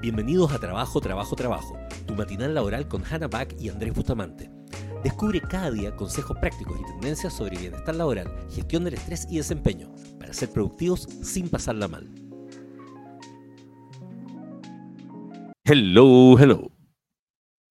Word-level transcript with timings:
Bienvenidos 0.00 0.52
a 0.52 0.58
Trabajo, 0.58 1.00
Trabajo, 1.00 1.34
Trabajo, 1.34 1.78
tu 2.06 2.14
matinal 2.14 2.54
laboral 2.54 2.86
con 2.88 3.02
Hannah 3.04 3.28
Back 3.28 3.56
y 3.60 3.68
Andrés 3.68 3.94
Bustamante. 3.94 4.50
Descubre 5.02 5.40
cada 5.40 5.70
día 5.70 5.94
consejos 5.96 6.36
prácticos 6.40 6.78
y 6.80 6.84
tendencias 6.84 7.34
sobre 7.34 7.58
bienestar 7.58 7.94
laboral, 7.94 8.30
gestión 8.50 8.84
del 8.84 8.94
estrés 8.94 9.26
y 9.30 9.36
desempeño, 9.36 9.92
para 10.18 10.32
ser 10.32 10.50
productivos 10.50 11.08
sin 11.22 11.48
pasarla 11.48 11.88
mal. 11.88 12.08
Hello, 15.64 16.38
hello. 16.38 16.70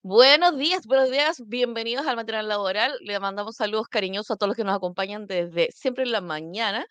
Buenos 0.02 0.58
días, 0.58 0.86
buenos 0.86 1.10
días, 1.10 1.42
bienvenidos 1.46 2.06
al 2.06 2.16
material 2.16 2.46
laboral. 2.46 2.92
Le 3.00 3.18
mandamos 3.20 3.56
saludos 3.56 3.88
cariñosos 3.88 4.32
a 4.32 4.36
todos 4.36 4.48
los 4.48 4.56
que 4.56 4.64
nos 4.64 4.76
acompañan 4.76 5.26
desde 5.26 5.70
siempre 5.72 6.04
en 6.04 6.12
la 6.12 6.20
mañana. 6.20 6.84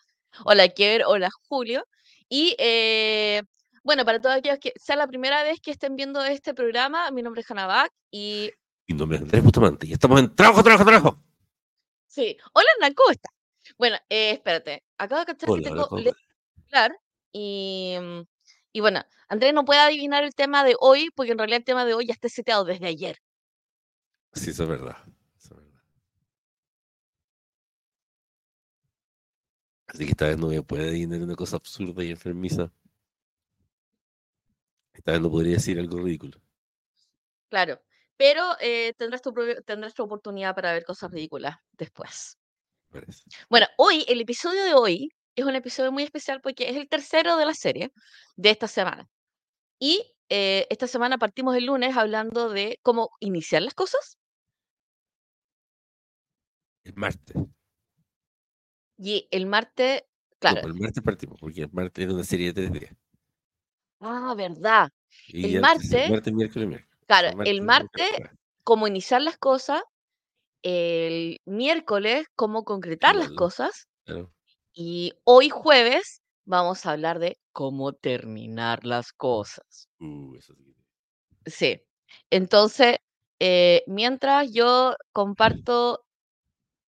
Hola, 0.46 0.68
Kier, 0.70 1.04
hola, 1.06 1.30
Julio. 1.48 1.86
Y 2.28 2.56
eh, 2.58 3.44
bueno, 3.84 4.06
para 4.06 4.20
todos 4.20 4.36
aquellos 4.36 4.60
que 4.60 4.74
sea 4.76 4.96
la 4.96 5.08
primera 5.08 5.44
vez 5.44 5.60
que 5.60 5.72
estén 5.72 5.96
viendo 5.96 6.24
este 6.24 6.54
programa, 6.54 7.12
mi 7.12 7.22
nombre 7.22 7.42
es 7.42 7.52
Hanabak 7.52 7.92
y. 8.12 8.52
Mi 8.88 8.96
nombre 8.96 9.18
es 9.18 9.24
Andrés 9.24 9.44
Bustamante 9.44 9.88
y 9.88 9.94
estamos 9.94 10.20
en 10.20 10.34
trabajo, 10.36 10.64
trabajo, 10.64 10.86
trabajo. 10.86 11.24
Sí. 12.08 12.38
Hola, 12.54 12.68
Hernán, 12.76 12.94
¿cómo 12.94 13.12
estás? 13.12 13.34
Bueno, 13.78 13.98
eh, 14.10 14.32
espérate. 14.32 14.84
Acabo 14.98 15.20
de 15.22 15.26
cachar 15.26 15.50
que 15.56 15.62
tengo 15.62 15.88
hablar 16.72 16.98
y, 17.32 17.96
y 18.72 18.80
bueno, 18.80 19.04
Andrés 19.28 19.54
no 19.54 19.66
puede 19.66 19.80
adivinar 19.80 20.24
el 20.24 20.36
tema 20.36 20.64
de 20.64 20.76
hoy 20.80 21.10
porque 21.16 21.32
en 21.32 21.38
realidad 21.38 21.58
el 21.58 21.66
tema 21.66 21.86
de 21.86 21.94
hoy 21.94 22.08
ya 22.08 22.14
está 22.14 22.30
seteado 22.30 22.66
desde 22.66 22.88
ayer. 22.88 23.18
Sí, 24.34 24.52
eso 24.52 24.64
es 24.64 24.70
verdad. 24.70 24.98
Eso 25.38 25.56
es 25.56 25.62
verdad. 25.62 25.82
Así 29.88 30.06
que 30.06 30.12
esta 30.12 30.28
vez 30.28 30.38
no 30.38 30.48
me 30.48 30.62
puede 30.62 30.90
adivinar 30.90 31.22
una 31.22 31.36
cosa 31.36 31.58
absurda 31.58 32.04
y 32.04 32.12
enfermiza. 32.12 32.72
Esta 35.04 35.12
vez 35.12 35.22
no 35.22 35.30
podría 35.30 35.56
decir 35.56 35.78
algo 35.78 36.00
ridículo. 36.00 36.40
Claro, 37.50 37.82
pero 38.16 38.56
eh, 38.62 38.94
tendrás, 38.98 39.22
tu 39.22 39.34
tendrás 39.66 39.94
tu 39.94 40.02
oportunidad 40.02 40.56
para 40.56 40.72
ver 40.72 40.86
cosas 40.86 41.12
ridículas 41.12 41.58
después. 41.74 42.38
Bueno, 43.50 43.68
hoy, 43.78 44.06
el 44.08 44.22
episodio 44.22 44.64
de 44.64 44.74
hoy 44.76 45.12
es 45.36 45.44
un 45.44 45.56
episodio 45.56 45.92
muy 45.92 46.04
especial 46.04 46.40
porque 46.40 46.70
es 46.70 46.78
el 46.78 46.88
tercero 46.88 47.36
de 47.36 47.46
la 47.46 47.54
serie 47.54 47.92
de 48.38 48.50
esta 48.50 48.70
semana. 48.70 49.10
Y 49.78 50.16
eh, 50.30 50.68
esta 50.70 50.88
semana 50.88 51.18
partimos 51.18 51.58
el 51.58 51.66
lunes 51.66 51.98
hablando 51.98 52.50
de 52.50 52.80
cómo 52.82 53.10
iniciar 53.20 53.62
las 53.62 53.74
cosas. 53.74 54.18
El 56.86 56.96
martes. 56.96 57.36
Y 58.98 59.28
el 59.32 59.48
martes, 59.48 60.04
claro. 60.40 60.66
el 60.66 60.76
martes 60.76 61.04
partimos, 61.04 61.42
porque 61.42 61.64
el 61.64 61.72
martes 61.74 62.06
era 62.06 62.14
una 62.14 62.24
serie 62.24 62.54
de 62.54 62.54
tres 62.54 62.72
días. 62.72 62.96
Ah, 64.00 64.34
verdad. 64.36 64.92
El 65.34 65.62
martes, 65.62 66.34
miércoles, 66.34 66.86
Claro, 67.08 67.44
el 67.44 67.62
martes, 67.62 68.10
cómo 68.64 68.88
iniciar 68.88 69.22
las 69.22 69.38
cosas. 69.38 69.82
El 70.62 71.42
miércoles, 71.46 72.28
cómo 72.36 72.64
concretar 72.64 73.16
las 73.16 73.32
cosas. 73.32 73.88
Y 74.74 75.14
hoy 75.24 75.50
jueves 75.50 76.22
vamos 76.46 76.86
a 76.86 76.92
hablar 76.92 77.20
de 77.20 77.38
cómo 77.52 77.94
terminar 77.94 78.86
las 78.86 79.12
cosas. 79.12 79.90
Uh, 80.00 80.38
sí. 81.46 81.82
Entonces, 82.30 82.98
eh, 83.40 83.84
mientras 83.88 84.52
yo 84.52 84.96
comparto, 85.12 86.06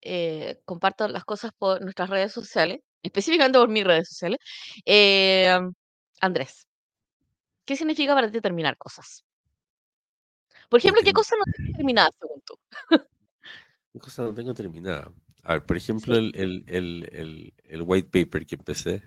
eh, 0.01 0.61
comparto 0.65 1.09
las 1.09 1.25
cosas 1.25 1.53
por 1.59 1.83
nuestras 1.83 2.11
redes 2.11 2.33
sociales, 2.33 2.81
específicamente 3.03 3.59
por 3.59 3.69
mis 3.69 3.85
redes 3.85 4.09
sociales, 4.09 4.39
eh, 4.85 5.59
Andrés, 6.21 6.67
¿Qué 7.67 7.77
significa 7.77 8.15
para 8.15 8.31
ti 8.31 8.41
terminar 8.41 8.79
cosas? 8.79 9.25
Por 10.71 10.79
ejemplo, 10.79 11.03
¿qué 11.05 11.13
cosa 11.13 11.35
no 11.37 11.45
tienes 11.53 11.77
terminada 11.77 12.11
según 12.19 12.41
tú? 12.43 12.55
¿Qué 13.93 13.99
cosa 13.99 14.23
no 14.23 14.35
tengo 14.35 14.55
terminada? 14.55 15.13
A 15.43 15.55
ver, 15.55 15.67
por 15.67 15.77
ejemplo, 15.77 16.17
el, 16.17 16.33
el, 16.35 16.65
el, 16.69 17.55
el, 17.65 17.83
white 17.83 18.09
paper 18.09 18.47
que 18.47 18.55
empecé. 18.55 19.03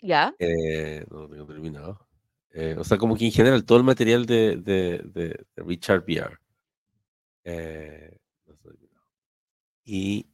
¿Ya? 0.00 0.34
Eh, 0.38 1.04
no 1.10 1.20
lo 1.20 1.28
tengo 1.28 1.46
terminado. 1.46 2.06
Eh, 2.50 2.76
o 2.78 2.84
sea, 2.84 2.98
como 2.98 3.16
que 3.16 3.24
en 3.24 3.32
general 3.32 3.64
todo 3.64 3.78
el 3.78 3.84
material 3.84 4.26
de, 4.26 4.56
de, 4.56 4.98
de, 5.04 5.46
Richard 5.56 6.04
VR. 6.06 6.36
Eh, 7.44 8.18
no 8.46 8.54
y 9.84 10.26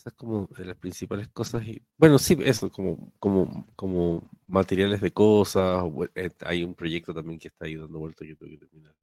esas 0.00 0.14
como 0.14 0.48
de 0.56 0.64
las 0.64 0.76
principales 0.76 1.28
cosas. 1.28 1.62
Y, 1.66 1.82
bueno, 1.96 2.18
sí, 2.18 2.36
eso, 2.42 2.70
como, 2.70 3.12
como, 3.18 3.66
como 3.76 4.30
materiales 4.46 5.00
de 5.00 5.12
cosas. 5.12 5.84
Eh, 6.14 6.30
hay 6.40 6.64
un 6.64 6.74
proyecto 6.74 7.14
también 7.14 7.38
que 7.38 7.48
está 7.48 7.66
ahí 7.66 7.76
dando 7.76 7.98
vuelta 7.98 8.24
que 8.24 8.34
tengo 8.34 8.50
que 8.50 8.58
terminar, 8.58 8.94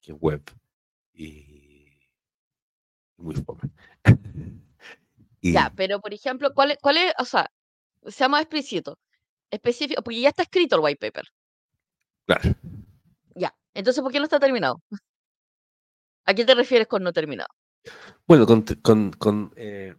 que 0.00 0.12
es 0.12 0.18
web. 0.20 0.42
Y 1.14 1.98
muy 3.16 3.34
fome. 3.36 3.62
Ya, 5.42 5.72
pero 5.76 6.00
por 6.00 6.12
ejemplo, 6.12 6.52
¿cuál 6.52 6.72
es, 6.72 6.78
cuál 6.82 6.96
es, 6.96 7.12
o 7.20 7.24
sea, 7.24 7.48
sea 8.08 8.28
más 8.28 8.42
explícito, 8.42 8.98
específico, 9.50 10.02
porque 10.02 10.20
ya 10.20 10.30
está 10.30 10.42
escrito 10.42 10.74
el 10.74 10.82
white 10.82 10.98
paper. 10.98 11.24
Claro. 12.26 12.56
Ya, 13.36 13.54
entonces, 13.72 14.02
¿por 14.02 14.10
qué 14.10 14.18
no 14.18 14.24
está 14.24 14.40
terminado? 14.40 14.82
¿A 16.24 16.34
qué 16.34 16.44
te 16.44 16.54
refieres 16.54 16.88
con 16.88 17.04
no 17.04 17.12
terminado? 17.12 17.48
Bueno, 18.26 18.44
con, 18.44 18.62
con, 18.82 19.12
con 19.12 19.52
eh, 19.54 19.94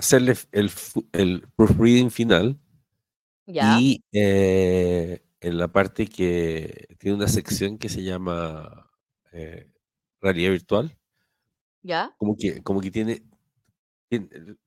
hacerle 0.00 0.34
el, 0.52 0.70
el 1.12 1.46
proofreading 1.56 2.10
final. 2.10 2.58
Y 3.46 4.04
eh, 4.12 5.22
en 5.40 5.58
la 5.58 5.68
parte 5.68 6.06
que 6.06 6.86
tiene 6.98 7.16
una 7.16 7.28
sección 7.28 7.78
que 7.78 7.88
se 7.88 8.02
llama 8.02 8.90
eh, 9.32 9.70
realidad 10.20 10.52
virtual. 10.52 10.96
¿Ya? 11.82 12.14
Como 12.18 12.36
que, 12.36 12.62
como 12.62 12.80
que 12.80 12.90
tiene, 12.90 13.22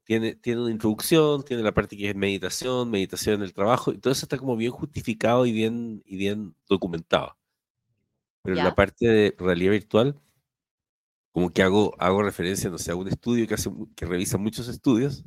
tiene, 0.03 0.35
tiene 0.35 0.61
una 0.61 0.71
introducción, 0.71 1.43
tiene 1.43 1.63
la 1.63 1.73
parte 1.73 1.95
que 1.95 2.09
es 2.09 2.15
meditación, 2.15 2.89
meditación 2.89 3.35
en 3.35 3.43
el 3.43 3.53
trabajo, 3.53 3.91
y 3.91 3.99
todo 3.99 4.11
eso 4.11 4.25
está 4.25 4.37
como 4.37 4.57
bien 4.57 4.71
justificado 4.71 5.45
y 5.45 5.51
bien, 5.51 6.03
y 6.05 6.17
bien 6.17 6.55
documentado. 6.67 7.37
Pero 8.41 8.57
en 8.57 8.63
la 8.65 8.75
parte 8.75 9.07
de 9.07 9.35
realidad 9.37 9.71
virtual 9.71 10.19
como 11.33 11.51
que 11.51 11.63
hago, 11.63 11.95
hago 11.99 12.21
referencia, 12.21 12.69
no 12.69 12.77
sé, 12.77 12.91
a 12.91 12.95
un 12.95 13.07
estudio 13.07 13.47
que, 13.47 13.55
hace, 13.55 13.69
que 13.95 14.05
revisa 14.05 14.37
muchos 14.37 14.67
estudios, 14.67 15.23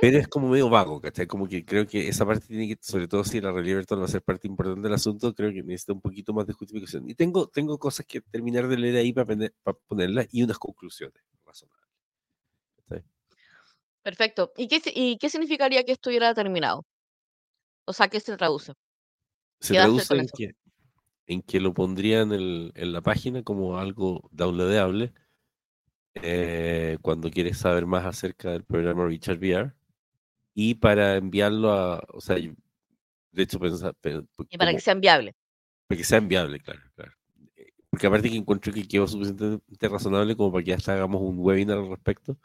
pero 0.00 0.18
es 0.18 0.28
como 0.28 0.48
medio 0.48 0.68
vago, 0.68 1.00
¿cachai? 1.00 1.26
Como 1.26 1.48
que 1.48 1.64
creo 1.64 1.86
que 1.86 2.08
esa 2.08 2.24
parte 2.24 2.46
tiene 2.46 2.68
que, 2.68 2.78
sobre 2.80 3.08
todo 3.08 3.24
si 3.24 3.40
la 3.40 3.50
realidad 3.50 3.78
virtual 3.78 4.00
va 4.00 4.04
a 4.04 4.08
ser 4.08 4.22
parte 4.22 4.46
importante 4.46 4.82
del 4.82 4.94
asunto, 4.94 5.34
creo 5.34 5.52
que 5.52 5.62
necesita 5.62 5.94
un 5.94 6.00
poquito 6.00 6.32
más 6.32 6.46
de 6.46 6.52
justificación. 6.52 7.08
Y 7.08 7.14
tengo, 7.14 7.48
tengo 7.48 7.78
cosas 7.78 8.06
que 8.06 8.20
terminar 8.20 8.68
de 8.68 8.76
leer 8.76 8.96
ahí 8.96 9.12
para, 9.12 9.26
para 9.62 9.78
ponerlas 9.88 10.28
y 10.30 10.42
unas 10.42 10.58
conclusiones 10.58 11.22
razonables. 11.44 11.80
Perfecto. 14.02 14.52
¿Y 14.56 14.68
qué, 14.68 14.80
¿Y 14.94 15.18
qué 15.18 15.28
significaría 15.28 15.84
que 15.84 15.92
estuviera 15.92 16.34
terminado? 16.34 16.86
O 17.84 17.92
sea, 17.92 18.08
¿qué 18.08 18.20
se 18.20 18.36
traduce? 18.36 18.72
Se 19.60 19.74
traduce 19.74 20.14
en 20.14 20.26
que, 20.28 20.52
en 21.30 21.42
que 21.42 21.60
lo 21.60 21.72
pondría 21.72 22.22
en, 22.22 22.32
el, 22.32 22.72
en 22.74 22.92
la 22.92 23.02
página 23.02 23.44
como 23.44 23.78
algo 23.78 24.28
downloadable 24.32 25.12
eh, 26.14 26.98
cuando 27.02 27.30
quieres 27.30 27.56
saber 27.56 27.86
más 27.86 28.04
acerca 28.04 28.50
del 28.50 28.64
programa 28.64 29.06
Richard 29.06 29.38
VR 29.38 29.72
y 30.54 30.74
para 30.74 31.14
enviarlo 31.14 31.70
a, 31.70 32.02
o 32.08 32.20
sea, 32.20 32.34
de 32.34 33.42
hecho 33.42 33.60
pensar... 33.60 33.94
Y 34.48 34.58
para 34.58 34.72
que 34.72 34.80
sea 34.80 34.92
enviable. 34.92 35.36
Para 35.86 35.98
que 35.98 36.04
sea 36.04 36.18
enviable, 36.18 36.58
claro, 36.58 36.80
claro. 36.96 37.12
Eh, 37.54 37.68
porque 37.88 38.08
aparte 38.08 38.28
que 38.28 38.36
encuentro 38.36 38.72
que 38.72 38.88
quedó 38.88 39.06
suficientemente 39.06 39.88
razonable 39.88 40.34
como 40.34 40.50
para 40.50 40.64
que 40.64 40.74
hasta 40.74 40.94
hagamos 40.94 41.22
un 41.22 41.36
webinar 41.38 41.78
al 41.78 41.90
respecto 41.90 42.38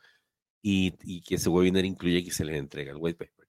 y, 0.62 0.94
y 1.02 1.22
que 1.22 1.36
ese 1.36 1.50
webinar 1.50 1.86
incluya 1.86 2.24
que 2.24 2.30
se 2.30 2.46
les 2.46 2.60
entrega 2.60 2.92
el 2.92 2.98
white 3.00 3.18
paper. 3.18 3.48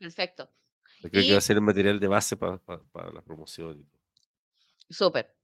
Perfecto. 0.00 0.50
creo 1.00 1.22
que 1.22 1.32
va 1.32 1.38
a 1.38 1.42
ser 1.42 1.58
el 1.58 1.62
material 1.62 2.00
de 2.00 2.08
base 2.08 2.36
para, 2.36 2.58
para 2.58 3.12
la 3.12 3.22
promoción. 3.22 3.86
Súper. 4.90 5.34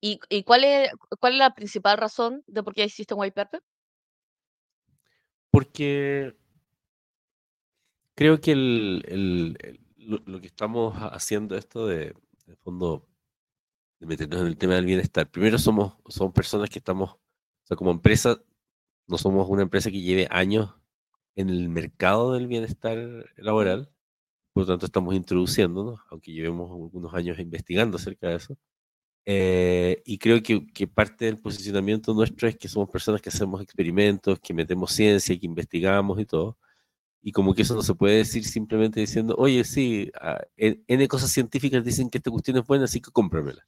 ¿Y, 0.00 0.18
cuál, 0.42 0.64
es, 0.64 0.90
cuál 1.20 1.34
es 1.34 1.38
la 1.38 1.54
principal 1.54 1.96
razón 1.96 2.42
de 2.48 2.62
por 2.64 2.74
qué 2.74 2.82
existe 2.82 3.14
un 3.14 3.20
white 3.20 3.34
paper? 3.34 3.62
Porque 5.50 6.36
creo 8.16 8.40
que 8.40 8.52
el, 8.52 9.56
lo, 9.98 10.40
que 10.40 10.48
estamos 10.48 10.96
haciendo 10.96 11.56
esto 11.56 11.86
de, 11.86 12.14
fondo, 12.64 13.06
de 14.00 14.06
meternos 14.06 14.40
en 14.40 14.48
el 14.48 14.56
tema 14.58 14.74
del 14.74 14.86
bienestar, 14.86 15.30
primero 15.30 15.58
somos, 15.58 15.94
somos 16.08 16.34
personas 16.34 16.68
que 16.68 16.80
estamos, 16.80 17.10
o 17.12 17.20
sea, 17.64 17.76
como 17.76 17.92
empresa, 17.92 18.42
no 19.06 19.18
somos 19.18 19.48
una 19.48 19.62
empresa 19.62 19.90
que 19.90 20.00
lleve 20.00 20.26
años 20.30 20.74
en 21.36 21.48
el 21.48 21.68
mercado 21.68 22.32
del 22.32 22.48
bienestar 22.48 22.98
laboral, 23.36 23.88
por 24.52 24.64
lo 24.64 24.66
tanto 24.66 24.86
estamos 24.86 25.14
introduciéndonos, 25.14 26.00
aunque 26.10 26.32
llevemos 26.32 26.70
algunos 26.72 27.14
años 27.14 27.38
investigando 27.38 27.96
acerca 27.96 28.28
de 28.28 28.36
eso. 28.36 28.58
Eh, 29.24 30.02
y 30.04 30.18
creo 30.18 30.42
que, 30.42 30.66
que, 30.72 30.88
parte 30.88 31.26
del 31.26 31.38
posicionamiento 31.38 32.12
nuestro 32.14 32.48
es 32.48 32.56
que 32.56 32.68
somos 32.68 32.90
personas 32.90 33.22
que 33.22 33.28
hacemos 33.28 33.62
experimentos, 33.62 34.40
que 34.40 34.52
metemos 34.54 34.92
ciencia, 34.92 35.38
que 35.38 35.46
investigamos 35.46 36.20
y 36.20 36.26
todo. 36.26 36.58
y 37.22 37.32
como 37.32 37.54
que 37.54 37.62
eso 37.62 37.74
no 37.76 37.82
se 37.82 37.94
puede 37.94 38.18
decir 38.18 38.44
simplemente 38.44 39.00
diciendo, 39.00 39.36
oye, 39.38 39.64
sí, 39.64 40.10
ah, 40.20 40.40
N, 40.56 40.82
N 40.88 41.08
cosas 41.08 41.30
científicas 41.32 41.84
dicen 41.84 42.10
que 42.10 42.18
esta 42.18 42.30
cuestión 42.30 42.58
es 42.58 42.66
buena, 42.66 42.84
así 42.86 43.00
que 43.00 43.10
cómpramela. 43.12 43.64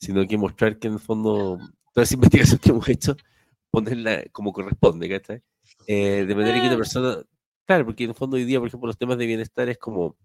Sino 0.00 0.26
que 0.26 0.38
mostrar 0.38 0.78
que 0.78 0.88
en 0.88 0.94
el 0.94 1.00
fondo 1.00 1.58
toda 1.92 2.04
esa 2.04 2.14
investigación 2.16 2.58
que 2.58 2.70
hemos 2.70 2.88
hecho, 2.88 3.16
ponerla 3.70 4.24
como 4.32 4.52
corresponde, 4.52 5.08
¿cachai? 5.08 5.42
Eh, 5.86 6.24
de 6.26 6.34
manera 6.34 6.60
que 6.60 6.66
una 6.66 6.76
persona, 6.76 7.22
claro, 7.66 7.84
porque 7.86 8.04
en 8.04 8.10
el 8.10 8.16
fondo 8.16 8.36
hoy 8.36 8.44
día, 8.44 8.58
por 8.58 8.68
ejemplo, 8.68 8.86
los 8.86 8.98
temas 8.98 9.18
de 9.18 9.26
bienestar 9.26 9.68
es 9.68 9.78
como, 9.78 10.16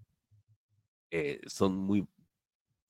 eh, 1.12 1.40
son 1.48 1.78
muy, 1.78 2.08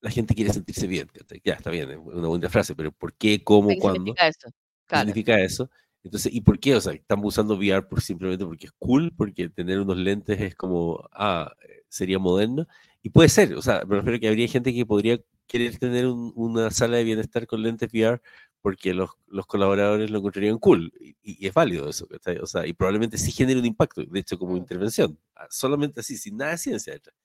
la 0.06 0.12
gente 0.12 0.36
quiere 0.36 0.54
sentirse 0.54 0.88
bien. 0.88 1.10
Ya, 1.44 1.54
está 1.54 1.72
bien, 1.72 1.90
es 1.92 1.98
una 1.98 2.28
buena 2.28 2.50
frase, 2.50 2.76
pero 2.76 2.92
¿por 2.92 3.14
qué, 3.14 3.44
cómo, 3.44 3.70
¿Qué 3.70 3.78
cuándo? 3.78 4.00
significa 4.00 4.28
eso? 4.28 4.50
¿Qué 4.50 4.54
Claro. 4.88 5.00
significa 5.08 5.40
eso? 5.42 5.70
Entonces, 6.04 6.32
¿y 6.34 6.42
por 6.42 6.60
qué? 6.60 6.76
O 6.76 6.82
sea, 6.82 6.94
estamos 6.94 7.26
usando 7.30 7.56
VR 7.56 7.82
por 7.88 8.02
simplemente 8.02 8.46
porque 8.46 8.68
es 8.68 8.72
cool, 8.78 9.12
porque 9.18 9.50
tener 9.50 9.80
unos 9.80 9.98
lentes 9.98 10.40
es 10.40 10.56
como, 10.56 11.10
ah, 11.12 11.52
sería 11.90 12.20
moderno. 12.20 12.68
Y 13.02 13.10
puede 13.10 13.30
ser, 13.30 13.56
o 13.56 13.62
sea, 13.64 13.84
me 13.88 13.96
refiero 13.96 14.18
a 14.18 14.20
que 14.20 14.28
habría 14.28 14.48
gente 14.48 14.74
que 14.74 14.86
podría 14.86 15.20
querer 15.48 15.78
tener 15.80 16.06
un- 16.08 16.32
una 16.36 16.70
sala 16.72 16.98
de 16.98 17.04
bienestar 17.04 17.48
con 17.48 17.64
lentes 17.64 17.90
VR 17.94 18.22
porque 18.62 18.94
los, 18.94 19.10
los 19.28 19.46
colaboradores 19.48 20.10
lo 20.12 20.20
encontrarían 20.20 20.58
cool. 20.60 20.92
Y, 21.00 21.16
y 21.24 21.48
es 21.48 21.54
válido 21.54 21.90
eso. 21.90 22.08
O 22.42 22.48
sea, 22.48 22.66
y 22.68 22.74
probablemente 22.74 23.18
sí 23.18 23.32
genere 23.32 23.60
un 23.60 23.66
impacto, 23.66 24.04
de 24.04 24.20
hecho, 24.20 24.38
como 24.40 24.54
Mm. 24.54 24.58
intervención. 24.58 25.20
ah, 25.36 25.48
Solamente 25.50 26.00
así, 26.02 26.18
sin 26.18 26.38
nada 26.38 26.52
de 26.52 26.58
ciencia 26.60 26.94
detrás. 26.94 27.16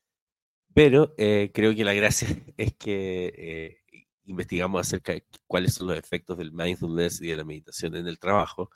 Pero 0.75 1.15
eh, 1.19 1.51
creo 1.53 1.75
que 1.75 1.85
la 1.85 1.95
gracia 1.95 2.29
es 2.57 2.75
que 2.75 3.33
eh, 3.37 4.07
investigamos 4.27 4.81
acerca 4.87 5.13
de 5.13 5.25
cuáles 5.47 5.75
son 5.75 5.89
los 5.89 5.99
efectos 5.99 6.39
del 6.39 6.53
mindfulness 6.53 7.21
y 7.21 7.29
de 7.29 7.37
la 7.37 7.45
meditación 7.45 7.97
en 7.97 8.07
el 8.07 8.19
trabajo, 8.19 8.71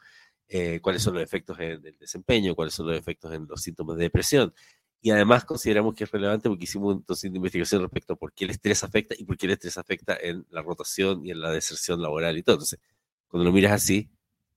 eh, 0.49 0.81
cuáles 0.81 1.03
son 1.03 1.15
los 1.15 1.23
efectos 1.23 1.59
en 1.61 1.87
el 1.87 1.99
desempeño, 1.99 2.55
cuáles 2.55 2.75
son 2.75 2.87
los 2.89 2.99
efectos 2.99 3.33
en 3.33 3.47
los 3.49 3.63
síntomas 3.63 3.97
de 3.97 4.05
depresión. 4.05 4.55
Y 5.01 5.11
además 5.11 5.45
consideramos 5.45 5.95
que 5.95 6.05
es 6.05 6.11
relevante 6.11 6.49
porque 6.49 6.65
hicimos 6.65 6.97
entonces 6.97 7.29
una 7.31 7.37
investigación 7.37 7.83
respecto 7.83 8.15
a 8.15 8.17
por 8.17 8.33
qué 8.33 8.45
el 8.45 8.51
estrés 8.51 8.83
afecta 8.85 9.15
y 9.19 9.25
por 9.25 9.37
qué 9.37 9.47
el 9.47 9.53
estrés 9.53 9.77
afecta 9.79 10.17
en 10.21 10.47
la 10.51 10.63
rotación 10.63 11.25
y 11.27 11.31
en 11.31 11.41
la 11.41 11.51
deserción 11.51 12.01
laboral 12.03 12.39
y 12.39 12.43
todo. 12.43 12.57
Entonces, 12.57 12.81
cuando 13.29 13.45
lo 13.45 13.53
miras 13.53 13.73
así, 13.73 14.11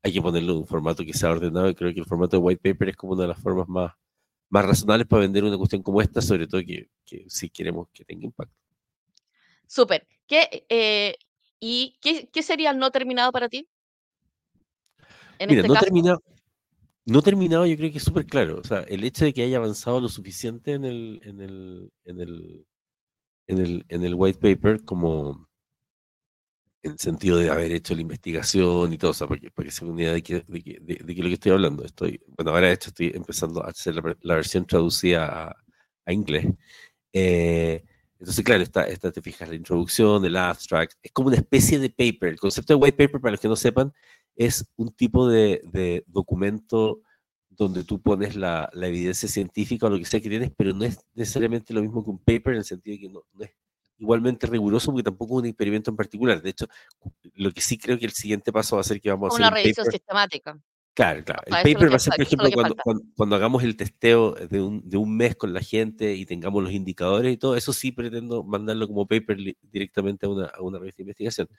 hay 0.04 0.14
que 0.14 0.22
ponerlo 0.22 0.54
en 0.54 0.60
un 0.60 0.68
formato 0.68 1.04
que 1.06 1.14
sea 1.14 1.32
ordenado 1.32 1.70
y 1.70 1.76
creo 1.76 1.94
que 1.94 2.00
el 2.00 2.06
formato 2.06 2.38
de 2.38 2.44
white 2.44 2.62
paper 2.74 2.90
es 2.90 2.96
como 2.96 3.14
una 3.14 3.24
de 3.24 3.30
las 3.30 3.42
formas 3.42 3.68
más, 3.68 3.94
más 4.50 4.66
razonables 4.66 5.08
para 5.08 5.22
vender 5.22 5.44
una 5.44 5.58
cuestión 5.58 5.84
como 5.84 6.02
esta, 6.02 6.22
sobre 6.22 6.48
todo 6.48 6.62
que, 6.62 6.90
que 7.06 7.26
si 7.28 7.50
queremos 7.50 7.88
que 7.94 8.06
tenga 8.06 8.26
impacto. 8.26 8.56
Súper. 9.68 10.08
¿Qué, 10.28 10.66
eh, 10.70 11.16
¿Y 11.60 11.98
qué, 12.02 12.30
qué 12.32 12.44
sería 12.44 12.72
el 12.72 12.78
no 12.80 12.92
terminado 12.92 13.32
para 13.32 13.50
ti? 13.50 13.68
En 15.40 15.50
Mira, 15.50 15.62
este 15.62 15.68
no 15.68 15.74
caso. 15.74 15.86
terminado, 15.86 16.24
no 17.06 17.22
terminado 17.22 17.66
yo 17.66 17.78
creo 17.78 17.92
que 17.92 17.98
es 17.98 18.04
súper 18.04 18.26
claro. 18.26 18.60
O 18.60 18.64
sea, 18.64 18.82
el 18.82 19.04
hecho 19.04 19.26
de 19.26 19.34
que 19.34 19.44
haya 19.44 19.58
avanzado 19.58 20.00
lo 20.02 20.10
suficiente 20.10 20.74
en 20.74 20.86
el, 20.86 21.22
en 21.24 21.42
el, 21.42 21.92
en 22.06 22.20
el, 22.22 22.66
en 23.48 23.58
el, 23.60 23.86
en 23.90 24.04
el 24.04 24.16
white 24.16 24.40
paper 24.40 24.84
como 24.84 25.48
en 26.84 26.92
el 26.94 27.00
sentido 27.00 27.38
de 27.38 27.50
haber 27.50 27.72
hecho 27.72 27.96
la 27.96 28.02
investigación 28.02 28.94
y 28.94 28.98
todo, 28.98 29.12
o 29.12 29.14
sea, 29.14 29.28
para 29.28 29.40
que, 29.42 29.72
se 29.72 29.86
una 29.86 30.02
idea 30.02 30.14
de, 30.14 30.24
que, 30.24 30.44
de, 30.48 30.62
que- 30.62 30.80
de, 30.82 30.96
de 31.04 31.16
que 31.16 31.22
lo 31.24 31.28
que 31.30 31.34
estoy 31.36 31.52
hablando. 31.52 31.84
Estoy, 31.86 32.22
bueno, 32.38 32.52
ahora 32.52 32.68
de 32.68 32.74
hecho 32.74 32.90
estoy 32.90 33.12
empezando 33.16 33.64
a 33.64 33.70
hacer 33.70 33.96
la, 33.96 34.18
la 34.22 34.36
versión 34.36 34.66
traducida 34.66 35.26
a, 35.50 35.56
a 36.06 36.14
inglés. 36.14 36.48
Eh, 37.14 37.84
entonces, 38.20 38.44
claro, 38.44 38.64
está, 38.64 38.84
esta, 38.88 39.12
te 39.12 39.22
fijas, 39.22 39.50
la 39.50 39.56
introducción, 39.56 40.26
el 40.26 40.38
abstract, 40.38 40.94
es 41.04 41.12
como 41.12 41.28
una 41.30 41.38
especie 41.38 41.80
de 41.80 41.90
paper. 41.90 42.30
El 42.30 42.40
concepto 42.40 42.74
de 42.74 42.80
white 42.80 42.98
paper, 42.98 43.22
para 43.22 43.32
los 43.34 43.40
que 43.42 43.48
no 43.48 43.56
sepan, 43.56 43.94
es 44.36 44.66
un 44.76 44.92
tipo 44.94 45.28
de, 45.30 45.62
de 45.66 46.04
documento 46.08 47.02
donde 47.50 47.84
tú 47.84 48.02
pones 48.02 48.36
la, 48.36 48.70
la 48.74 48.88
evidencia 48.88 49.28
científica 49.30 49.88
o 49.88 49.90
lo 49.90 49.98
que 49.98 50.06
sea 50.06 50.20
que 50.22 50.30
tienes, 50.30 50.52
pero 50.56 50.74
no 50.74 50.86
es 50.86 51.00
necesariamente 51.16 51.74
lo 51.74 51.82
mismo 51.82 52.04
que 52.04 52.12
un 52.12 52.20
paper 52.20 52.54
en 52.54 52.60
el 52.60 52.66
sentido 52.66 52.96
de 52.96 53.00
que 53.02 53.10
no, 53.10 53.24
no 53.34 53.46
es 53.46 53.52
igualmente 54.00 54.48
riguroso 54.48 54.92
porque 54.92 55.04
tampoco 55.04 55.38
es 55.38 55.44
un 55.44 55.46
experimento 55.48 55.90
en 55.92 55.98
particular. 55.98 56.42
De 56.42 56.50
hecho, 56.52 56.68
lo 57.36 57.52
que 57.52 57.62
sí 57.62 57.78
creo 57.78 57.98
que 57.98 58.06
el 58.06 58.12
siguiente 58.12 58.52
paso 58.54 58.76
va 58.76 58.82
a 58.82 58.84
ser 58.84 59.02
que 59.02 59.10
vamos 59.10 59.28
a 59.32 59.34
hacer 59.34 59.42
Una 59.42 59.50
un 59.50 59.54
revisión 59.56 59.86
paper. 59.86 60.00
sistemática. 60.00 60.60
Claro, 60.94 61.24
claro. 61.24 61.42
El 61.46 61.52
paper 61.74 61.92
va 61.92 61.96
a 61.96 62.00
ser, 62.00 62.14
por 62.16 62.22
ejemplo, 62.26 62.50
cuando, 62.52 62.76
cuando, 62.84 63.04
cuando 63.16 63.36
hagamos 63.36 63.64
el 63.64 63.76
testeo 63.78 64.32
de 64.34 64.62
un, 64.62 64.90
de 64.90 64.98
un 64.98 65.16
mes 65.16 65.36
con 65.36 65.54
la 65.54 65.62
gente 65.62 66.16
y 66.16 66.26
tengamos 66.26 66.64
los 66.64 66.72
indicadores 66.74 67.32
y 67.32 67.38
todo, 67.38 67.56
eso 67.56 67.72
sí 67.72 67.92
pretendo 67.92 68.44
mandarlo 68.44 68.88
como 68.88 69.06
paper 69.08 69.38
directamente 69.72 70.26
a 70.26 70.30
una, 70.30 70.46
a 70.48 70.62
una 70.62 70.80
revista 70.80 70.98
de 70.98 71.04
investigación. 71.04 71.50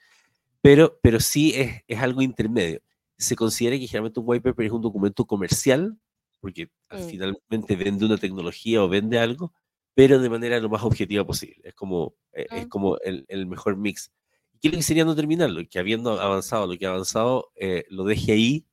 Pero, 0.60 0.98
pero 1.02 1.20
sí 1.20 1.52
es, 1.54 1.82
es 1.86 1.98
algo 2.00 2.20
intermedio. 2.20 2.80
Se 3.16 3.36
considera 3.36 3.78
que 3.78 3.86
generalmente 3.86 4.18
un 4.18 4.26
white 4.28 4.42
paper 4.42 4.66
es 4.66 4.72
un 4.72 4.82
documento 4.82 5.24
comercial, 5.24 5.96
porque 6.40 6.68
Mm. 6.90 7.08
finalmente 7.08 7.76
vende 7.76 8.06
una 8.06 8.16
tecnología 8.16 8.82
o 8.82 8.88
vende 8.88 9.18
algo, 9.18 9.52
pero 9.98 10.20
de 10.20 10.30
manera 10.30 10.60
lo 10.60 10.68
más 10.68 10.84
objetiva 10.84 11.26
posible. 11.26 11.56
Es 11.64 11.74
como, 11.74 12.14
eh, 12.32 12.46
es 12.52 12.68
como 12.68 12.98
el, 12.98 13.24
el 13.26 13.46
mejor 13.48 13.76
mix. 13.76 14.12
¿Y 14.52 14.60
qué 14.60 14.70
que 14.70 14.80
sería 14.80 15.04
no 15.04 15.16
terminarlo? 15.16 15.60
Que 15.68 15.80
habiendo 15.80 16.20
avanzado 16.20 16.68
lo 16.68 16.78
que 16.78 16.86
ha 16.86 16.90
avanzado, 16.90 17.50
eh, 17.56 17.84
lo 17.90 18.04
deje 18.04 18.30
ahí 18.30 18.64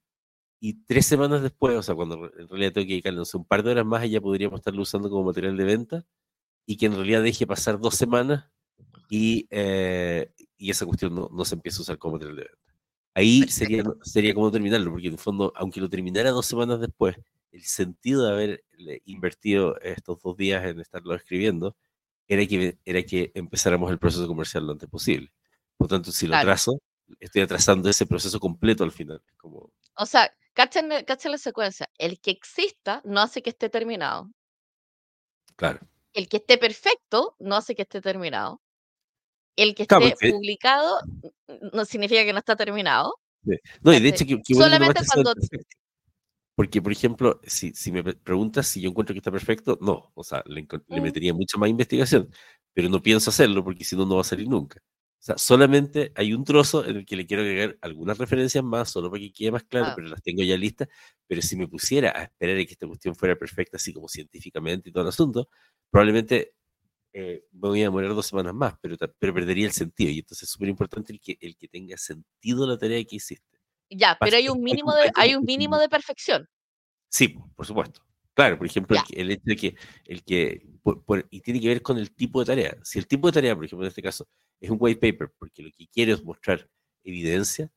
y 0.60 0.86
tres 0.86 1.07
semanas 1.07 1.42
después, 1.42 1.75
o 1.75 1.81
sea, 1.81 1.95
cuando 1.95 2.31
en 2.38 2.48
realidad 2.48 2.74
tengo 2.74 2.86
que 2.86 2.94
dedicarle 2.94 3.18
no 3.18 3.25
sé, 3.25 3.38
un 3.38 3.45
par 3.45 3.63
de 3.63 3.72
horas 3.72 3.88
más, 3.88 4.07
ya 4.07 4.22
podríamos 4.22 4.60
estarlo 4.60 4.83
usando 4.83 5.10
como 5.10 5.24
material 5.24 5.57
de 5.57 5.63
venta 5.63 6.06
y 6.68 6.77
que 6.77 6.86
en 6.86 6.94
realidad 6.94 7.24
deje 7.24 7.48
pasar 7.48 7.80
dos 7.80 7.95
semanas 7.95 8.45
y, 9.10 9.48
eh, 9.50 10.31
y 10.60 10.69
esa 10.69 10.86
cuestión 10.86 11.16
no, 11.16 11.31
no 11.33 11.44
se 11.44 11.56
empieza 11.56 11.80
a 11.80 11.81
usar 11.81 11.98
como 11.98 12.18
material 12.18 12.36
de 12.36 12.44
venta. 12.44 12.74
Ahí 13.16 13.48
sería, 13.48 13.83
sería 14.04 14.36
como 14.36 14.51
terminarlo, 14.51 14.92
porque 14.92 15.07
en 15.07 15.13
el 15.13 15.19
fondo, 15.19 15.51
aunque 15.56 15.81
lo 15.81 15.89
terminara 15.89 16.30
dos 16.30 16.45
semanas 16.45 16.80
después, 16.80 17.16
el 17.51 17.63
sentido 17.63 18.25
de 18.25 18.31
haber 18.31 18.65
le- 18.86 19.02
invertido 19.06 19.80
estos 19.82 20.22
dos 20.22 20.38
días 20.38 20.64
en 20.66 20.80
estarlo 20.80 21.14
escribiendo 21.16 21.76
era 22.28 22.46
que, 22.48 22.78
era 22.86 23.04
que 23.04 23.32
empezáramos 23.36 23.92
el 23.92 24.00
proceso 24.00 24.28
comercial 24.28 24.66
lo 24.66 24.72
antes 24.74 24.90
posible. 24.90 25.32
Por 25.78 25.88
tanto, 25.88 26.12
si 26.12 26.26
lo 26.28 26.32
Claro. 26.32 26.44
atraso, 26.50 26.80
estoy 27.20 27.42
atrasando 27.44 27.90
ese 27.90 28.06
proceso 28.06 28.40
completo 28.40 28.84
al 28.84 28.92
final. 28.92 29.22
Como, 29.38 29.72
O 29.98 30.06
sea, 30.06 30.34
cachen, 30.54 30.90
cachen 31.06 31.32
la 31.32 31.38
secuencia. 31.38 31.88
El 31.98 32.20
que 32.20 32.32
exista 32.32 33.02
no 33.06 33.20
hace 33.22 33.42
que 33.42 33.50
esté 33.52 33.70
terminado. 33.70 34.32
claro. 35.56 35.80
El 36.14 36.30
que 36.30 36.38
esté 36.38 36.58
perfecto 36.58 37.36
no 37.40 37.56
hace 37.58 37.76
que 37.76 37.82
esté 37.82 38.00
terminado. 38.02 38.62
El 39.58 39.76
que 39.76 39.86
Claro, 39.86 40.06
esté 40.06 40.16
porque- 40.16 40.32
publicado 40.32 41.00
no 41.74 41.84
significa 41.86 42.24
que 42.24 42.32
no 42.34 42.40
está 42.40 42.56
terminado. 42.56 43.16
No, 43.82 43.94
y 43.94 44.00
de 44.00 44.10
hecho, 44.10 44.26
que, 44.26 44.42
que 44.42 44.54
Solamente 44.56 45.02
cuando-. 45.14 45.34
Porque, 46.56 46.81
por 46.81 46.92
ejemplo, 46.92 47.40
si, 47.46 47.74
si 47.74 47.92
me 47.92 48.04
pre- 48.04 48.13
preguntas 48.16 48.68
si 48.68 48.81
yo 48.81 48.90
encuentro 48.90 49.13
que 49.13 49.19
está 49.19 49.31
perfecto, 49.31 49.78
no. 49.81 50.12
O 50.16 50.24
sea, 50.24 50.42
le, 50.48 50.66
le 50.88 51.02
Mm. 51.02 51.04
metería 51.04 51.34
mucha 51.34 51.57
más 51.57 51.69
investigación, 51.69 52.30
pero 52.74 52.90
no 52.90 53.02
pienso 53.02 53.30
hacerlo 53.30 53.63
porque 53.63 53.84
si 53.84 53.96
no, 53.96 54.06
no 54.06 54.15
va 54.15 54.22
a 54.22 54.24
salir 54.24 54.48
nunca. 54.48 54.80
O 55.20 55.24
sea, 55.25 55.38
solamente 55.38 56.12
hay 56.15 56.34
un 56.34 56.44
trozo 56.46 56.86
en 56.86 56.98
el 56.98 57.06
que 57.06 57.15
le 57.15 57.25
quiero 57.25 57.44
agregar 57.44 57.77
algunas 57.82 58.18
referencias 58.18 58.63
más, 58.63 58.89
solo 58.91 59.10
para 59.12 59.22
que 59.22 59.34
quede 59.34 59.51
más 59.51 59.63
claro, 59.63 59.88
Ah. 59.89 59.94
pero 59.96 60.08
las 60.08 60.22
tengo 60.22 60.44
ya 60.44 60.56
listas. 60.58 60.88
Pero 61.27 61.41
si 61.41 61.56
me 61.58 61.68
pusiera 61.68 62.12
a 62.15 62.24
esperar 62.24 62.58
a 62.58 62.65
que 62.65 62.72
esta 62.74 62.88
cuestión 62.88 63.15
fuera 63.15 63.36
perfecta, 63.36 63.77
así 63.77 63.91
como 63.94 64.08
científicamente 64.08 64.89
y 64.89 64.91
todo 64.94 65.03
el 65.03 65.10
asunto, 65.10 65.50
probablemente 65.91 66.53
eh, 67.13 67.46
me 67.53 67.70
voy 67.70 67.82
a 67.82 67.86
demorar 67.86 68.13
dos 68.15 68.27
semanas 68.27 68.53
más, 68.53 68.75
pero, 68.82 68.98
pero 69.20 69.34
perdería 69.34 69.68
el 69.68 69.74
sentido. 69.74 70.12
Y 70.12 70.20
entonces 70.20 70.44
es 70.44 70.51
súper 70.51 70.70
importante 70.70 71.13
el 71.13 71.20
que, 71.22 71.38
el 71.41 71.58
que 71.58 71.68
tenga 71.70 71.98
sentido 71.98 72.68
la 72.68 72.77
tarea 72.77 73.03
que 73.06 73.18
hiciste. 73.18 73.55
Ya, 73.89 74.18
pero 74.20 74.38
hay 74.38 74.50
un 74.50 74.62
mínimo 74.63 74.94
de, 74.94 75.12
hay 75.15 75.36
un 75.36 75.44
mínimo 75.46 75.77
de 75.77 75.89
perfección. 75.89 76.48
Sí, 77.10 77.30
po, 77.30 77.50
por 77.56 77.65
supuesto. 77.65 78.01
Claro, 78.34 78.58
por 78.58 78.68
ejemplo, 78.68 78.98
el, 79.12 79.22
el 79.22 79.32
hecho 79.32 79.44
de 79.46 79.56
que, 79.56 79.75
el 80.06 80.24
que 80.24 80.65
por- 80.84 81.04
por- 81.06 81.25
y 81.30 81.39
tiene 81.42 81.62
que 81.62 81.70
ver 81.70 81.82
con 81.82 81.98
el 81.98 82.13
tipo 82.13 82.39
de 82.39 82.46
tarea. 82.48 82.77
Si 82.84 83.00
el 83.00 83.08
tipo 83.08 83.27
de 83.27 83.34
tarea, 83.34 83.56
por 83.56 83.63
ejemplo, 83.65 83.86
en 83.86 83.89
este 83.89 84.01
caso, 84.01 84.27
es 84.60 84.70
un 84.70 84.77
white 84.80 85.00
paper, 85.00 85.32
porque 85.38 85.62
lo 85.63 85.70
que 85.72 85.88
quiere 85.88 86.12
es 86.12 86.24
mostrar 86.24 86.68
evidencia, 87.04 87.72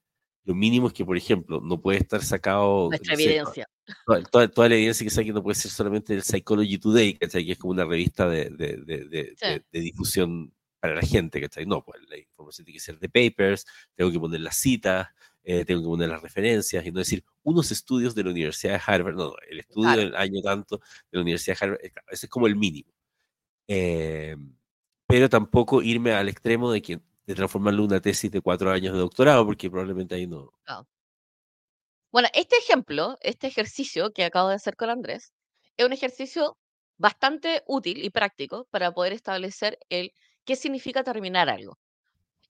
lo 0.45 0.55
mínimo 0.55 0.87
es 0.89 0.95
que, 0.95 1.05
por 1.05 1.17
ejemplo, 1.17 1.61
no 1.61 1.81
puede 1.81 1.99
estar 1.99 2.23
sacado. 2.25 2.89
Nuestra 2.89 3.13
no 3.13 3.19
sé, 3.19 3.25
evidencia. 3.25 3.67
Toda, 4.07 4.23
toda- 4.25 4.49
toda 4.49 4.69
la 4.71 4.75
evidencia 4.77 5.05
que 5.05 5.11
saque 5.11 5.33
no 5.33 5.43
puede 5.43 5.55
ser 5.55 5.71
solamente 5.71 6.15
del 6.15 6.23
Psychology 6.23 6.79
Today, 6.79 7.15
¿cachai? 7.19 7.45
Que 7.45 7.53
es 7.53 7.59
como 7.59 7.73
una 7.73 7.85
revista 7.85 8.29
de, 8.29 8.49
de- 8.51 8.77
de- 8.79 9.35
Sí. 9.37 9.63
de 9.71 9.81
difusión 9.81 10.53
para 10.81 10.95
la 10.95 11.03
gente, 11.03 11.41
¿cachai? 11.41 11.67
No, 11.67 11.85
pues 11.85 12.01
la 12.09 12.17
información 12.19 12.65
tiene 12.65 12.79
que 12.79 12.85
ser 12.85 12.99
de 12.99 13.09
papers, 13.09 13.65
tengo 13.95 14.11
que 14.11 14.19
poner 14.19 14.41
las 14.41 14.57
citas, 14.57 15.09
eh, 15.49 15.65
tengo 15.65 15.81
que 15.83 15.87
poner 15.89 16.09
las 16.11 16.23
referencias 16.23 16.85
y 16.87 16.93
no 16.93 16.99
decir 16.99 17.25
unos 17.43 17.71
estudios 17.73 18.15
de 18.15 18.25
la 18.25 18.31
Universidad 18.31 18.75
de 18.75 18.83
Harvard, 18.87 19.15
no, 19.17 19.29
no, 19.29 19.35
el 19.51 19.61
estudio 19.61 19.85
Claro. 19.95 20.03
del 20.03 20.17
año 20.17 20.43
tanto 20.43 20.79
de 20.79 20.85
la 21.13 21.23
Universidad 21.23 21.57
de 21.59 21.65
Harvard, 21.65 21.81
claro, 21.93 22.07
ese 22.11 22.27
es 22.27 22.31
como 22.31 22.47
el 22.47 22.57
mínimo. 22.57 22.93
Eh, 23.69 24.37
pero 25.07 25.29
tampoco 25.29 25.83
irme 25.83 26.13
al 26.13 26.29
extremo 26.29 26.71
de 26.73 26.83
que 26.83 27.01
de 27.27 27.35
transformarlo 27.35 27.85
en 27.85 27.91
una 27.91 28.01
tesis 28.01 28.31
de 28.31 28.41
cuatro 28.41 28.71
años 28.71 28.95
de 28.95 29.01
doctorado, 29.01 29.45
porque 29.47 29.71
probablemente 29.71 30.15
ahí 30.15 30.27
no. 30.27 30.53
Bueno, 32.13 32.29
este 32.35 32.57
ejemplo, 32.57 33.19
este 33.21 33.47
ejercicio 33.47 34.13
que 34.13 34.25
acabo 34.25 34.49
de 34.49 34.55
hacer 34.55 34.77
con 34.77 34.91
Andrés, 34.91 35.33
es 35.77 35.87
un 35.87 35.93
ejercicio 35.93 36.57
bastante 36.99 37.63
útil 37.67 38.03
y 38.05 38.11
práctico 38.11 38.67
para 38.71 38.93
poder 38.93 39.13
establecer 39.13 39.79
el 39.91 40.13
qué 40.45 40.57
significa 40.57 41.05
terminar 41.05 41.49
algo. 41.51 41.79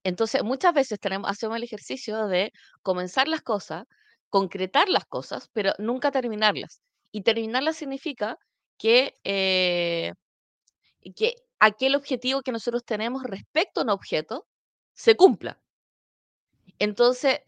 Entonces, 0.08 0.42
muchas 0.42 0.72
veces 0.72 0.98
tenemos, 0.98 1.30
hacemos 1.30 1.58
el 1.58 1.64
ejercicio 1.64 2.28
de 2.28 2.50
comenzar 2.82 3.28
las 3.28 3.42
cosas, 3.42 3.84
concretar 4.30 4.88
las 4.88 5.04
cosas, 5.04 5.50
pero 5.52 5.74
nunca 5.78 6.10
terminarlas. 6.10 6.80
Y 7.12 7.22
terminarlas 7.24 7.76
significa 7.76 8.38
que, 8.78 9.18
eh, 9.24 10.14
que 11.14 11.34
aquel 11.60 11.94
objetivo 11.94 12.40
que 12.40 12.52
nosotros 12.52 12.84
tenemos 12.86 13.22
respecto 13.24 13.80
a 13.80 13.84
un 13.84 13.90
objeto 13.90 14.46
se 14.94 15.14
cumpla. 15.14 15.60
Entonces, 16.78 17.40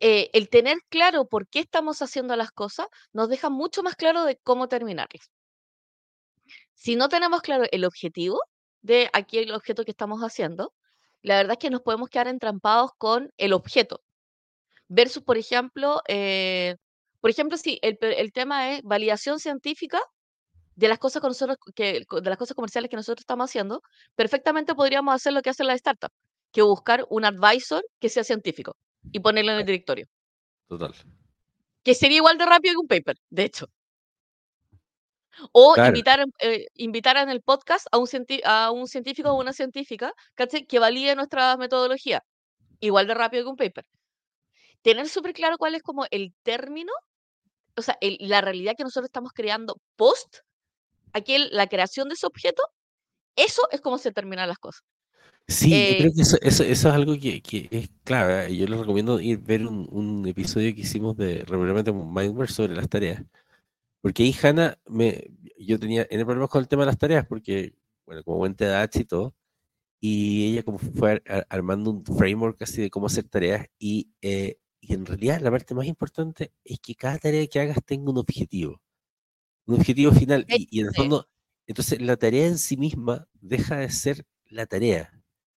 eh, 0.00 0.30
el 0.32 0.48
tener 0.48 0.78
claro 0.88 1.26
por 1.26 1.46
qué 1.48 1.60
estamos 1.60 2.00
haciendo 2.00 2.34
las 2.36 2.50
cosas 2.50 2.86
nos 3.12 3.28
deja 3.28 3.50
mucho 3.50 3.82
más 3.82 3.94
claro 3.94 4.24
de 4.24 4.38
cómo 4.38 4.68
terminarlas. 4.68 5.30
Si 6.72 6.96
no 6.96 7.10
tenemos 7.10 7.42
claro 7.42 7.64
el 7.70 7.84
objetivo 7.84 8.40
de 8.80 9.10
aquel 9.12 9.52
objeto 9.52 9.84
que 9.84 9.90
estamos 9.90 10.22
haciendo, 10.22 10.72
la 11.22 11.36
verdad 11.36 11.52
es 11.52 11.58
que 11.58 11.70
nos 11.70 11.82
podemos 11.82 12.08
quedar 12.08 12.28
entrampados 12.28 12.90
con 12.98 13.30
el 13.36 13.52
objeto. 13.52 14.02
Versus, 14.88 15.22
por 15.22 15.36
ejemplo, 15.36 16.02
eh, 16.08 16.76
por 17.20 17.30
ejemplo, 17.30 17.58
si 17.58 17.78
el, 17.82 17.98
el 18.00 18.32
tema 18.32 18.72
es 18.72 18.82
validación 18.82 19.40
científica 19.40 20.00
de 20.76 20.88
las 20.88 20.98
cosas 20.98 21.20
con 21.20 21.30
nosotros 21.30 21.56
que, 21.74 22.04
de 22.08 22.30
las 22.30 22.38
cosas 22.38 22.54
comerciales 22.54 22.90
que 22.90 22.96
nosotros 22.96 23.22
estamos 23.22 23.50
haciendo, 23.50 23.82
perfectamente 24.14 24.74
podríamos 24.74 25.14
hacer 25.14 25.32
lo 25.32 25.42
que 25.42 25.50
hacen 25.50 25.66
las 25.66 25.80
startups, 25.80 26.14
que 26.52 26.62
buscar 26.62 27.04
un 27.08 27.24
advisor 27.24 27.84
que 27.98 28.08
sea 28.08 28.22
científico 28.22 28.76
y 29.10 29.20
ponerlo 29.20 29.52
en 29.52 29.58
el 29.58 29.66
directorio. 29.66 30.06
Total. 30.68 30.94
Que 31.82 31.94
sería 31.94 32.18
igual 32.18 32.38
de 32.38 32.46
rápido 32.46 32.74
que 32.74 32.78
un 32.78 32.88
paper, 32.88 33.16
de 33.30 33.44
hecho. 33.44 33.66
O 35.52 35.74
invitar, 35.76 36.24
eh, 36.40 36.66
invitar 36.74 37.16
en 37.16 37.28
el 37.28 37.42
podcast 37.42 37.86
a 37.92 37.98
un, 37.98 38.08
a 38.44 38.70
un 38.70 38.86
científico 38.88 39.30
o 39.30 39.40
una 39.40 39.52
científica 39.52 40.12
que 40.68 40.78
valide 40.78 41.14
nuestra 41.14 41.56
metodología. 41.56 42.22
Igual 42.80 43.06
de 43.06 43.14
rápido 43.14 43.44
que 43.44 43.50
un 43.50 43.56
paper. 43.56 43.84
Tener 44.82 45.08
súper 45.08 45.32
claro 45.32 45.58
cuál 45.58 45.74
es 45.74 45.82
como 45.82 46.06
el 46.10 46.34
término, 46.42 46.92
o 47.76 47.82
sea, 47.82 47.98
la 48.00 48.40
realidad 48.40 48.74
que 48.76 48.84
nosotros 48.84 49.08
estamos 49.08 49.32
creando 49.32 49.80
post 49.96 50.38
aquel, 51.12 51.48
la 51.52 51.66
creación 51.66 52.08
de 52.08 52.14
ese 52.14 52.26
objeto, 52.26 52.62
eso 53.34 53.62
es 53.70 53.80
como 53.80 53.98
se 53.98 54.12
terminan 54.12 54.48
las 54.48 54.58
cosas. 54.58 54.82
Sí, 55.48 55.70
yo 55.70 55.98
creo 55.98 56.12
eh 56.12 56.14
que 56.14 56.22
eso, 56.22 56.36
eso, 56.42 56.64
es 56.64 56.84
algo 56.86 57.16
que, 57.18 57.40
que, 57.40 57.68
es 57.70 57.88
clave. 58.02 58.56
Yo 58.56 58.66
les 58.66 58.80
recomiendo 58.80 59.20
ir 59.20 59.38
ver 59.38 59.64
un, 59.64 59.88
un 59.92 60.26
episodio 60.26 60.74
que 60.74 60.80
hicimos 60.80 61.16
de 61.16 61.44
regularmente 61.44 61.92
Mindware 61.92 62.50
sobre 62.50 62.74
las 62.74 62.88
tareas. 62.88 63.22
Porque 64.06 64.22
ahí 64.22 64.32
Hanna, 64.40 64.78
me, 64.86 65.32
yo 65.58 65.80
tenía 65.80 66.06
en 66.08 66.24
problemas 66.24 66.48
con 66.48 66.62
el 66.62 66.68
tema 66.68 66.84
de 66.84 66.86
las 66.86 66.96
tareas, 66.96 67.26
porque, 67.26 67.74
bueno, 68.06 68.22
como 68.22 68.36
buen 68.36 68.54
TDAH 68.54 69.00
y 69.00 69.04
todo, 69.04 69.34
y 69.98 70.52
ella 70.52 70.62
como 70.62 70.78
fue 70.78 71.20
armando 71.48 71.90
un 71.90 72.04
framework 72.04 72.62
así 72.62 72.82
de 72.82 72.88
cómo 72.88 73.06
hacer 73.06 73.24
tareas, 73.24 73.66
y, 73.80 74.12
eh, 74.22 74.60
y 74.80 74.94
en 74.94 75.06
realidad 75.06 75.40
la 75.40 75.50
parte 75.50 75.74
más 75.74 75.86
importante 75.86 76.52
es 76.62 76.78
que 76.78 76.94
cada 76.94 77.18
tarea 77.18 77.44
que 77.48 77.58
hagas 77.58 77.78
tenga 77.84 78.08
un 78.08 78.18
objetivo, 78.18 78.80
un 79.66 79.74
objetivo 79.74 80.12
final, 80.12 80.46
y, 80.50 80.68
y 80.70 80.82
en 80.82 80.86
el 80.86 80.94
fondo, 80.94 81.28
entonces 81.66 82.00
la 82.00 82.16
tarea 82.16 82.46
en 82.46 82.58
sí 82.58 82.76
misma 82.76 83.26
deja 83.32 83.78
de 83.78 83.90
ser 83.90 84.24
la 84.44 84.66
tarea. 84.66 85.10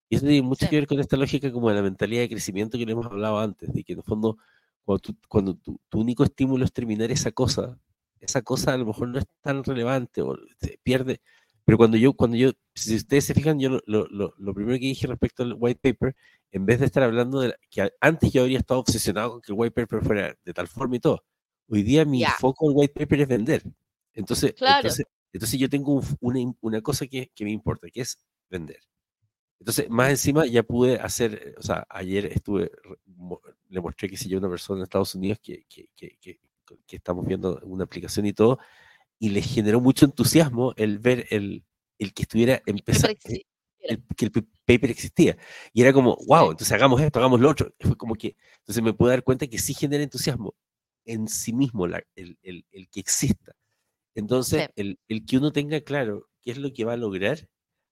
Y 0.09 0.15
eso 0.15 0.25
tiene 0.25 0.41
mucho 0.41 0.67
que 0.67 0.75
ver 0.75 0.87
con 0.87 0.99
esta 0.99 1.17
lógica 1.17 1.51
como 1.51 1.69
de 1.69 1.75
la 1.75 1.83
mentalidad 1.83 2.21
de 2.21 2.29
crecimiento 2.29 2.79
que 2.79 2.85
le 2.87 2.93
hemos 2.93 3.05
hablado 3.05 3.37
antes, 3.37 3.71
de 3.71 3.83
que 3.83 3.93
en 3.93 3.99
el 3.99 4.03
fondo, 4.05 4.39
cuando, 4.83 5.03
cuando 5.27 5.53
tu, 5.53 5.79
tu, 5.87 5.99
único 5.99 6.23
estímulo 6.23 6.65
es 6.65 6.73
terminar 6.73 7.11
esa 7.11 7.31
cosa, 7.31 7.79
esa 8.19 8.41
cosa 8.41 8.73
a 8.73 8.77
lo 8.77 8.85
mejor 8.85 9.09
no 9.09 9.19
es 9.19 9.25
tan 9.41 9.63
relevante 9.63 10.21
o 10.21 10.37
se 10.59 10.79
pierde. 10.83 11.21
Pero 11.65 11.77
cuando 11.77 11.97
yo, 11.97 12.13
cuando 12.13 12.35
yo, 12.37 12.51
si 12.73 12.95
ustedes 12.95 13.25
se 13.25 13.33
fijan, 13.33 13.59
yo 13.59 13.79
lo, 13.85 14.07
lo, 14.07 14.33
lo 14.37 14.53
primero 14.53 14.79
que 14.79 14.85
dije 14.85 15.07
respecto 15.07 15.43
al 15.43 15.55
white 15.57 15.79
paper, 15.81 16.15
en 16.51 16.65
vez 16.65 16.79
de 16.79 16.87
estar 16.87 17.03
hablando 17.03 17.41
de 17.41 17.55
que 17.69 17.91
antes 18.01 18.31
yo 18.31 18.41
habría 18.41 18.57
estado 18.57 18.79
obsesionado 18.79 19.31
con 19.31 19.41
que 19.41 19.51
el 19.51 19.59
white 19.59 19.81
paper 19.81 20.03
fuera 20.03 20.35
de 20.43 20.53
tal 20.53 20.67
forma 20.67 20.95
y 20.95 20.99
todo, 20.99 21.23
hoy 21.67 21.83
día 21.83 22.05
mi 22.05 22.23
foco 22.39 22.69
en 22.69 22.77
white 22.77 22.93
paper 22.99 23.21
es 23.21 23.27
vender. 23.27 23.63
Entonces, 24.13 24.55
entonces, 24.59 25.05
entonces, 25.31 25.59
yo 25.59 25.69
tengo 25.69 26.01
una, 26.21 26.39
una 26.61 26.81
cosa 26.81 27.05
que, 27.07 27.31
que 27.35 27.43
me 27.45 27.51
importa, 27.51 27.87
que 27.89 28.01
es 28.01 28.17
vender. 28.49 28.79
Entonces, 29.59 29.89
más 29.89 30.09
encima 30.09 30.45
ya 30.45 30.63
pude 30.63 30.99
hacer, 30.99 31.55
o 31.57 31.61
sea, 31.61 31.85
ayer 31.89 32.25
estuve, 32.25 32.71
le 33.67 33.81
mostré 33.81 34.09
que 34.09 34.17
si 34.17 34.29
yo 34.29 34.39
una 34.39 34.49
persona 34.49 34.79
en 34.79 34.83
Estados 34.83 35.13
Unidos 35.15 35.39
que, 35.41 35.65
que, 35.67 35.89
que, 35.95 36.39
que 36.87 36.97
estamos 36.97 37.25
viendo 37.25 37.59
una 37.63 37.83
aplicación 37.83 38.25
y 38.25 38.33
todo, 38.33 38.59
y 39.19 39.29
les 39.29 39.45
generó 39.45 39.81
mucho 39.81 40.05
entusiasmo 40.05 40.73
el 40.77 40.99
ver 40.99 41.27
el, 41.29 41.63
el 41.97 42.13
que 42.13 42.23
estuviera 42.23 42.61
empezando, 42.65 43.15
que 44.15 44.25
el 44.25 44.31
paper 44.65 44.91
existía. 44.91 45.37
Y 45.73 45.81
era 45.81 45.93
como, 45.93 46.17
wow, 46.27 46.51
entonces 46.51 46.71
hagamos 46.71 47.01
esto, 47.01 47.19
hagamos 47.19 47.39
lo 47.39 47.49
otro. 47.49 47.73
Fue 47.79 47.95
como 47.97 48.15
que, 48.15 48.35
entonces 48.59 48.83
me 48.83 48.93
pude 48.93 49.11
dar 49.11 49.23
cuenta 49.23 49.47
que 49.47 49.57
sí 49.57 49.73
genera 49.73 50.03
entusiasmo 50.03 50.55
en 51.05 51.27
sí 51.27 51.53
mismo 51.53 51.87
la, 51.87 52.03
el, 52.15 52.37
el, 52.43 52.65
el, 52.71 52.89
que 52.89 52.99
exista. 52.99 53.53
Entonces, 54.15 54.69
el, 54.75 54.99
el 55.07 55.25
que 55.25 55.37
uno 55.37 55.51
tenga 55.51 55.81
claro 55.81 56.29
qué 56.41 56.51
es 56.51 56.57
lo 56.57 56.71
que 56.71 56.85
va 56.85 56.93
a 56.93 56.97
lograr, 56.97 57.47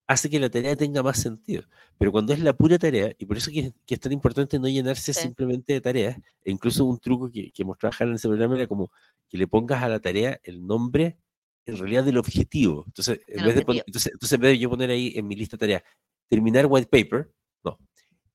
hace 0.07 0.29
que 0.29 0.39
la 0.39 0.49
tarea 0.49 0.75
tenga 0.75 1.03
más 1.03 1.19
sentido. 1.19 1.63
Pero 1.97 2.11
cuando 2.11 2.33
es 2.33 2.39
la 2.39 2.53
pura 2.53 2.79
tarea, 2.79 3.13
y 3.17 3.25
por 3.25 3.37
eso 3.37 3.51
que, 3.51 3.73
que 3.85 3.95
es 3.95 3.99
tan 3.99 4.13
importante 4.13 4.57
no 4.57 4.67
llenarse 4.67 5.13
simplemente 5.13 5.73
de 5.73 5.81
tareas, 5.81 6.17
e 6.43 6.51
incluso 6.51 6.85
un 6.85 6.97
truco 6.99 7.29
que, 7.29 7.51
que 7.51 7.65
mostraba 7.65 7.95
en 7.99 8.13
ese 8.13 8.27
programa 8.27 8.55
era 8.55 8.67
como 8.67 8.89
que 9.27 9.37
le 9.37 9.47
pongas 9.47 9.83
a 9.83 9.89
la 9.89 9.99
tarea 9.99 10.39
el 10.43 10.65
nombre 10.65 11.17
en 11.65 11.77
realidad 11.77 12.05
del 12.05 12.17
objetivo. 12.17 12.85
Entonces, 12.87 13.19
en, 13.27 13.45
vez 13.45 13.55
de, 13.55 13.61
entonces, 13.61 14.13
entonces, 14.13 14.31
en 14.33 14.41
vez 14.41 14.51
de 14.51 14.59
yo 14.59 14.69
poner 14.69 14.89
ahí 14.89 15.13
en 15.15 15.27
mi 15.27 15.35
lista 15.35 15.57
de 15.57 15.59
tareas, 15.59 15.83
terminar 16.29 16.65
white 16.67 16.87
paper, 16.89 17.29
no, 17.63 17.77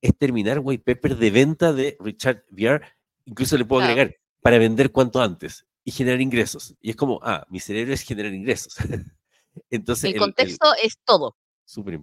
es 0.02 0.16
terminar 0.18 0.60
white 0.62 0.84
paper 0.84 1.16
de 1.16 1.30
venta 1.30 1.72
de 1.72 1.96
Richard 1.98 2.44
VR, 2.50 2.84
incluso 3.24 3.56
le 3.56 3.64
puedo 3.64 3.82
agregar, 3.82 4.14
para 4.42 4.58
vender 4.58 4.92
cuanto 4.92 5.22
antes 5.22 5.66
y 5.84 5.92
generar 5.92 6.20
ingresos. 6.20 6.74
Y 6.80 6.90
es 6.90 6.96
como, 6.96 7.20
ah, 7.22 7.46
mi 7.48 7.60
cerebro 7.60 7.94
es 7.94 8.02
generar 8.02 8.34
ingresos. 8.34 8.76
Entonces, 9.70 10.12
el, 10.12 10.18
contexto 10.18 10.66
es 10.82 10.98
todo. 11.04 11.36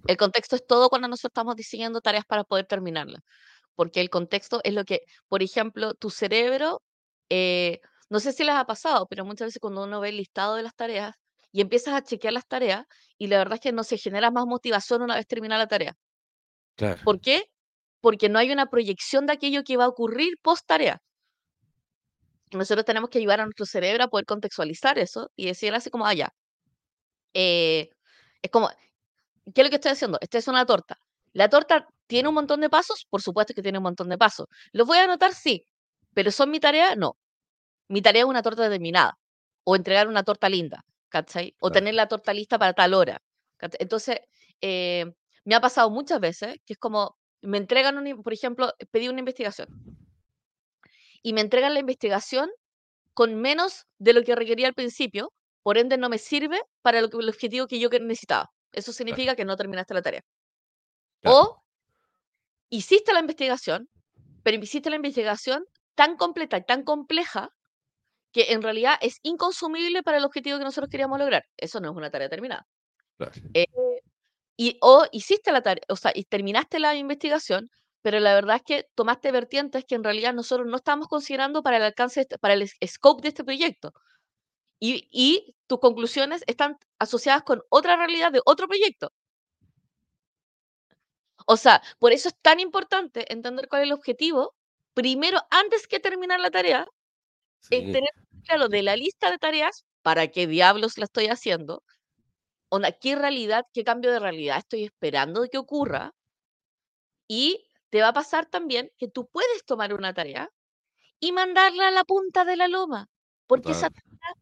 El 0.07 0.17
contexto 0.17 0.55
es 0.55 0.65
todo 0.65 0.89
cuando 0.89 1.07
nosotros 1.07 1.31
estamos 1.31 1.55
diseñando 1.55 2.01
tareas 2.01 2.25
para 2.25 2.43
poder 2.43 2.65
terminarlas. 2.65 3.21
Porque 3.75 4.01
el 4.01 4.09
contexto 4.09 4.61
es 4.63 4.73
lo 4.73 4.83
que, 4.85 5.01
por 5.27 5.43
ejemplo, 5.43 5.93
tu 5.93 6.09
cerebro, 6.09 6.81
eh, 7.29 7.79
no 8.09 8.19
sé 8.19 8.33
si 8.33 8.43
les 8.43 8.55
ha 8.55 8.65
pasado, 8.65 9.07
pero 9.07 9.25
muchas 9.25 9.47
veces 9.47 9.59
cuando 9.59 9.83
uno 9.83 9.99
ve 9.99 10.09
el 10.09 10.17
listado 10.17 10.55
de 10.55 10.63
las 10.63 10.75
tareas 10.75 11.15
y 11.51 11.61
empiezas 11.61 11.93
a 11.93 12.03
chequear 12.03 12.33
las 12.33 12.47
tareas, 12.47 12.85
y 13.17 13.27
la 13.27 13.37
verdad 13.37 13.55
es 13.55 13.61
que 13.61 13.71
no 13.71 13.83
se 13.83 13.97
genera 13.97 14.31
más 14.31 14.45
motivación 14.45 15.01
una 15.01 15.15
vez 15.15 15.27
terminada 15.27 15.63
la 15.63 15.67
tarea. 15.67 15.95
Claro. 16.75 17.01
¿Por 17.03 17.19
qué? 17.19 17.45
Porque 18.01 18.29
no 18.29 18.39
hay 18.39 18.51
una 18.51 18.67
proyección 18.67 19.25
de 19.25 19.33
aquello 19.33 19.63
que 19.63 19.77
va 19.77 19.85
a 19.85 19.89
ocurrir 19.89 20.37
post 20.41 20.65
tarea. 20.65 21.01
Nosotros 22.51 22.85
tenemos 22.85 23.09
que 23.09 23.19
ayudar 23.19 23.41
a 23.41 23.45
nuestro 23.45 23.65
cerebro 23.65 24.03
a 24.03 24.07
poder 24.07 24.25
contextualizar 24.25 24.97
eso 24.97 25.29
y 25.35 25.45
decir 25.45 25.73
así 25.73 25.89
como, 25.89 26.05
allá. 26.05 26.29
Ah, 26.31 26.37
eh, 27.33 27.89
es 28.41 28.51
como, 28.51 28.69
¿qué 29.53 29.61
es 29.61 29.65
lo 29.65 29.69
que 29.69 29.75
estoy 29.75 29.91
haciendo? 29.91 30.17
Esta 30.21 30.37
es 30.37 30.47
una 30.47 30.65
torta. 30.65 30.97
¿La 31.33 31.49
torta 31.49 31.87
tiene 32.07 32.29
un 32.29 32.35
montón 32.35 32.61
de 32.61 32.69
pasos? 32.69 33.05
Por 33.09 33.21
supuesto 33.21 33.53
que 33.53 33.61
tiene 33.61 33.77
un 33.79 33.83
montón 33.83 34.09
de 34.09 34.17
pasos. 34.17 34.47
¿Los 34.71 34.87
voy 34.87 34.97
a 34.97 35.03
anotar? 35.03 35.33
Sí. 35.33 35.65
¿Pero 36.13 36.31
son 36.31 36.51
mi 36.51 36.59
tarea? 36.59 36.95
No. 36.95 37.17
Mi 37.89 38.01
tarea 38.01 38.23
es 38.23 38.29
una 38.29 38.41
torta 38.41 38.63
determinada. 38.63 39.17
O 39.63 39.75
entregar 39.75 40.07
una 40.07 40.23
torta 40.23 40.49
linda. 40.49 40.83
¿Cachai? 41.09 41.55
O 41.59 41.71
tener 41.71 41.95
la 41.95 42.07
torta 42.07 42.33
lista 42.33 42.59
para 42.59 42.73
tal 42.73 42.93
hora. 42.93 43.21
Entonces, 43.79 44.19
eh, 44.61 45.05
me 45.45 45.55
ha 45.55 45.61
pasado 45.61 45.89
muchas 45.89 46.19
veces 46.19 46.55
que 46.65 46.73
es 46.73 46.79
como, 46.79 47.17
me 47.41 47.57
entregan, 47.57 47.97
un, 47.97 48.23
por 48.23 48.33
ejemplo, 48.33 48.73
pedí 48.91 49.09
una 49.09 49.19
investigación. 49.19 49.67
Y 51.21 51.33
me 51.33 51.41
entregan 51.41 51.73
la 51.73 51.79
investigación 51.79 52.49
con 53.13 53.35
menos 53.35 53.85
de 53.97 54.13
lo 54.13 54.23
que 54.23 54.35
requería 54.35 54.67
al 54.67 54.73
principio, 54.73 55.33
por 55.63 55.77
ende 55.77 55.97
no 55.97 56.09
me 56.09 56.17
sirve 56.17 56.61
para 56.81 56.99
el 56.99 57.05
objetivo 57.05 57.67
que 57.67 57.79
yo 57.79 57.89
necesitaba. 57.89 58.49
Eso 58.71 58.93
significa 58.93 59.35
que 59.35 59.45
no 59.45 59.55
terminaste 59.55 59.93
la 59.93 60.01
tarea. 60.01 60.21
O 61.25 61.61
hiciste 62.69 63.13
la 63.13 63.19
investigación, 63.19 63.89
pero 64.43 64.57
hiciste 64.57 64.89
la 64.89 64.95
investigación 64.95 65.65
tan 65.95 66.15
completa 66.15 66.57
y 66.57 66.65
tan 66.65 66.83
compleja 66.83 67.49
que 68.31 68.51
en 68.53 68.61
realidad 68.61 68.97
es 69.01 69.19
inconsumible 69.23 70.03
para 70.03 70.17
el 70.17 70.25
objetivo 70.25 70.59
que 70.59 70.63
nosotros 70.63 70.89
queríamos 70.89 71.19
lograr. 71.19 71.45
Eso 71.57 71.79
no 71.79 71.89
es 71.89 71.97
una 71.97 72.11
tarea 72.11 72.29
terminada. 72.29 72.65
Eh, 73.53 73.65
y, 74.55 74.77
o 74.81 75.05
hiciste 75.11 75.51
la 75.51 75.61
tarea, 75.61 75.83
o 75.89 75.95
sea, 75.95 76.11
y 76.13 76.25
terminaste 76.25 76.79
la 76.79 76.95
investigación, 76.95 77.69
pero 78.01 78.19
la 78.19 78.33
verdad 78.33 78.57
es 78.57 78.63
que 78.63 78.85
tomaste 78.95 79.31
vertientes 79.31 79.83
que 79.85 79.95
en 79.95 80.03
realidad 80.03 80.33
nosotros 80.33 80.67
no 80.67 80.77
estamos 80.77 81.07
considerando 81.07 81.63
para 81.63 81.77
el 81.77 81.83
alcance, 81.83 82.21
este, 82.21 82.37
para 82.37 82.53
el 82.53 82.69
scope 82.85 83.21
de 83.23 83.29
este 83.29 83.43
proyecto. 83.43 83.93
Y, 84.81 85.07
y 85.11 85.55
tus 85.67 85.79
conclusiones 85.79 86.43
están 86.47 86.77
asociadas 86.99 87.43
con 87.43 87.61
otra 87.69 87.97
realidad 87.97 88.31
de 88.31 88.41
otro 88.45 88.67
proyecto. 88.67 89.11
O 91.45 91.57
sea, 91.57 91.81
por 91.99 92.11
eso 92.13 92.29
es 92.29 92.35
tan 92.41 92.59
importante 92.59 93.31
entender 93.33 93.67
cuál 93.67 93.81
es 93.81 93.87
el 93.87 93.93
objetivo, 93.93 94.55
primero, 94.93 95.39
antes 95.49 95.87
que 95.87 95.99
terminar 95.99 96.39
la 96.39 96.51
tarea, 96.51 96.87
es 97.69 97.91
tener 97.91 98.11
claro 98.45 98.69
de 98.69 98.83
la 98.83 98.95
lista 98.95 99.31
de 99.31 99.37
tareas, 99.37 99.85
para 100.01 100.27
qué 100.29 100.47
diablos 100.47 100.97
la 100.97 101.05
estoy 101.05 101.27
haciendo, 101.27 101.83
onda, 102.69 102.91
qué 102.93 103.15
realidad, 103.15 103.65
qué 103.73 103.83
cambio 103.83 104.11
de 104.11 104.19
realidad 104.19 104.59
estoy 104.59 104.85
esperando 104.85 105.41
de 105.41 105.49
que 105.49 105.57
ocurra, 105.57 106.13
y 107.27 107.67
te 107.89 108.01
va 108.01 108.09
a 108.09 108.13
pasar 108.13 108.45
también 108.47 108.91
que 108.97 109.07
tú 109.07 109.27
puedes 109.27 109.65
tomar 109.65 109.93
una 109.93 110.13
tarea 110.13 110.49
y 111.19 111.31
mandarla 111.33 111.89
a 111.89 111.91
la 111.91 112.05
punta 112.05 112.45
de 112.45 112.57
la 112.57 112.67
loma, 112.67 113.09
porque 113.47 113.71
esa 113.73 113.89
tarea 113.89 114.35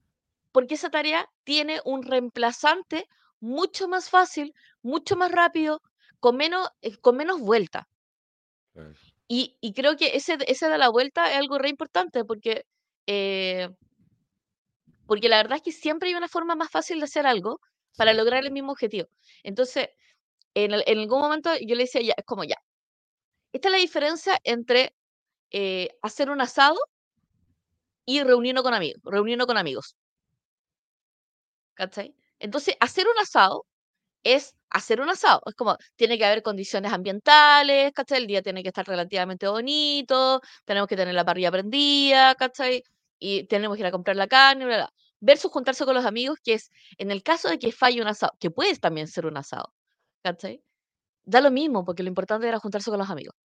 porque 0.52 0.76
esa 0.76 0.90
tarea 0.90 1.30
tiene 1.44 1.82
un 1.86 2.04
reemplazante 2.04 3.08
mucho 3.40 3.88
más 3.88 4.10
fácil, 4.10 4.54
mucho 4.82 5.16
más 5.16 5.32
rápido, 5.32 5.82
con 6.20 6.38
menos, 6.38 6.70
eh, 6.82 6.98
con 6.98 7.18
menos 7.18 7.40
vuelta. 7.40 7.88
Claro. 8.74 8.94
Y, 9.28 9.58
y 9.62 9.74
creo 9.74 9.96
que 9.98 10.16
ese, 10.16 10.38
ese 10.48 10.70
de 10.70 10.78
la 10.78 10.90
vuelta 10.90 11.32
es 11.32 11.38
algo 11.38 11.58
re 11.58 11.70
importante 11.70 12.24
porque, 12.26 12.64
eh, 13.08 13.70
porque 15.06 15.30
la 15.30 15.38
verdad 15.38 15.58
es 15.58 15.64
que 15.64 15.72
siempre 15.72 16.10
hay 16.10 16.16
una 16.16 16.28
forma 16.28 16.56
más 16.56 16.70
fácil 16.70 17.00
de 17.00 17.06
hacer 17.06 17.26
algo 17.26 17.60
para 17.96 18.14
lograr 18.14 18.44
el 18.46 18.52
mismo 18.52 18.72
objetivo. 18.74 19.08
Entonces, 19.44 19.90
en, 20.56 20.74
el- 20.74 20.84
en 20.88 21.00
algún 21.00 21.22
momento 21.22 21.52
yo 21.68 21.76
le 21.76 21.84
decía, 21.84 22.02
ya, 22.02 22.14
es 22.18 22.26
como 22.26 22.44
ya. 22.46 22.58
Esta 23.54 23.70
es 23.70 23.72
la 23.74 23.78
diferencia 23.80 24.40
entre 24.44 24.96
eh, 25.52 25.90
hacer 26.04 26.30
un 26.32 26.42
asado 26.42 26.78
y 28.06 28.24
reunirnos 28.24 28.64
con 28.64 28.74
amigos, 28.74 29.02
reunirnos 29.04 29.46
con 29.48 29.58
amigos. 29.58 29.96
¿Cachai? 31.78 32.16
Entonces, 32.40 32.76
hacer 32.80 33.06
un 33.08 33.18
asado 33.20 33.66
es 34.24 34.56
hacer 34.72 35.02
un 35.02 35.10
asado. 35.10 35.42
Es 35.48 35.56
como, 35.56 35.78
tiene 35.98 36.18
que 36.18 36.26
haber 36.26 36.44
condiciones 36.44 36.94
ambientales, 36.94 37.94
¿cachai? 37.94 38.20
El 38.20 38.28
día 38.28 38.42
tiene 38.44 38.64
que 38.64 38.70
estar 38.70 38.88
relativamente 38.88 39.48
bonito, 39.48 40.42
tenemos 40.66 40.88
que 40.90 40.98
tener 40.98 41.16
la 41.16 41.26
parrilla 41.26 41.52
prendida, 41.52 42.36
¿cachai? 42.36 42.84
Y 43.20 43.46
tenemos 43.48 43.78
que 43.78 43.82
ir 43.84 43.88
a 43.88 43.92
comprar 43.92 44.16
la 44.18 44.28
carne, 44.28 44.66
bla, 44.66 44.78
bla. 44.78 44.94
Versus 45.22 45.52
juntarse 45.52 45.86
con 45.86 45.96
los 45.96 46.06
amigos, 46.06 46.40
que 46.44 46.54
es, 46.56 46.72
en 46.98 47.12
el 47.12 47.24
caso 47.24 47.50
de 47.50 47.60
que 47.60 47.72
falle 47.72 48.02
un 48.02 48.08
asado, 48.08 48.34
que 48.40 48.52
puede 48.52 48.76
también 48.78 49.08
ser 49.08 49.26
un 49.28 49.38
asado, 49.38 49.74
¿cachai? 50.24 50.64
Da 51.26 51.42
lo 51.42 51.52
mismo, 51.52 51.86
porque 51.86 52.04
lo 52.04 52.10
importante 52.10 52.48
era 52.48 52.60
juntarse 52.60 52.92
con 52.92 53.00
los 53.00 53.10
amigos. 53.12 53.36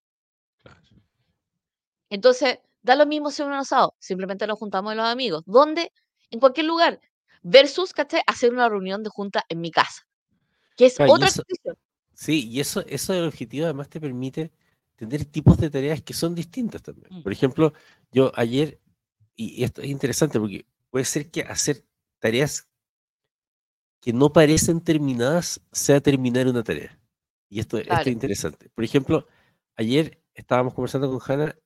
Entonces, 2.10 2.58
da 2.82 2.94
lo 2.96 3.06
mismo 3.06 3.30
ser 3.30 3.46
un 3.46 3.54
asado, 3.54 3.94
simplemente 3.98 4.46
nos 4.46 4.58
juntamos 4.58 4.94
los 4.94 5.06
amigos. 5.06 5.42
¿Dónde? 5.46 5.92
En 6.30 6.40
cualquier 6.40 6.66
lugar. 6.66 7.00
Versus, 7.44 7.92
¿cachai? 7.92 8.22
Hacer 8.26 8.52
una 8.52 8.68
reunión 8.68 9.02
de 9.02 9.11
junta 9.11 9.44
en 9.49 9.61
mi 9.61 9.70
casa, 9.72 10.02
que 10.76 10.87
es 10.87 10.99
Claro, 10.99 11.12
otra 11.12 11.28
eso, 11.28 11.42
sí, 12.14 12.49
y 12.49 12.61
eso, 12.61 12.84
eso 12.87 13.12
del 13.14 13.26
objetivo 13.26 13.64
además 13.66 13.88
te 13.90 14.00
permite 14.00 14.52
tener 14.96 15.25
tipos 15.26 15.58
de 15.58 15.70
tareas 15.70 16.02
que 16.02 16.14
son 16.14 16.34
distintas 16.34 16.82
también. 16.82 17.11
Mm. 17.11 17.22
Por 17.22 17.32
ejemplo, 17.32 17.72
yo 18.12 18.32
ayer, 18.37 18.80
y 19.37 19.64
esto 19.64 19.82
es 19.82 19.90
interesante 19.90 20.40
porque 20.40 20.66
puede 20.90 21.04
ser 21.06 21.30
que 21.30 21.42
hacer 21.42 21.84
tareas 22.20 22.68
que 24.02 24.12
no 24.12 24.32
parecen 24.32 24.80
terminadas 24.80 25.61
sea 25.70 26.00
terminar 26.00 26.49
una 26.49 26.64
tarea. 26.64 26.99
Y 27.49 27.61
esto, 27.61 27.78
esto 27.78 27.88
Claro. 27.88 28.02
es 28.11 28.12
interesante. 28.12 28.68
Por 28.70 28.82
ejemplo, 28.82 29.28
ayer 29.76 30.20
estábamos 30.34 30.75
conversando 30.75 31.08
con 31.08 31.20
Hanna, 31.25 31.56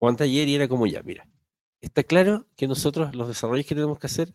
o 0.00 0.08
antes 0.08 0.26
ayer, 0.26 0.48
y 0.48 0.56
era 0.56 0.68
como 0.68 0.86
ya, 0.86 1.02
mira, 1.04 1.28
está 1.80 2.04
claro 2.04 2.46
que 2.56 2.68
nosotros 2.68 3.14
los 3.16 3.28
desarrollos 3.28 3.66
que 3.66 3.74
tenemos 3.76 3.98
que 3.98 4.08
hacer, 4.08 4.34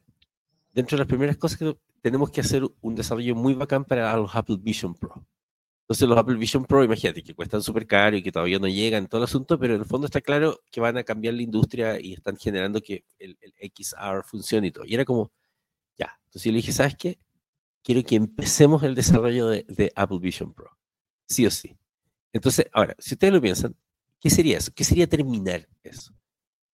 dentro 0.72 0.98
de 0.98 1.00
las 1.00 1.08
primeras 1.08 1.38
cosas 1.38 1.58
que 1.58 1.78
tenemos 2.02 2.32
que 2.32 2.42
hacer 2.42 2.64
un 2.82 2.96
desarrollo 2.96 3.36
muy 3.36 3.54
bacán 3.54 3.86
para 3.86 4.16
los 4.18 4.36
Apple 4.36 4.58
Vision 4.60 4.96
Pro. 4.96 5.26
Entonces 5.84 6.08
los 6.08 6.18
Apple 6.18 6.36
Vision 6.36 6.66
Pro, 6.66 6.84
imagínate, 6.84 7.24
que 7.24 7.34
cuestan 7.34 7.64
súper 7.64 7.88
caro 7.88 8.16
y 8.16 8.22
que 8.22 8.32
todavía 8.32 8.60
no 8.60 8.68
llegan 8.68 9.08
todo 9.08 9.20
el 9.20 9.26
asunto, 9.26 9.58
pero 9.58 9.74
en 9.74 9.82
el 9.82 9.88
fondo 9.88 10.06
está 10.06 10.22
claro 10.22 10.60
que 10.72 10.80
van 10.80 10.98
a 10.98 11.04
cambiar 11.04 11.34
la 11.34 11.42
industria 11.42 12.00
y 12.00 12.14
están 12.14 12.38
generando 12.38 12.80
que 12.80 13.04
el, 13.18 13.38
el 13.42 13.54
XR 13.76 14.24
funcione 14.24 14.68
y 14.68 14.72
todo. 14.72 14.86
Y 14.86 14.94
era 14.94 15.04
como, 15.04 15.32
ya. 15.98 16.20
Entonces 16.26 16.44
yo 16.44 16.52
le 16.52 16.58
dije, 16.58 16.72
¿sabes 16.74 16.96
qué? 16.96 17.20
Quiero 17.84 18.04
que 18.04 18.16
empecemos 18.16 18.84
el 18.84 18.94
desarrollo 18.94 19.48
de, 19.48 19.66
de 19.68 19.92
Apple 19.96 20.20
Vision 20.20 20.54
Pro. 20.54 20.78
Sí 21.28 21.46
o 21.48 21.52
sí. 21.52 21.76
Entonces, 22.34 22.68
ahora, 22.74 22.96
si 23.00 23.16
ustedes 23.16 23.34
lo 23.34 23.42
piensan, 23.42 23.76
¿qué 24.20 24.30
sería 24.30 24.60
eso? 24.60 24.72
¿Qué 24.76 24.84
sería 24.84 25.08
terminar 25.08 25.68
eso? 25.82 26.14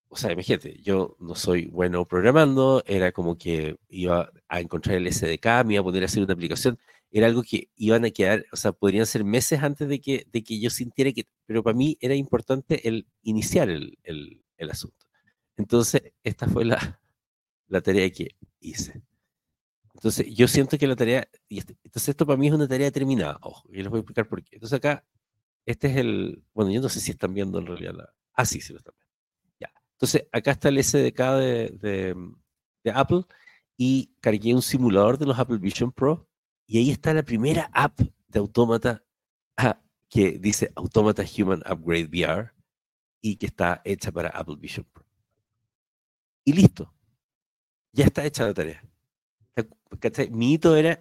O 0.08 0.16
sea, 0.16 0.32
imagínate, 0.32 0.80
yo 0.82 1.16
no 1.20 1.34
soy 1.34 1.66
bueno 1.66 2.06
programando, 2.06 2.82
era 2.86 3.12
como 3.12 3.36
que 3.36 3.76
iba 3.88 4.30
a 4.48 4.60
encontrar 4.60 4.96
el 4.96 5.06
SDK, 5.08 5.64
me 5.64 5.74
iba 5.74 5.80
a 5.80 5.84
poner 5.84 6.02
a 6.04 6.06
hacer 6.06 6.22
una 6.22 6.32
aplicación, 6.34 6.78
era 7.10 7.26
algo 7.26 7.42
que 7.42 7.68
iban 7.76 8.04
a 8.04 8.10
quedar, 8.10 8.46
o 8.52 8.56
sea, 8.56 8.72
podrían 8.72 9.06
ser 9.06 9.24
meses 9.24 9.62
antes 9.62 9.88
de 9.88 10.00
que, 10.00 10.26
de 10.32 10.42
que 10.44 10.60
yo 10.60 10.70
sintiera 10.70 11.12
que, 11.12 11.24
pero 11.46 11.62
para 11.62 11.76
mí 11.76 11.96
era 12.00 12.14
importante 12.14 12.86
el 12.88 13.06
iniciar 13.22 13.68
el, 13.68 13.98
el, 14.04 14.42
el 14.56 14.70
asunto. 14.70 15.06
Entonces, 15.56 16.02
esta 16.24 16.48
fue 16.48 16.64
la, 16.64 17.00
la 17.68 17.80
tarea 17.82 18.10
que 18.10 18.30
hice. 18.60 19.02
Entonces, 19.94 20.26
yo 20.34 20.48
siento 20.48 20.78
que 20.78 20.86
la 20.86 20.96
tarea, 20.96 21.28
y 21.48 21.58
este- 21.58 21.76
entonces 21.84 22.10
esto 22.10 22.26
para 22.26 22.36
mí 22.38 22.48
es 22.48 22.54
una 22.54 22.68
tarea 22.68 22.90
terminada, 22.90 23.38
ojo, 23.42 23.68
y 23.72 23.78
les 23.78 23.88
voy 23.88 23.98
a 23.98 24.00
explicar 24.02 24.28
por 24.28 24.42
qué. 24.44 24.56
Entonces 24.56 24.76
acá, 24.78 25.04
este 25.66 25.88
es 25.88 25.96
el, 25.98 26.44
bueno, 26.54 26.72
yo 26.72 26.80
no 26.82 26.88
sé 26.90 27.00
si 27.00 27.12
están 27.12 27.34
viendo 27.34 27.58
en 27.60 27.66
realidad 27.66 27.94
la, 27.94 28.14
ah, 28.34 28.46
sí, 28.46 28.60
sí 28.60 28.72
lo 28.74 28.80
están 28.80 28.94
viendo. 28.98 29.05
Entonces 29.96 30.26
acá 30.30 30.52
está 30.52 30.68
el 30.68 30.82
SDK 30.82 31.18
de, 31.18 31.70
de, 31.80 32.14
de 32.84 32.90
Apple 32.90 33.22
y 33.76 34.14
cargué 34.20 34.54
un 34.54 34.62
simulador 34.62 35.18
de 35.18 35.26
los 35.26 35.38
Apple 35.38 35.58
Vision 35.58 35.90
Pro 35.90 36.28
y 36.66 36.78
ahí 36.78 36.90
está 36.90 37.14
la 37.14 37.22
primera 37.22 37.70
app 37.72 37.98
de 38.28 38.38
Autómata 38.38 39.02
ah, 39.56 39.80
que 40.08 40.32
dice 40.38 40.70
Autómata 40.76 41.24
Human 41.38 41.62
Upgrade 41.70 42.08
VR 42.08 42.50
y 43.22 43.36
que 43.36 43.46
está 43.46 43.80
hecha 43.84 44.12
para 44.12 44.28
Apple 44.30 44.56
Vision 44.58 44.86
Pro. 44.92 45.04
Y 46.44 46.52
listo, 46.52 46.94
ya 47.92 48.04
está 48.04 48.24
hecha 48.24 48.46
la 48.46 48.54
tarea. 48.54 48.84
¿Cachai? 49.98 50.28
Mi 50.30 50.52
hito 50.52 50.76
era 50.76 50.96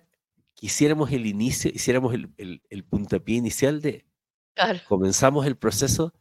que 0.55 0.67
hiciéramos 0.67 1.12
el 1.12 1.25
inicio, 1.25 1.69
hiciéramos 1.73 2.13
el, 2.13 2.34
el, 2.38 2.62
el 2.69 2.84
puntapié 2.86 3.36
inicial 3.36 3.81
de 3.81 4.05
Claro. 4.55 4.79
comenzamos 4.88 5.45
el 5.45 5.58
proceso 5.58 6.13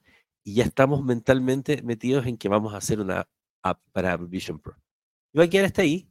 y 0.45 0.55
ya 0.55 0.65
estamos 0.65 1.03
mentalmente 1.03 1.83
metidos 1.83 2.27
en 2.27 2.37
que 2.37 2.49
vamos 2.49 2.75
a 2.75 2.77
hacer 2.77 3.01
una 3.01 3.27
app 3.63 3.81
para 3.93 4.13
Apple 4.13 4.29
Vision 4.29 4.61
Pro. 4.61 4.77
Y 5.33 5.39
va 5.39 5.45
a 5.45 5.49
quedar 5.49 5.65
hasta 5.65 5.83
ahí 5.83 6.09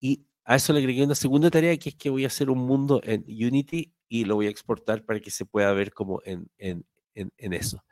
y 0.00 0.24
a 0.44 0.56
eso 0.56 0.72
le 0.72 0.78
agregué 0.78 1.04
una 1.04 1.14
segunda 1.14 1.50
tarea 1.50 1.76
que 1.76 1.90
es 1.90 1.94
que 1.96 2.08
voy 2.10 2.24
a 2.24 2.28
hacer 2.28 2.48
un 2.48 2.58
mundo 2.58 3.00
en 3.04 3.24
Unity 3.26 3.92
y 4.08 4.24
lo 4.24 4.36
voy 4.36 4.46
a 4.46 4.50
exportar 4.50 5.04
para 5.04 5.20
que 5.20 5.30
se 5.30 5.44
pueda 5.44 5.72
ver 5.72 5.92
como 5.92 6.20
en, 6.24 6.48
en, 6.58 6.84
en, 7.14 7.32
en 7.36 7.52
eso. 7.52 7.82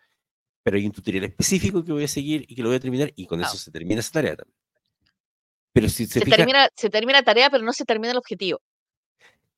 Pero 0.62 0.76
hay 0.76 0.86
un 0.86 0.92
tutorial 0.92 1.24
específico 1.24 1.84
que 1.84 1.92
voy 1.92 2.04
a 2.04 2.08
seguir 2.08 2.44
y 2.48 2.54
que 2.54 2.62
lo 2.62 2.68
voy 2.68 2.76
a 2.76 2.80
terminar 2.80 3.12
y 3.16 3.26
con 3.26 3.38
Claro. 3.38 3.52
eso 3.52 3.62
se 3.62 3.70
termina 3.70 4.00
esa 4.00 4.12
tarea 4.12 4.36
también. 4.36 4.56
Pero 5.72 5.88
si 5.88 6.06
se, 6.06 6.18
Se 6.18 6.24
fija, 6.24 6.36
termina, 6.36 6.68
se 6.74 6.90
termina 6.90 7.18
la 7.20 7.24
tarea, 7.24 7.48
pero 7.50 7.64
no 7.64 7.72
se 7.72 7.84
termina 7.84 8.10
el 8.12 8.18
objetivo. 8.18 8.60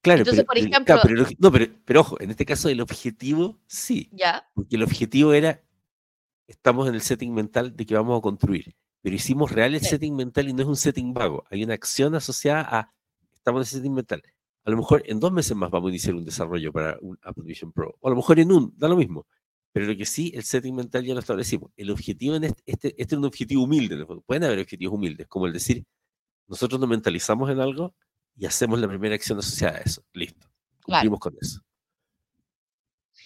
claro, 0.03 0.21
Entonces, 0.21 0.45
pero, 0.45 0.47
por 0.47 0.59
ejemplo, 0.59 0.85
claro, 0.85 1.03
pero 1.05 1.27
no, 1.39 1.53
pero, 1.53 1.67
pero 1.85 2.01
ojo, 2.01 2.21
en 2.21 2.31
este 2.31 2.45
caso 2.45 2.69
el 2.69 2.81
objetivo 2.81 3.59
sí, 3.67 4.09
ya, 4.13 4.47
porque 4.55 4.77
el 4.77 4.83
objetivo 4.83 5.33
era, 5.33 5.63
estamos 6.47 6.89
en 6.89 6.95
el 6.95 7.01
setting 7.03 7.33
mental 7.33 7.77
de 7.77 7.87
que 7.87 7.95
vamos 7.95 8.19
a 8.19 8.23
construir, 8.23 8.75
pero 9.01 9.15
hicimos 9.17 9.51
real 9.53 9.75
el 9.75 9.81
Sí. 9.81 9.89
setting 9.91 10.15
mental 10.15 10.49
y 10.49 10.53
no 10.53 10.63
es 10.63 10.69
un 10.69 10.77
setting 10.77 11.13
vago, 11.15 11.45
hay 11.51 11.65
una 11.65 11.75
acción 11.75 12.15
asociada 12.15 12.63
a, 12.63 12.95
estamos 13.35 13.59
en 13.59 13.63
el 13.63 13.67
setting 13.83 13.95
mental. 13.95 14.23
A 14.65 14.71
lo 14.71 14.77
mejor 14.77 15.03
en 15.07 15.19
dos 15.19 15.33
meses 15.33 15.57
más 15.57 15.71
vamos 15.71 15.89
a 15.89 15.91
iniciar 15.91 16.15
un 16.15 16.25
desarrollo 16.25 16.73
para 16.73 16.97
un 17.01 17.19
Apple 17.23 17.45
Vision 17.45 17.73
Pro, 17.73 17.97
o 18.01 18.07
a 18.07 18.11
lo 18.11 18.17
mejor 18.17 18.39
en 18.39 18.53
un, 18.53 18.73
da 18.77 18.89
lo 18.89 18.97
mismo. 18.97 19.27
Pero 19.73 19.87
lo 19.87 19.97
que 19.97 20.05
sí, 20.05 20.31
el 20.35 20.45
setting 20.45 20.75
mental 20.75 21.03
ya 21.03 21.15
lo 21.15 21.21
establecimos. 21.21 21.71
El 21.77 21.91
objetivo 21.91 22.37
en 22.37 22.45
este, 22.45 22.63
este, 22.67 22.89
este 22.99 23.15
es 23.15 23.19
un 23.19 23.25
objetivo 23.25 23.65
humilde. 23.65 24.05
Pueden 24.27 24.45
haber 24.45 24.59
objetivos 24.59 24.95
humildes, 24.95 25.27
como 25.29 25.47
el 25.47 25.53
decir, 25.55 25.85
nosotros 26.47 26.79
nos 26.79 26.91
mentalizamos 26.91 27.49
en 27.51 27.59
algo 27.59 27.95
y 28.37 28.45
hacemos 28.45 28.79
la 28.79 28.87
primera 28.87 29.15
acción 29.15 29.39
asociada 29.39 29.79
a 29.79 29.81
eso. 29.81 30.05
Listo. 30.13 30.47
Claro. 30.81 31.01
Cumplimos 31.11 31.21
con 31.21 31.35
eso. 31.41 31.61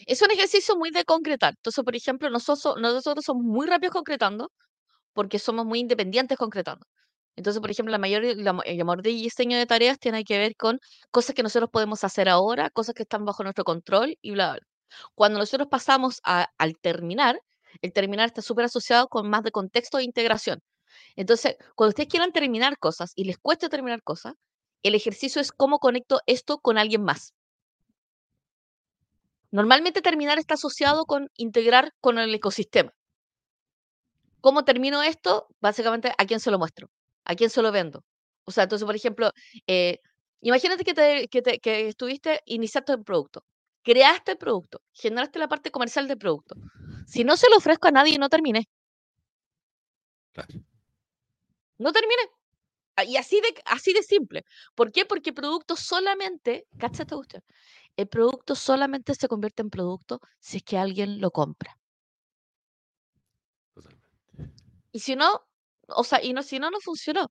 Es 0.06 0.22
un 0.22 0.30
ejercicio 0.32 0.76
muy 0.76 0.90
de 0.90 1.04
concretar. 1.04 1.54
Entonces, 1.56 1.84
por 1.84 1.96
ejemplo, 1.96 2.30
nosotros, 2.30 2.76
nosotros 2.80 3.24
somos 3.24 3.44
muy 3.44 3.66
rápidos 3.66 3.94
concretando 3.94 4.50
porque 5.14 5.38
somos 5.38 5.66
muy 5.66 5.80
independientes 5.80 6.38
concretando. 6.38 6.86
Entonces, 7.36 7.60
por 7.60 7.70
ejemplo, 7.70 7.92
la 7.92 7.98
mayor, 7.98 8.22
la, 8.24 8.58
el 8.64 8.84
mayor 8.84 9.02
diseño 9.02 9.58
de 9.58 9.66
tareas 9.66 9.98
tiene 9.98 10.24
que 10.24 10.38
ver 10.38 10.56
con 10.56 10.80
cosas 11.10 11.34
que 11.34 11.42
nosotros 11.42 11.70
podemos 11.70 12.04
hacer 12.04 12.28
ahora, 12.28 12.70
cosas 12.70 12.94
que 12.94 13.02
están 13.04 13.24
bajo 13.24 13.42
nuestro 13.42 13.64
control 13.64 14.16
y 14.22 14.32
bla, 14.32 14.52
bla. 14.54 14.60
Cuando 15.14 15.38
nosotros 15.38 15.68
pasamos 15.70 16.20
a- 16.24 16.48
al 16.58 16.78
terminar, 16.80 17.40
el 17.82 17.92
terminar 17.92 18.26
está 18.28 18.42
súper 18.42 18.66
asociado 18.66 19.08
con 19.08 19.28
más 19.30 19.42
de 19.44 19.52
contexto 19.52 19.98
e 19.98 20.04
integración. 20.04 20.60
Entonces, 21.16 21.56
cuando 21.76 21.90
ustedes 21.90 22.10
quieran 22.10 22.32
terminar 22.32 22.78
cosas 22.78 23.12
y 23.16 23.24
les 23.26 23.38
cueste 23.38 23.68
terminar 23.70 24.02
cosas, 24.04 24.34
el 24.84 24.96
ejercicio 24.96 25.42
es 25.42 25.52
cómo 25.52 25.78
conecto 25.80 26.20
esto 26.26 26.58
con 26.60 26.78
alguien 26.78 27.04
más. 27.04 27.34
Normalmente 29.56 30.02
terminar 30.02 30.38
está 30.38 30.52
asociado 30.52 31.06
con 31.06 31.30
integrar 31.34 31.94
con 32.02 32.18
el 32.18 32.34
ecosistema. 32.34 32.92
¿Cómo 34.42 34.66
termino 34.66 35.02
esto? 35.02 35.46
Básicamente, 35.60 36.12
¿a 36.18 36.26
quién 36.26 36.40
se 36.40 36.50
lo 36.50 36.58
muestro? 36.58 36.90
¿A 37.24 37.34
quién 37.34 37.48
se 37.48 37.62
lo 37.62 37.72
vendo? 37.72 38.04
O 38.44 38.50
sea, 38.50 38.64
entonces, 38.64 38.84
por 38.84 38.94
ejemplo, 38.94 39.30
eh, 39.66 39.98
imagínate 40.42 40.84
que, 40.84 40.92
te, 40.92 41.28
que, 41.28 41.40
te- 41.40 41.58
que 41.58 41.88
estuviste 41.88 42.42
iniciando 42.44 42.92
el 42.92 43.02
producto, 43.02 43.44
creaste 43.82 44.32
el 44.32 44.38
producto, 44.38 44.82
generaste 44.92 45.38
la 45.38 45.48
parte 45.48 45.70
comercial 45.70 46.06
del 46.06 46.18
producto. 46.18 46.54
Si 47.06 47.24
no 47.24 47.38
se 47.38 47.48
lo 47.48 47.56
ofrezco 47.56 47.88
a 47.88 47.92
nadie, 47.92 48.18
no 48.18 48.28
terminé. 48.28 48.68
Claro. 50.34 50.54
No 51.78 51.92
terminé. 51.92 52.22
Ah, 52.96 53.04
Y 53.04 53.16
así 53.16 53.40
de, 53.40 53.48
así 53.66 53.92
de 53.92 54.02
simple. 54.02 54.44
¿Por 54.74 54.90
qué? 54.92 55.04
Porque 55.04 55.32
producto 55.32 55.76
solamente, 55.76 56.66
cacha 56.78 57.02
esta 57.02 57.16
cuestión, 57.16 57.42
el 57.96 58.08
producto 58.08 58.54
solamente 58.54 59.14
se 59.14 59.28
convierte 59.28 59.62
en 59.62 59.70
producto 59.70 60.20
si 60.40 60.58
es 60.58 60.62
que 60.64 60.78
alguien 60.78 61.20
lo 61.20 61.30
compra. 61.30 61.78
Totalmente. 63.74 64.10
Y 64.92 65.00
si 65.00 65.16
no, 65.16 65.42
o 65.88 66.04
sea, 66.04 66.22
y 66.22 66.32
no, 66.32 66.42
si 66.42 66.58
no, 66.58 66.70
no 66.70 66.78
funcionó. 66.80 67.28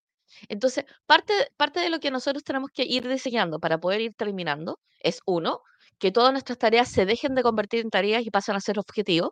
Entonces, 0.50 0.86
parte, 1.06 1.34
parte 1.58 1.80
de 1.80 1.90
lo 1.90 2.00
que 2.00 2.12
nosotros 2.12 2.44
tenemos 2.44 2.70
que 2.74 2.84
ir 2.84 3.08
diseñando 3.08 3.60
para 3.60 3.80
poder 3.80 4.02
ir 4.02 4.14
terminando 4.16 4.80
es, 5.00 5.20
uno, 5.26 5.62
que 6.00 6.12
todas 6.12 6.32
nuestras 6.34 6.58
tareas 6.60 6.90
se 6.92 7.06
dejen 7.06 7.36
de 7.36 7.44
convertir 7.44 7.82
en 7.82 7.90
tareas 7.90 8.26
y 8.26 8.32
pasen 8.32 8.56
a 8.56 8.62
ser 8.62 8.80
objetivos, 8.80 9.32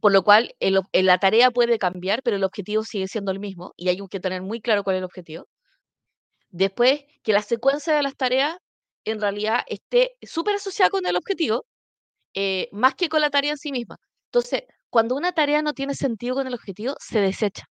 por 0.00 0.10
lo 0.12 0.22
cual 0.24 0.54
el 0.60 0.76
ob- 0.78 0.88
eh, 0.92 1.02
la 1.02 1.18
tarea 1.18 1.50
puede 1.50 1.78
cambiar, 1.78 2.22
pero 2.22 2.36
el 2.36 2.44
objetivo 2.44 2.82
sigue 2.84 3.08
siendo 3.08 3.30
el 3.32 3.40
mismo 3.40 3.72
y 3.76 3.88
hay 3.90 3.98
que 4.10 4.20
tener 4.20 4.40
muy 4.42 4.60
claro 4.62 4.82
cuál 4.84 4.96
es 4.96 5.00
el 5.00 5.04
objetivo. 5.04 5.46
Después, 6.50 7.04
que 7.22 7.32
la 7.32 7.40
secuencia 7.42 7.94
de 7.94 8.02
las 8.02 8.16
tareas 8.16 8.56
en 9.06 9.20
realidad 9.22 9.62
esté 9.68 10.16
súper 10.22 10.56
asociada 10.56 10.90
con 10.90 11.06
el 11.06 11.16
objetivo, 11.16 11.66
eh, 12.34 12.68
más 12.72 12.94
que 12.96 13.08
con 13.10 13.20
la 13.22 13.30
tarea 13.30 13.52
en 13.52 13.58
sí 13.58 13.72
misma. 13.72 13.98
Entonces, 14.26 14.64
cuando 14.90 15.16
una 15.16 15.32
tarea 15.32 15.62
no 15.62 15.74
tiene 15.74 15.94
sentido 15.94 16.36
con 16.36 16.46
el 16.48 16.54
objetivo, 16.54 16.96
se 17.00 17.20
desecha, 17.20 17.66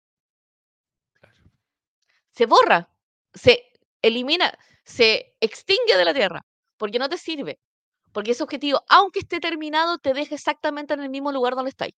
se 2.33 2.47
borra, 2.47 2.89
se 3.35 3.71
elimina, 4.03 4.53
se 4.85 5.35
extingue 5.41 5.97
de 5.97 6.05
la 6.05 6.15
tierra, 6.15 6.43
porque 6.77 6.99
no 6.99 7.09
te 7.09 7.19
sirve. 7.19 7.59
Porque 8.13 8.33
ese 8.33 8.45
objetivo, 8.45 8.83
aunque 8.89 9.21
esté 9.21 9.41
terminado, 9.41 9.99
te 9.99 10.15
deja 10.15 10.35
exactamente 10.37 10.95
en 10.95 11.03
el 11.03 11.11
mismo 11.11 11.33
lugar 11.33 11.55
donde 11.57 11.71
estáis. 11.71 11.95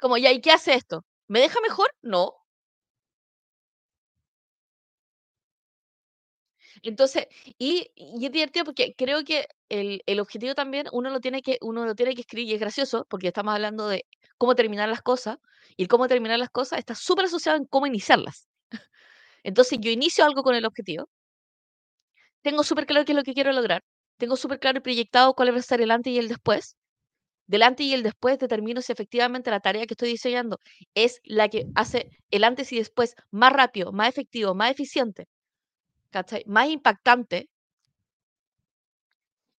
Como, 0.00 0.16
ya, 0.16 0.32
¿y 0.32 0.40
qué 0.40 0.50
hace 0.52 0.74
esto? 0.74 1.04
¿Me 1.28 1.40
deja 1.40 1.60
mejor? 1.60 1.90
No. 2.02 2.34
Entonces, 6.82 7.26
y, 7.58 7.90
y 7.94 8.26
es 8.26 8.32
divertido 8.32 8.64
porque 8.64 8.94
creo 8.96 9.24
que 9.24 9.46
el, 9.68 10.02
el 10.06 10.20
objetivo 10.20 10.54
también 10.54 10.86
uno 10.92 11.10
lo 11.10 11.20
tiene 11.20 11.42
que, 11.42 11.58
uno 11.62 11.84
lo 11.86 11.94
tiene 11.94 12.14
que 12.14 12.22
escribir 12.22 12.50
y 12.50 12.54
es 12.54 12.60
gracioso 12.60 13.06
porque 13.10 13.28
estamos 13.28 13.54
hablando 13.54 13.88
de 13.88 14.06
cómo 14.38 14.54
terminar 14.54 14.88
las 14.88 15.02
cosas 15.02 15.38
y 15.76 15.86
cómo 15.86 16.08
terminar 16.08 16.38
las 16.38 16.50
cosas 16.50 16.78
está 16.78 16.94
súper 16.94 17.26
asociado 17.26 17.58
en 17.58 17.66
cómo 17.66 17.86
iniciarlas. 17.86 18.48
Entonces, 19.42 19.78
yo 19.80 19.90
inicio 19.90 20.24
algo 20.24 20.42
con 20.44 20.54
el 20.54 20.64
objetivo, 20.64 21.08
tengo 22.42 22.62
súper 22.64 22.86
claro 22.86 23.04
qué 23.04 23.12
es 23.12 23.16
lo 23.16 23.22
que 23.24 23.34
quiero 23.34 23.52
lograr, 23.52 23.82
tengo 24.18 24.36
súper 24.36 24.58
claro 24.58 24.78
y 24.78 24.80
proyectado 24.82 25.34
cuál 25.34 25.54
va 25.54 25.58
a 25.58 25.62
ser 25.62 25.80
el 25.80 25.90
antes 25.90 26.12
y 26.12 26.18
el 26.18 26.28
después. 26.28 26.76
Del 27.48 27.62
antes 27.62 27.86
y 27.86 27.94
el 27.94 28.02
después 28.04 28.38
determino 28.38 28.82
si 28.82 28.92
efectivamente 28.92 29.50
la 29.50 29.60
tarea 29.60 29.86
que 29.86 29.94
estoy 29.94 30.10
diseñando 30.10 30.60
es 30.94 31.20
la 31.24 31.48
que 31.48 31.66
hace 31.76 32.10
el 32.30 32.44
antes 32.44 32.72
y 32.72 32.78
después 32.78 33.14
más 33.32 33.52
rápido, 33.52 33.92
más 33.92 34.08
efectivo, 34.10 34.54
más 34.54 34.72
eficiente, 34.72 35.26
¿cachai? 36.10 36.44
Más 36.46 36.68
impactante. 36.68 37.48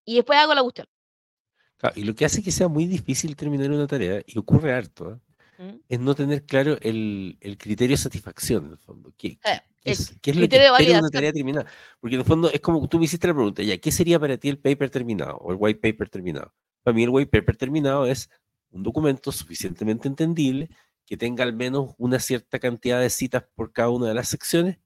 Y 0.06 0.16
después 0.16 0.40
hago 0.40 0.54
la 0.54 0.62
cuestión. 0.62 0.88
Claro, 1.78 2.00
y 2.00 2.04
lo 2.04 2.16
que 2.16 2.26
hace 2.26 2.44
que 2.44 2.52
sea 2.52 2.68
muy 2.68 2.86
difícil 2.86 3.36
terminar 3.36 3.72
una 3.72 3.88
tarea, 3.88 4.22
y 4.26 4.38
ocurre 4.38 4.74
harto, 4.74 5.14
¿eh? 5.14 5.64
¿Mm? 5.64 5.80
es 5.88 6.00
no 6.00 6.16
tener 6.16 6.46
claro 6.46 6.78
el, 6.82 7.38
el 7.42 7.58
criterio 7.58 7.94
de 7.96 8.02
satisfacción, 8.02 8.66
en 8.66 8.72
el 8.72 8.78
fondo. 8.78 9.14
¿Qué, 9.18 9.40
Eh, 9.46 9.62
es, 9.84 10.18
qué 10.22 10.32
es 10.32 10.38
lo 10.38 10.48
que 10.48 10.58
espera 10.58 11.00
una 11.00 11.10
tarea 11.10 11.32
terminada? 11.32 11.70
Porque 12.00 12.16
en 12.16 12.22
el 12.22 12.26
fondo 12.28 12.52
es 12.52 12.60
como 12.60 12.88
tú 12.88 12.98
me 12.98 13.06
hiciste 13.06 13.28
la 13.28 13.34
pregunta, 13.34 13.64
ya, 13.64 13.78
¿qué 13.78 13.92
sería 13.92 14.20
para 14.20 14.38
ti 14.38 14.50
el 14.50 14.58
paper 14.58 14.90
terminado 14.90 15.38
o 15.38 15.52
el 15.52 15.58
white 15.60 15.80
paper 15.80 16.10
terminado? 16.10 16.54
Para 16.84 16.96
mí 16.96 17.04
el 17.04 17.10
white 17.10 17.30
paper 17.30 17.56
terminado 17.58 18.06
es 18.06 18.30
un 18.72 18.84
documento 18.84 19.32
suficientemente 19.32 20.08
entendible 20.08 20.70
que 21.06 21.18
tenga 21.18 21.44
al 21.44 21.54
menos 21.54 21.94
una 21.98 22.20
cierta 22.20 22.60
cantidad 22.60 23.00
de 23.00 23.10
citas 23.10 23.44
por 23.56 23.72
cada 23.74 23.90
una 23.90 24.08
de 24.08 24.14
las 24.14 24.28
secciones 24.28 24.78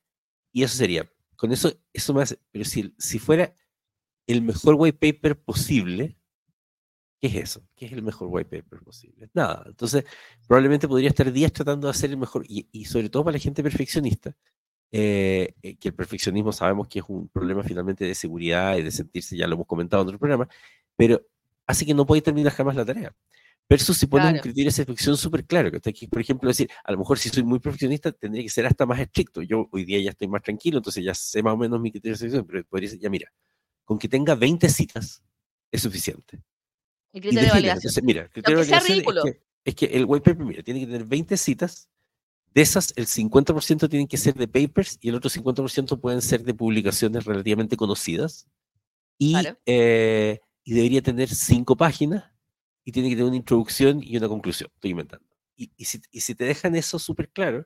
y 0.51 0.63
eso 0.63 0.75
sería. 0.75 1.09
Con 1.35 1.51
eso, 1.51 1.71
eso 1.91 2.13
me 2.13 2.23
hace, 2.23 2.39
pero 2.51 2.65
si, 2.65 2.93
si 2.97 3.19
fuera 3.19 3.53
el 4.27 4.41
mejor 4.41 4.75
white 4.77 4.97
paper 4.97 5.39
posible, 5.39 6.17
¿qué 7.19 7.27
es 7.27 7.35
eso? 7.35 7.67
¿Qué 7.75 7.85
es 7.85 7.93
el 7.93 8.03
mejor 8.03 8.27
white 8.31 8.49
paper 8.49 8.83
posible? 8.83 9.29
Nada. 9.33 9.63
Entonces, 9.67 10.05
probablemente 10.47 10.87
podría 10.87 11.09
estar 11.09 11.31
días 11.31 11.51
tratando 11.51 11.87
de 11.87 11.91
hacer 11.91 12.09
el 12.09 12.17
mejor, 12.17 12.45
y, 12.47 12.67
y 12.71 12.85
sobre 12.85 13.09
todo 13.09 13.23
para 13.25 13.37
la 13.37 13.39
gente 13.39 13.63
perfeccionista, 13.63 14.35
eh, 14.95 15.55
eh, 15.63 15.75
que 15.77 15.87
el 15.87 15.95
perfeccionismo 15.95 16.51
sabemos 16.51 16.87
que 16.87 16.99
es 16.99 17.05
un 17.07 17.27
problema 17.27 17.63
finalmente 17.63 18.05
de 18.05 18.13
seguridad 18.13 18.77
y 18.77 18.83
de 18.83 18.91
sentirse, 18.91 19.35
ya 19.35 19.47
lo 19.47 19.55
hemos 19.55 19.65
comentado 19.65 20.03
en 20.03 20.09
otro 20.09 20.19
programa, 20.19 20.47
pero 20.95 21.19
hace 21.65 21.83
que 21.83 21.95
no 21.95 22.05
puedas 22.05 22.23
terminar 22.23 22.53
jamás 22.53 22.75
la 22.75 22.85
tarea. 22.85 23.15
Versus 23.69 23.97
si 23.97 24.07
pones 24.07 24.25
un 24.27 24.31
Claro. 24.33 24.43
criterio 24.43 24.71
de 24.71 25.17
súper 25.17 25.45
claro, 25.45 25.71
que, 25.71 25.79
que, 25.93 26.07
por 26.07 26.21
ejemplo, 26.21 26.49
decir, 26.49 26.69
a 26.83 26.91
lo 26.91 26.97
mejor 26.97 27.17
si 27.17 27.29
soy 27.29 27.43
muy 27.43 27.59
perfeccionista, 27.59 28.11
tendría 28.11 28.43
que 28.43 28.49
ser 28.49 28.65
hasta 28.65 28.85
más 28.85 28.99
estricto. 28.99 29.41
Yo 29.41 29.67
hoy 29.71 29.85
día 29.85 29.99
ya 30.01 30.09
estoy 30.11 30.27
más 30.27 30.41
tranquilo, 30.43 30.77
entonces 30.77 31.03
ya 31.03 31.13
sé 31.13 31.41
más 31.41 31.53
o 31.53 31.57
menos 31.57 31.79
mi 31.79 31.91
criterio 31.91 32.13
de 32.13 32.17
selección, 32.19 32.45
pero 32.45 32.63
podría 32.65 32.89
ser, 32.89 32.99
ya 32.99 33.09
mira, 33.09 33.31
con 33.85 33.97
que 33.97 34.07
tenga 34.07 34.35
20 34.35 34.69
citas 34.69 35.23
es 35.71 35.81
suficiente. 35.81 36.41
El 37.13 37.21
criterio 37.21 37.45
de 37.47 37.51
validación. 37.51 37.77
entonces, 37.77 38.03
mira, 38.03 38.21
el 38.23 38.29
criterio 38.29 38.57
de 38.59 38.63
validación 38.63 38.95
ridículo. 38.97 39.21
es 39.25 39.33
que, 39.33 39.41
es 39.65 39.75
que 39.75 39.85
el 39.85 40.05
white 40.05 40.23
paper, 40.31 40.45
mira, 40.45 40.63
tiene 40.63 40.79
que 40.81 40.85
tener 40.87 41.05
20 41.05 41.37
citas, 41.37 41.89
de 42.53 42.61
esas 42.61 42.93
el 42.95 43.07
50% 43.07 43.89
tienen 43.89 44.07
que 44.07 44.17
ser 44.17 44.35
de 44.35 44.47
papers 44.47 44.99
y 45.01 45.09
el 45.09 45.15
otro 45.15 45.29
50% 45.29 45.99
pueden 45.99 46.21
ser 46.21 46.43
de 46.43 46.53
publicaciones 46.53 47.25
relativamente 47.25 47.75
conocidas. 47.77 48.47
Y, 49.17 49.31
Claro. 49.33 49.57
eh, 49.65 50.39
y 50.63 50.73
debería 50.73 51.01
tener 51.01 51.29
cinco 51.29 51.75
páginas 51.75 52.25
y 52.83 52.91
tiene 52.91 53.09
que 53.09 53.15
tener 53.15 53.27
una 53.27 53.37
introducción 53.37 54.01
y 54.03 54.17
una 54.17 54.27
conclusión. 54.27 54.69
Estoy 54.75 54.91
inventando. 54.91 55.25
Y, 55.55 55.69
si, 55.85 56.01
y 56.11 56.35
te 56.35 56.45
dejan 56.45 56.75
eso 56.75 56.99
súper 56.99 57.29
claro, 57.29 57.65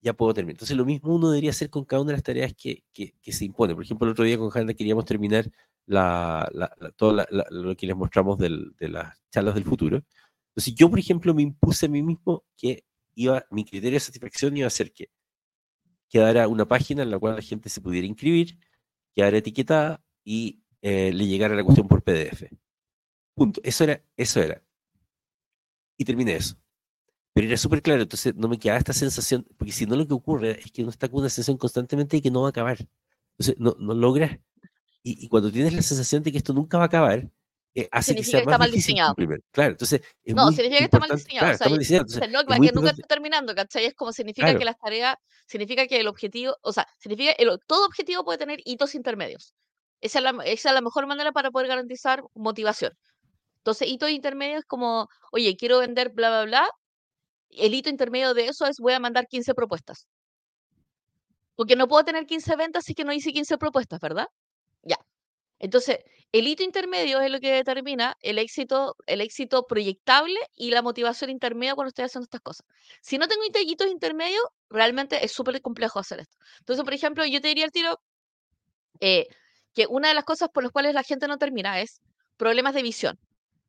ya 0.00 0.14
puedo 0.14 0.32
terminar. 0.34 0.54
Entonces, 0.54 0.76
lo 0.76 0.84
mismo 0.84 1.14
uno 1.14 1.30
debería 1.30 1.50
hacer 1.50 1.70
con 1.70 1.84
cada 1.84 2.02
una 2.02 2.12
de 2.12 2.16
las 2.16 2.22
tareas 2.22 2.54
que, 2.54 2.84
se 3.22 3.44
impone. 3.44 3.74
Por 3.74 3.84
ejemplo, 3.84 4.06
el 4.06 4.12
otro 4.12 4.24
día 4.24 4.38
con 4.38 4.50
Hanna 4.54 4.74
queríamos 4.74 5.04
terminar 5.04 5.50
la, 5.86 6.48
todo 6.96 7.24
lo 7.50 7.76
que 7.76 7.86
les 7.86 7.96
mostramos 7.96 8.38
de 8.38 8.88
las 8.88 9.18
charlas 9.30 9.54
del 9.54 9.64
futuro. 9.64 10.02
Entonces, 10.56 10.74
yo, 10.74 10.88
por 10.88 10.98
ejemplo, 10.98 11.34
me 11.34 11.42
impuse 11.42 11.86
a 11.86 11.88
mí 11.88 12.02
mismo 12.02 12.44
que 12.56 12.84
iba, 13.14 13.44
mi 13.50 13.64
criterio 13.64 13.96
de 13.96 14.00
satisfacción 14.00 14.56
iba 14.56 14.66
a 14.66 14.70
ser 14.70 14.92
que 14.92 15.10
quedara 16.08 16.48
una 16.48 16.66
página 16.66 17.02
en 17.02 17.10
la 17.10 17.18
cual 17.18 17.36
la 17.36 17.42
gente 17.42 17.68
se 17.68 17.80
pudiera 17.80 18.06
inscribir, 18.06 18.58
quedara 19.14 19.38
etiquetada 19.38 20.02
y 20.24 20.62
eh, 20.80 21.12
le 21.12 21.26
llegara 21.26 21.54
la 21.54 21.64
cuestión 21.64 21.88
por 21.88 22.02
PDF. 22.02 22.44
Punto. 23.36 23.60
Eso 23.62 23.84
era, 23.84 24.02
eso 24.16 24.40
era. 24.40 24.62
Y 25.98 26.04
terminé 26.04 26.36
eso. 26.36 26.56
Pero 27.34 27.48
era 27.48 27.56
súper 27.58 27.82
claro, 27.82 28.02
entonces 28.02 28.34
no 28.36 28.48
me 28.48 28.58
quedaba 28.58 28.78
esta 28.78 28.94
sensación, 28.94 29.46
porque 29.58 29.72
si 29.72 29.86
no 29.86 29.96
lo 29.96 30.06
que 30.06 30.14
ocurre 30.14 30.60
es 30.60 30.72
que 30.72 30.82
uno 30.82 30.90
está 30.90 31.08
con 31.08 31.20
una 31.20 31.28
sensación 31.30 31.58
constantemente 31.58 32.16
de 32.16 32.22
que 32.22 32.30
no 32.30 32.42
va 32.42 32.48
a 32.48 32.50
acabar. 32.50 32.78
Entonces 33.38 33.56
no, 33.58 33.76
no 33.78 33.94
logras, 33.94 34.38
y, 35.02 35.24
y 35.24 35.28
cuando 35.28 35.52
tienes 35.52 35.74
la 35.74 35.82
sensación 35.82 36.22
de 36.22 36.32
que 36.32 36.38
esto 36.38 36.54
nunca 36.54 36.78
va 36.78 36.84
a 36.84 36.86
acabar, 36.88 37.30
eh, 37.74 37.88
hace 37.92 38.14
que 38.14 38.24
Significa 38.24 38.40
que 38.40 38.46
más 38.46 38.54
está 38.54 38.58
mal 38.58 38.70
diseñado. 38.72 39.14
Claro, 39.52 39.72
entonces 39.72 40.00
es 40.24 40.34
No, 40.34 40.44
muy 40.46 40.54
significa 40.54 40.78
que 40.78 40.84
está 40.86 40.98
mal 40.98 41.10
diseñado. 41.10 41.40
claro, 41.40 41.54
o 41.54 41.58
sea, 41.58 41.66
está 41.66 41.68
mal 41.70 41.78
diseñado, 41.78 42.02
o 42.02 42.06
entonces 42.06 42.18
sea, 42.18 42.28
no, 42.28 42.40
es 42.54 42.60
que 42.70 42.74
nunca 42.74 42.90
esté 42.90 43.02
terminando, 43.02 43.54
¿cachai? 43.54 43.84
Es 43.84 43.94
como 43.94 44.12
significa 44.12 44.46
Claro. 44.46 44.58
que 44.58 44.64
las 44.64 44.78
tareas, 44.78 45.16
significa 45.46 45.86
que 45.86 46.00
el 46.00 46.08
objetivo, 46.08 46.56
o 46.62 46.72
sea, 46.72 46.86
significa 46.98 47.32
el, 47.32 47.50
todo 47.66 47.84
objetivo 47.86 48.24
puede 48.24 48.38
tener 48.38 48.60
hitos 48.64 48.94
intermedios. 48.94 49.52
Esa 50.00 50.18
es, 50.20 50.24
la, 50.24 50.30
esa 50.44 50.68
es 50.70 50.74
la 50.74 50.80
mejor 50.80 51.06
manera 51.06 51.32
para 51.32 51.50
poder 51.50 51.68
garantizar 51.68 52.22
motivación. 52.34 52.92
Entonces, 53.66 53.88
hitos 53.88 54.10
intermedios 54.10 54.60
es 54.60 54.64
como, 54.64 55.08
oye, 55.32 55.56
quiero 55.56 55.80
vender 55.80 56.10
bla, 56.10 56.28
bla, 56.30 56.44
bla. 56.44 56.70
El 57.50 57.74
hito 57.74 57.90
intermedio 57.90 58.34
de 58.34 58.46
eso 58.48 58.66
es 58.66 58.78
voy 58.80 58.92
a 58.94 59.00
mandar 59.00 59.26
15 59.28 59.54
propuestas. 59.54 60.06
Porque 61.56 61.74
no 61.76 61.88
puedo 61.88 62.04
tener 62.04 62.26
15 62.26 62.54
ventas 62.56 62.84
si 62.84 62.94
que 62.94 63.04
no 63.04 63.12
hice 63.12 63.32
15 63.32 63.58
propuestas, 63.58 63.98
¿verdad? 64.00 64.26
Ya. 64.82 64.98
Entonces, 65.58 65.98
el 66.32 66.48
hito 66.48 66.62
intermedio 66.64 67.20
es 67.20 67.30
lo 67.30 67.40
que 67.40 67.52
determina 67.52 68.16
el 68.22 68.38
éxito, 68.38 68.96
el 69.06 69.20
éxito 69.22 69.66
proyectable 69.66 70.38
y 70.56 70.70
la 70.70 70.82
motivación 70.82 71.30
intermedia 71.30 71.74
cuando 71.74 71.88
estoy 71.88 72.06
haciendo 72.06 72.24
estas 72.24 72.42
cosas. 72.42 72.66
Si 73.02 73.18
no 73.18 73.28
tengo 73.28 73.44
hito- 73.44 73.60
hitos 73.64 73.88
intermedios, 73.88 74.44
realmente 74.70 75.24
es 75.24 75.32
súper 75.32 75.60
complejo 75.62 75.98
hacer 76.00 76.20
esto. 76.20 76.36
Entonces, 76.60 76.84
por 76.84 76.94
ejemplo, 76.94 77.24
yo 77.26 77.40
te 77.40 77.48
diría 77.48 77.64
al 77.66 77.72
tiro 77.72 78.00
eh, 79.00 79.26
que 79.74 79.86
una 79.88 80.08
de 80.08 80.14
las 80.14 80.24
cosas 80.24 80.48
por 80.52 80.62
las 80.62 80.72
cuales 80.72 80.94
la 80.94 81.02
gente 81.02 81.28
no 81.28 81.38
termina 81.38 81.80
es 81.80 82.00
problemas 82.36 82.74
de 82.74 82.82
visión, 82.82 83.18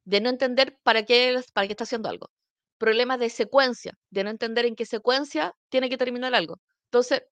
de 0.07 0.21
no 0.21 0.29
entender 0.29 0.77
para 0.83 1.03
qué, 1.03 1.37
para 1.53 1.67
qué 1.67 1.73
está 1.73 1.83
haciendo 1.83 2.07
algo. 2.07 2.29
Problemas 2.77 3.19
de 3.19 3.29
secuencia, 3.29 3.91
de 4.09 4.23
no 4.23 4.29
entender 4.29 4.65
en 4.65 4.75
qué 4.75 4.85
secuencia 4.85 5.53
tiene 5.67 5.89
que 5.89 5.97
terminar 5.97 6.33
algo. 6.33 6.61
Entonces, 6.85 7.23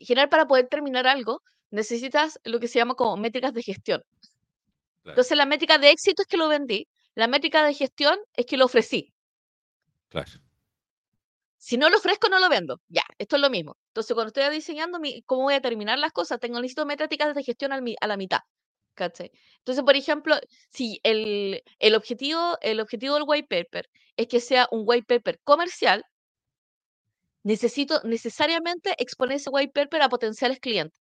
en 0.00 0.06
general, 0.06 0.28
para 0.28 0.48
poder 0.48 0.66
terminar 0.66 1.06
algo, 1.06 1.40
necesitas 1.70 2.40
lo 2.42 2.58
que 2.58 2.66
se 2.66 2.80
llama 2.80 2.94
como 2.94 3.16
métricas 3.16 3.52
de 3.54 3.62
gestión. 3.62 4.02
Claro. 5.02 5.12
Entonces, 5.12 5.36
la 5.36 5.46
métrica 5.46 5.78
de 5.78 5.90
éxito 5.90 6.22
es 6.22 6.28
que 6.28 6.36
lo 6.36 6.48
vendí, 6.48 6.88
la 7.14 7.28
métrica 7.28 7.64
de 7.64 7.74
gestión 7.74 8.18
es 8.34 8.44
que 8.44 8.56
lo 8.56 8.64
ofrecí. 8.64 9.12
Claro. 10.08 10.32
Si 11.58 11.76
no 11.76 11.90
lo 11.90 11.98
ofrezco, 11.98 12.28
no 12.28 12.40
lo 12.40 12.48
vendo. 12.48 12.80
Ya, 12.88 13.04
esto 13.18 13.36
es 13.36 13.42
lo 13.42 13.50
mismo. 13.50 13.76
Entonces, 13.90 14.14
cuando 14.14 14.32
estoy 14.34 14.52
diseñando 14.52 14.98
mi, 14.98 15.22
cómo 15.22 15.42
voy 15.42 15.54
a 15.54 15.60
terminar 15.60 15.96
las 16.00 16.10
cosas, 16.10 16.40
tengo 16.40 16.58
necesito 16.58 16.86
métricas 16.86 17.36
de 17.36 17.44
gestión 17.44 17.72
a 17.72 17.80
la 18.08 18.16
mitad. 18.16 18.40
¿Cachai? 18.94 19.30
Entonces, 19.58 19.84
por 19.84 19.96
ejemplo, 19.96 20.36
si 20.70 21.00
el, 21.04 21.62
el, 21.78 21.94
objetivo, 21.94 22.58
el 22.62 22.80
objetivo 22.80 23.14
del 23.14 23.24
white 23.26 23.48
paper 23.48 23.88
es 24.16 24.26
que 24.28 24.40
sea 24.40 24.68
un 24.70 24.82
white 24.86 25.06
paper 25.06 25.40
comercial, 25.44 26.04
necesito 27.44 28.00
necesariamente 28.04 28.94
exponer 28.98 29.36
ese 29.36 29.50
white 29.50 29.72
paper 29.72 30.02
a 30.02 30.08
potenciales 30.08 30.60
clientes. 30.60 31.00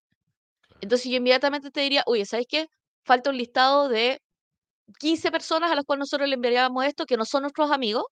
Entonces, 0.81 1.11
yo 1.11 1.17
inmediatamente 1.17 1.71
te 1.71 1.81
diría, 1.81 2.03
oye, 2.07 2.25
¿sabes 2.25 2.47
qué? 2.49 2.67
Falta 3.03 3.29
un 3.31 3.37
listado 3.37 3.89
de 3.89 4.21
15 4.99 5.31
personas 5.31 5.71
a 5.71 5.75
las 5.75 5.85
cuales 5.85 6.01
nosotros 6.01 6.29
le 6.29 6.35
enviaríamos 6.35 6.85
esto, 6.85 7.05
que 7.05 7.17
no 7.17 7.25
son 7.25 7.43
nuestros 7.43 7.71
amigos 7.71 8.05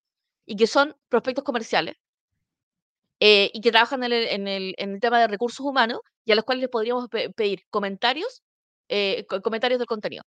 y 0.45 0.55
que 0.57 0.67
son 0.67 0.95
prospectos 1.09 1.43
comerciales. 1.45 1.95
eh, 3.19 3.51
y 3.53 3.61
que 3.61 3.71
trabajan 3.71 4.03
en 4.03 4.13
el, 4.13 4.27
en, 4.27 4.47
el, 4.47 4.75
en 4.77 4.93
el 4.93 4.99
tema 5.01 5.19
de 5.19 5.27
recursos 5.27 5.65
humanos 5.65 5.99
y 6.25 6.31
a 6.31 6.35
los 6.35 6.45
cuales 6.45 6.61
les 6.61 6.69
podríamos 6.69 7.07
pedir 7.35 7.63
comentarios, 7.69 8.41
eh, 8.89 9.25
comentarios 9.43 9.79
del 9.79 9.87
contenido. 9.87 10.23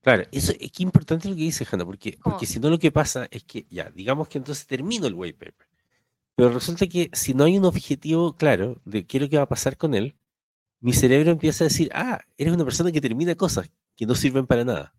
Claro, 0.00 0.24
eso 0.32 0.52
es 0.58 0.72
que 0.72 0.82
importante 0.82 1.28
lo 1.28 1.36
que 1.36 1.42
dice 1.42 1.66
Hanna, 1.70 1.84
porque, 1.84 2.18
porque 2.22 2.44
si 2.44 2.58
no 2.58 2.68
lo 2.70 2.78
que 2.78 2.90
pasa 2.90 3.28
es 3.30 3.44
que, 3.44 3.66
ya, 3.70 3.88
digamos 3.90 4.26
que 4.26 4.38
entonces 4.38 4.66
termino 4.66 5.06
el 5.06 5.14
white 5.14 5.38
paper, 5.38 5.68
pero 6.34 6.50
resulta 6.50 6.88
que 6.88 7.08
si 7.12 7.34
no 7.34 7.44
hay 7.44 7.56
un 7.56 7.64
objetivo 7.64 8.36
claro 8.36 8.80
de 8.84 9.06
qué 9.06 9.18
es 9.18 9.22
lo 9.22 9.28
que 9.28 9.36
va 9.36 9.44
a 9.44 9.48
pasar 9.48 9.76
con 9.76 9.94
él, 9.94 10.16
mi 10.80 10.92
cerebro 10.92 11.30
empieza 11.30 11.62
a 11.62 11.68
decir, 11.68 11.88
ah, 11.94 12.20
eres 12.36 12.52
una 12.52 12.64
persona 12.64 12.90
que 12.90 13.00
termina 13.00 13.36
cosas 13.36 13.70
que 13.94 14.06
no 14.06 14.16
sirven 14.16 14.48
para 14.48 14.64
nada. 14.64 14.92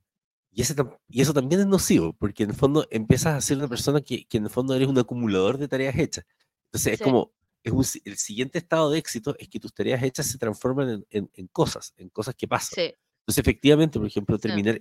Y, 0.51 0.61
ese, 0.61 0.73
y 1.09 1.21
eso 1.21 1.33
también 1.33 1.59
es 1.59 1.67
nocivo, 1.67 2.13
porque 2.13 2.43
en 2.43 2.51
el 2.51 2.55
fondo 2.55 2.87
empiezas 2.89 3.35
a 3.35 3.41
ser 3.41 3.57
una 3.57 3.67
persona 3.67 3.99
que, 3.99 4.25
que 4.25 4.37
en 4.37 4.45
el 4.45 4.49
fondo 4.49 4.73
eres 4.73 4.87
un 4.87 4.97
acumulador 4.97 5.57
de 5.57 5.67
tareas 5.67 5.97
hechas. 5.97 6.25
Entonces 6.67 6.93
es 6.93 7.01
como, 7.01 7.33
es 7.63 8.01
el 8.03 8.17
siguiente 8.17 8.57
estado 8.57 8.91
de 8.91 8.99
éxito 8.99 9.35
es 9.39 9.47
que 9.47 9.59
tus 9.59 9.73
tareas 9.73 10.03
hechas 10.03 10.27
se 10.27 10.37
transforman 10.37 11.05
en, 11.09 11.29
en, 11.33 11.47
cosas, 11.47 11.93
en 11.97 12.09
cosas 12.09 12.35
que 12.35 12.47
pasan. 12.47 12.91
Entonces 13.23 13.37
efectivamente, 13.37 13.99
por 13.99 14.07
ejemplo, 14.07 14.37
terminar, 14.37 14.77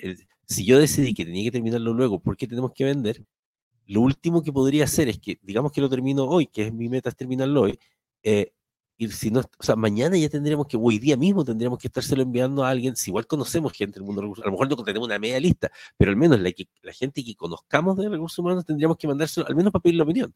si 0.47 0.65
yo 0.65 0.79
decidí 0.79 1.15
que 1.15 1.25
tenía 1.25 1.45
que 1.45 1.53
terminarlo 1.53 1.95
luego 1.95 2.19
porque 2.19 2.49
tenemos 2.49 2.73
que 2.73 2.85
vender, 2.85 3.25
lo 3.87 4.01
último 4.01 4.43
que 4.43 4.53
podría 4.53 4.85
hacer 4.85 5.09
es 5.09 5.19
que, 5.21 5.39
digamos 5.43 5.71
que 5.71 5.81
lo 5.81 5.89
termino 5.89 6.25
hoy, 6.25 6.47
que 6.47 6.67
es 6.67 6.73
mi 6.73 6.89
meta 6.89 7.09
es 7.09 7.17
terminarlo 7.17 7.63
hoy, 7.63 7.79
eh, 8.23 8.53
y 8.97 9.09
si 9.09 9.31
no, 9.31 9.41
o 9.41 9.63
sea, 9.63 9.75
mañana 9.77 10.17
ya 10.17 10.29
tendríamos 10.29 10.67
que, 10.67 10.77
hoy 10.77 10.99
día 10.99 11.17
mismo 11.17 11.45
tendríamos 11.45 11.79
que 11.79 11.89
estárselo 11.89 12.23
enviando 12.23 12.65
a 12.65 12.71
alguien, 12.71 12.97
si 12.97 13.11
igual 13.11 13.27
conocemos 13.27 13.73
gente 13.73 13.95
del 13.95 14.05
mundo 14.05 14.21
de 14.21 14.27
recursos, 14.27 14.45
a 14.45 14.47
lo 14.47 14.53
mejor 14.53 14.69
no 14.71 14.85
tenemos 14.85 15.07
una 15.07 15.19
media 15.19 15.41
lista, 15.41 15.71
pero 15.97 16.11
al 16.11 16.17
menos 16.17 16.41
la, 16.41 16.53
la 16.83 16.93
gente 16.93 17.25
que 17.25 17.35
conozcamos 17.35 17.97
de 17.97 18.09
recursos 18.09 18.39
humanos 18.39 18.65
tendríamos 18.65 18.97
que 18.97 19.07
mandárselo, 19.07 19.47
al 19.47 19.57
menos 19.57 19.73
para 19.73 19.83
pedir 19.83 19.97
la 19.97 20.05
opinión 20.05 20.35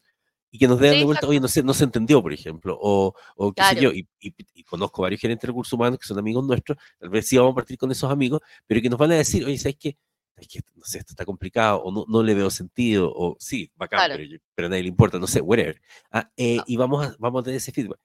y 0.51 0.57
que 0.57 0.67
nos 0.67 0.79
den 0.79 0.99
de 0.99 1.05
vuelta, 1.05 1.27
oye, 1.27 1.39
no 1.39 1.47
se, 1.47 1.63
no 1.63 1.73
se 1.73 1.83
entendió, 1.83 2.21
por 2.21 2.33
ejemplo, 2.33 2.77
o, 2.79 3.13
o 3.35 3.53
qué 3.53 3.63
sé 3.63 3.81
yo, 3.81 3.91
y, 3.91 4.07
y, 4.19 4.63
conozco 4.63 5.01
varios 5.01 5.21
gerentes 5.21 5.43
de 5.43 5.47
recursos 5.47 5.73
humanos 5.73 5.99
que 5.99 6.07
son 6.07 6.17
amigos 6.19 6.45
nuestros, 6.45 6.77
tal 6.99 7.09
vez 7.09 7.27
sí 7.27 7.37
vamos 7.37 7.53
a 7.53 7.55
partir 7.55 7.77
con 7.77 7.91
esos 7.91 8.09
amigos, 8.11 8.41
pero 8.65 8.81
que 8.81 8.89
nos 8.89 8.99
van 8.99 9.11
a 9.11 9.15
decir, 9.15 9.45
oye, 9.45 9.57
¿sabes 9.57 9.77
qué? 9.79 9.97
Es 10.37 10.47
que, 10.47 10.59
no 10.75 10.85
sé, 10.85 10.99
esto 10.99 11.13
está 11.13 11.25
complicado, 11.25 11.81
o 11.81 11.91
no, 11.91 12.05
no 12.07 12.21
le 12.23 12.33
veo 12.35 12.49
sentido, 12.49 13.11
o 13.13 13.35
sí, 13.39 13.71
bacán, 13.75 14.11
pero, 14.15 14.39
pero, 14.53 14.67
a 14.67 14.69
nadie 14.69 14.83
le 14.83 14.89
importa, 14.89 15.17
no 15.17 15.27
sé, 15.27 15.41
whatever. 15.41 15.81
Ah, 16.11 16.29
eh, 16.37 16.59
y 16.67 16.77
vamos 16.77 17.05
a, 17.05 17.15
vamos 17.17 17.41
a 17.41 17.43
tener 17.43 17.57
ese 17.57 17.71
feedback. 17.71 17.99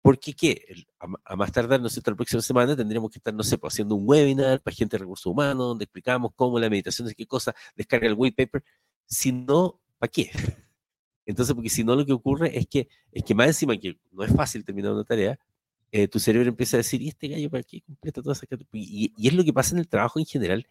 Porque 0.00 0.32
qué? 0.34 0.86
A, 1.24 1.36
más 1.36 1.52
tardar, 1.52 1.80
no 1.80 1.88
sé, 1.88 2.00
la 2.06 2.14
próxima 2.14 2.40
semana 2.40 2.76
tendríamos 2.76 3.10
que 3.10 3.18
estar, 3.18 3.34
no 3.34 3.42
sé, 3.42 3.58
pues, 3.58 3.74
haciendo 3.74 3.94
un 3.96 4.04
webinar 4.08 4.62
para 4.62 4.74
gente 4.74 4.96
de 4.96 5.00
recursos 5.00 5.26
humanos, 5.26 5.66
donde 5.66 5.84
explicamos 5.84 6.32
cómo 6.34 6.58
la 6.58 6.70
meditación 6.70 7.08
es 7.08 7.14
qué 7.14 7.26
cosa, 7.26 7.54
descarga 7.74 8.06
el 8.06 8.14
white 8.16 8.46
paper. 8.46 8.64
Si 9.04 9.32
no, 9.32 9.80
¿para 9.98 10.10
qué? 10.10 10.30
Entonces, 11.26 11.54
porque 11.54 11.68
si 11.68 11.84
no 11.84 11.94
lo 11.94 12.06
que 12.06 12.12
ocurre 12.12 12.56
es 12.56 12.66
que, 12.66 12.88
es 13.12 13.24
que 13.24 13.34
más 13.34 13.48
encima 13.48 13.76
que 13.76 13.98
no 14.12 14.22
es 14.22 14.34
fácil 14.34 14.64
terminar 14.64 14.92
una 14.92 15.04
tarea, 15.04 15.38
eh, 15.92 16.08
tu 16.08 16.18
cerebro 16.18 16.48
empieza 16.48 16.76
a 16.76 16.78
decir, 16.78 17.02
¿y 17.02 17.08
este 17.08 17.28
gallo 17.28 17.50
para 17.50 17.62
qué 17.62 17.80
completa 17.82 18.22
toda 18.22 18.34
esa 18.34 18.46
y, 18.72 19.12
y, 19.16 19.28
es 19.28 19.34
lo 19.34 19.44
que 19.44 19.52
pasa 19.52 19.74
en 19.74 19.80
el 19.80 19.88
trabajo 19.88 20.18
en 20.18 20.26
general, 20.26 20.66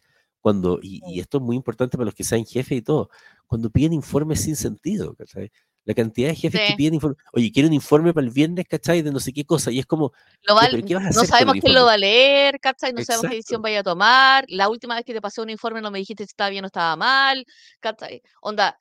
cuando, 0.46 0.80
y, 0.82 1.20
esto 1.20 1.40
es 1.40 1.44
muy 1.44 1.56
importante 1.56 1.98
para 1.98 2.06
los 2.06 2.14
que 2.14 2.24
sean 2.24 2.46
jefes 2.46 2.78
y 2.78 2.82
todo, 2.82 3.10
cuando 3.48 3.70
piden 3.70 3.94
informes 3.94 4.42
sin 4.42 4.56
sentido, 4.56 5.16
¿cachai? 5.16 5.52
La 5.86 5.94
cantidad 5.94 6.30
de 6.30 6.36
jefes 6.36 6.62
que 6.70 6.76
piden 6.76 6.94
informes, 6.96 7.18
oye, 7.34 7.52
quiero 7.52 7.68
un 7.68 7.74
informe 7.74 8.14
para 8.14 8.28
el 8.28 8.32
viernes, 8.32 8.66
¿cachai? 8.70 9.02
De 9.02 9.12
no 9.12 9.20
sé 9.20 9.34
qué 9.34 9.44
cosa, 9.44 9.72
y 9.72 9.80
es 9.80 9.88
como, 9.88 10.14
lo 10.44 10.56
¿qué 10.86 10.96
vas 10.96 11.06
a 11.06 11.10
hacer 11.10 11.22
no 11.24 11.28
sabemos 11.28 11.56
quién 11.60 11.74
lo 11.74 11.86
va 11.86 11.94
a 11.94 11.98
leer, 11.98 12.60
¿cachai? 12.60 12.94
No 12.94 13.04
sabemos 13.04 13.30
qué 13.30 13.36
edición 13.36 13.62
vaya 13.62 13.80
a 13.80 13.84
tomar, 13.84 14.46
la 14.48 14.70
última 14.70 14.96
vez 14.96 15.04
que 15.04 15.14
te 15.14 15.22
pasé 15.22 15.42
un 15.42 15.50
informe 15.50 15.82
no 15.82 15.90
me 15.90 15.98
dijiste 15.98 16.24
si 16.24 16.30
estaba 16.30 16.52
bien 16.52 16.64
o 16.64 16.68
estaba 16.68 16.96
mal, 16.96 17.44
¿cachai? 17.80 18.22
Onda, 18.42 18.80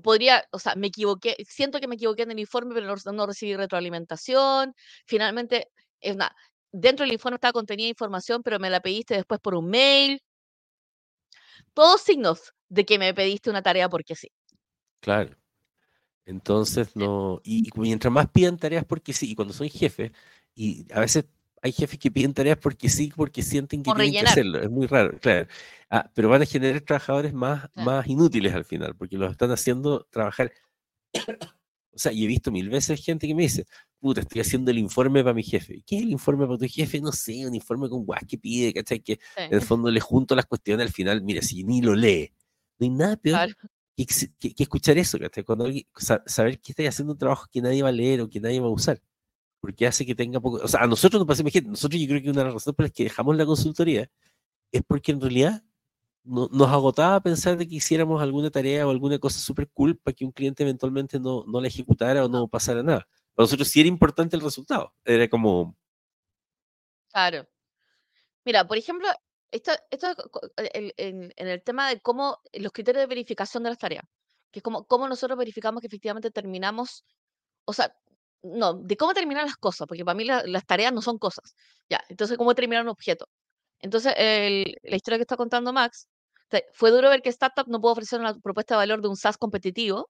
podría, 0.00 0.44
o 0.52 0.58
sea, 0.58 0.74
me 0.74 0.88
equivoqué, 0.88 1.36
siento 1.48 1.80
que 1.80 1.88
me 1.88 1.96
equivoqué 1.96 2.22
en 2.22 2.30
el 2.30 2.38
informe, 2.38 2.74
pero 2.74 2.94
no, 3.12 3.26
recibí 3.26 3.56
retroalimentación. 3.56 4.74
Finalmente, 5.06 5.68
es 6.00 6.14
una, 6.14 6.34
dentro 6.72 7.04
del 7.04 7.12
informe 7.12 7.36
estaba 7.36 7.52
contenida 7.52 7.88
información, 7.88 8.42
pero 8.42 8.58
me 8.58 8.70
la 8.70 8.80
pediste 8.80 9.14
después 9.14 9.40
por 9.40 9.54
un 9.54 9.68
mail. 9.68 10.20
Todos 11.74 12.00
signos 12.02 12.52
de 12.68 12.84
que 12.84 12.98
me 12.98 13.14
pediste 13.14 13.50
una 13.50 13.62
tarea 13.62 13.88
porque 13.88 14.14
sí. 14.14 14.28
Claro. 15.00 15.36
Entonces, 16.24 16.96
no, 16.96 17.40
y, 17.44 17.68
y 17.68 17.70
mientras 17.80 18.12
más 18.12 18.28
pidan 18.30 18.56
tareas 18.56 18.84
porque 18.84 19.12
sí, 19.12 19.30
y 19.30 19.34
cuando 19.36 19.54
son 19.54 19.68
jefes, 19.68 20.10
y 20.54 20.86
a 20.92 21.00
veces 21.00 21.26
hay 21.66 21.72
jefes 21.72 21.98
que 21.98 22.10
piden 22.10 22.32
tareas 22.32 22.58
porque 22.58 22.88
sí, 22.88 23.12
porque 23.14 23.42
sienten 23.42 23.82
que 23.82 23.92
tienen 23.92 24.12
que 24.12 24.20
hacerlo. 24.20 24.62
Es 24.62 24.70
muy 24.70 24.86
raro, 24.86 25.18
claro. 25.18 25.46
Ah, 25.90 26.10
pero 26.14 26.28
van 26.28 26.42
a 26.42 26.46
generar 26.46 26.80
trabajadores 26.80 27.32
más, 27.32 27.68
más 27.74 28.06
inútiles 28.06 28.54
al 28.54 28.64
final, 28.64 28.96
porque 28.96 29.16
los 29.16 29.30
están 29.30 29.50
haciendo 29.50 30.06
trabajar. 30.10 30.52
o 31.92 31.98
sea, 31.98 32.12
y 32.12 32.24
he 32.24 32.26
visto 32.26 32.50
mil 32.50 32.68
veces 32.68 33.04
gente 33.04 33.26
que 33.26 33.34
me 33.34 33.42
dice, 33.42 33.66
puta, 33.98 34.20
estoy 34.20 34.40
haciendo 34.40 34.70
el 34.70 34.78
informe 34.78 35.22
para 35.22 35.34
mi 35.34 35.42
jefe. 35.42 35.82
¿Qué 35.86 35.96
es 35.96 36.02
el 36.02 36.10
informe 36.10 36.46
para 36.46 36.58
tu 36.58 36.66
jefe? 36.66 37.00
No 37.00 37.12
sé, 37.12 37.46
un 37.46 37.54
informe 37.54 37.88
con 37.88 38.04
guas 38.04 38.22
que 38.28 38.38
pide, 38.38 38.72
¿cachai? 38.72 39.00
Que 39.00 39.18
en 39.36 39.54
el 39.54 39.62
fondo 39.62 39.90
le 39.90 40.00
junto 40.00 40.34
las 40.34 40.46
cuestiones 40.46 40.86
al 40.86 40.92
final, 40.92 41.22
mira, 41.22 41.42
si 41.42 41.64
ni 41.64 41.82
lo 41.82 41.94
lee, 41.94 42.32
no 42.78 42.84
hay 42.84 42.90
nada 42.90 43.16
peor 43.16 43.56
que, 43.96 44.06
que, 44.38 44.62
escuchar 44.62 44.98
eso, 44.98 45.18
¿cachai? 45.18 45.42
Cuando 45.42 45.64
alguien, 45.64 45.84
saber 46.26 46.60
que 46.60 46.72
estoy 46.72 46.86
haciendo 46.86 47.14
un 47.14 47.18
trabajo 47.18 47.46
que 47.50 47.60
nadie 47.60 47.82
va 47.82 47.88
a 47.88 47.92
leer 47.92 48.20
o 48.20 48.28
que 48.28 48.40
nadie 48.40 48.60
va 48.60 48.66
a 48.66 48.70
usar 48.70 49.00
porque 49.66 49.84
hace 49.84 50.06
que 50.06 50.14
tenga 50.14 50.38
poco, 50.38 50.58
o 50.62 50.68
sea, 50.68 50.82
a 50.82 50.86
nosotros 50.86 51.18
nos 51.18 51.26
pasa, 51.26 51.42
imagínate, 51.42 51.70
nosotros 51.70 52.00
yo 52.00 52.06
creo 52.06 52.22
que 52.22 52.30
una 52.30 52.38
de 52.38 52.44
las 52.44 52.54
razones 52.54 52.76
por 52.76 52.84
las 52.84 52.92
que 52.92 53.02
dejamos 53.02 53.36
la 53.36 53.44
consultoría 53.44 54.08
es 54.70 54.82
porque 54.86 55.10
en 55.10 55.20
realidad 55.20 55.64
no, 56.22 56.48
nos 56.52 56.68
agotaba 56.68 57.20
pensar 57.20 57.56
de 57.56 57.66
que 57.66 57.74
hiciéramos 57.74 58.22
alguna 58.22 58.48
tarea 58.48 58.86
o 58.86 58.90
alguna 58.90 59.18
cosa 59.18 59.40
súper 59.40 59.68
cool 59.70 59.98
para 59.98 60.14
que 60.14 60.24
un 60.24 60.30
cliente 60.30 60.62
eventualmente 60.62 61.18
no, 61.18 61.42
no 61.48 61.60
la 61.60 61.66
ejecutara 61.66 62.24
o 62.24 62.28
no 62.28 62.46
pasara 62.46 62.84
nada. 62.84 63.08
Para 63.34 63.44
nosotros 63.44 63.66
sí 63.66 63.80
era 63.80 63.88
importante 63.88 64.36
el 64.36 64.42
resultado, 64.42 64.94
era 65.04 65.28
como... 65.28 65.76
Claro. 67.10 67.48
Mira, 68.44 68.68
por 68.68 68.78
ejemplo, 68.78 69.08
esto, 69.50 69.72
esto 69.90 70.14
en, 70.58 71.32
en, 71.34 71.48
el 71.48 71.60
tema 71.64 71.88
de 71.88 72.00
cómo 72.00 72.40
los 72.52 72.70
criterios 72.70 73.02
de 73.02 73.08
verificación 73.08 73.64
de 73.64 73.70
las 73.70 73.78
tareas, 73.78 74.04
que 74.52 74.60
es 74.60 74.62
como 74.62 74.86
cómo 74.86 75.08
nosotros 75.08 75.36
verificamos 75.36 75.80
que 75.80 75.88
efectivamente 75.88 76.30
terminamos, 76.30 77.04
o 77.64 77.72
sea, 77.72 77.96
no, 78.54 78.74
de 78.74 78.96
cómo 78.96 79.14
terminar 79.14 79.44
las 79.44 79.56
cosas, 79.56 79.86
porque 79.86 80.04
para 80.04 80.16
mí 80.16 80.24
las 80.24 80.66
tareas 80.66 80.92
no 80.92 81.02
son 81.02 81.18
cosas. 81.18 81.54
Ya, 81.88 82.02
entonces, 82.08 82.36
¿cómo 82.38 82.54
terminar 82.54 82.82
un 82.82 82.90
objeto? 82.90 83.28
Entonces, 83.80 84.14
la 84.16 84.96
historia 84.96 85.18
que 85.18 85.22
está 85.22 85.36
contando 85.36 85.72
Max, 85.72 86.08
fue 86.72 86.90
duro 86.90 87.10
ver 87.10 87.22
que 87.22 87.28
Startup 87.28 87.66
no 87.66 87.80
pudo 87.80 87.92
ofrecer 87.92 88.20
una 88.20 88.34
propuesta 88.38 88.74
de 88.74 88.78
valor 88.78 89.02
de 89.02 89.08
un 89.08 89.16
SaaS 89.16 89.36
competitivo 89.36 90.08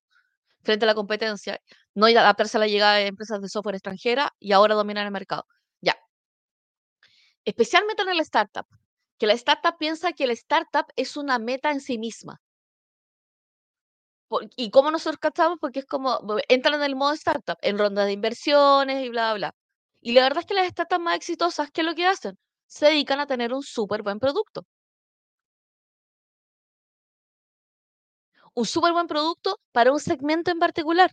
frente 0.62 0.84
a 0.84 0.88
la 0.88 0.94
competencia, 0.94 1.60
no 1.94 2.06
adaptarse 2.06 2.56
a 2.56 2.60
la 2.60 2.66
llegada 2.66 2.96
de 2.96 3.06
empresas 3.06 3.40
de 3.40 3.48
software 3.48 3.76
extranjera 3.76 4.34
y 4.38 4.52
ahora 4.52 4.74
dominar 4.74 5.06
el 5.06 5.12
mercado. 5.12 5.46
Ya. 5.80 5.96
Especialmente 7.44 8.02
en 8.02 8.08
el 8.08 8.20
startup, 8.20 8.66
que 9.18 9.26
la 9.26 9.32
startup 9.32 9.78
piensa 9.78 10.12
que 10.12 10.24
el 10.24 10.30
startup 10.32 10.86
es 10.96 11.16
una 11.16 11.38
meta 11.38 11.70
en 11.70 11.80
sí 11.80 11.98
misma. 11.98 12.40
¿Y 14.56 14.70
cómo 14.70 14.90
nosotros 14.90 15.18
captamos? 15.20 15.58
Porque 15.60 15.80
es 15.80 15.86
como, 15.86 16.18
entran 16.48 16.74
en 16.74 16.82
el 16.82 16.96
modo 16.96 17.12
startup, 17.14 17.56
en 17.62 17.78
rondas 17.78 18.06
de 18.06 18.12
inversiones 18.12 19.04
y 19.04 19.08
bla, 19.10 19.34
bla. 19.34 19.52
Y 20.00 20.12
la 20.12 20.22
verdad 20.22 20.40
es 20.40 20.46
que 20.46 20.54
las 20.54 20.68
startups 20.68 21.02
más 21.02 21.16
exitosas, 21.16 21.70
¿qué 21.72 21.82
es 21.82 21.86
lo 21.86 21.94
que 21.94 22.06
hacen? 22.06 22.38
Se 22.66 22.86
dedican 22.86 23.20
a 23.20 23.26
tener 23.26 23.52
un 23.54 23.62
súper 23.62 24.02
buen 24.02 24.18
producto. 24.18 24.64
Un 28.54 28.66
súper 28.66 28.92
buen 28.92 29.06
producto 29.06 29.60
para 29.72 29.92
un 29.92 30.00
segmento 30.00 30.50
en 30.50 30.58
particular, 30.58 31.12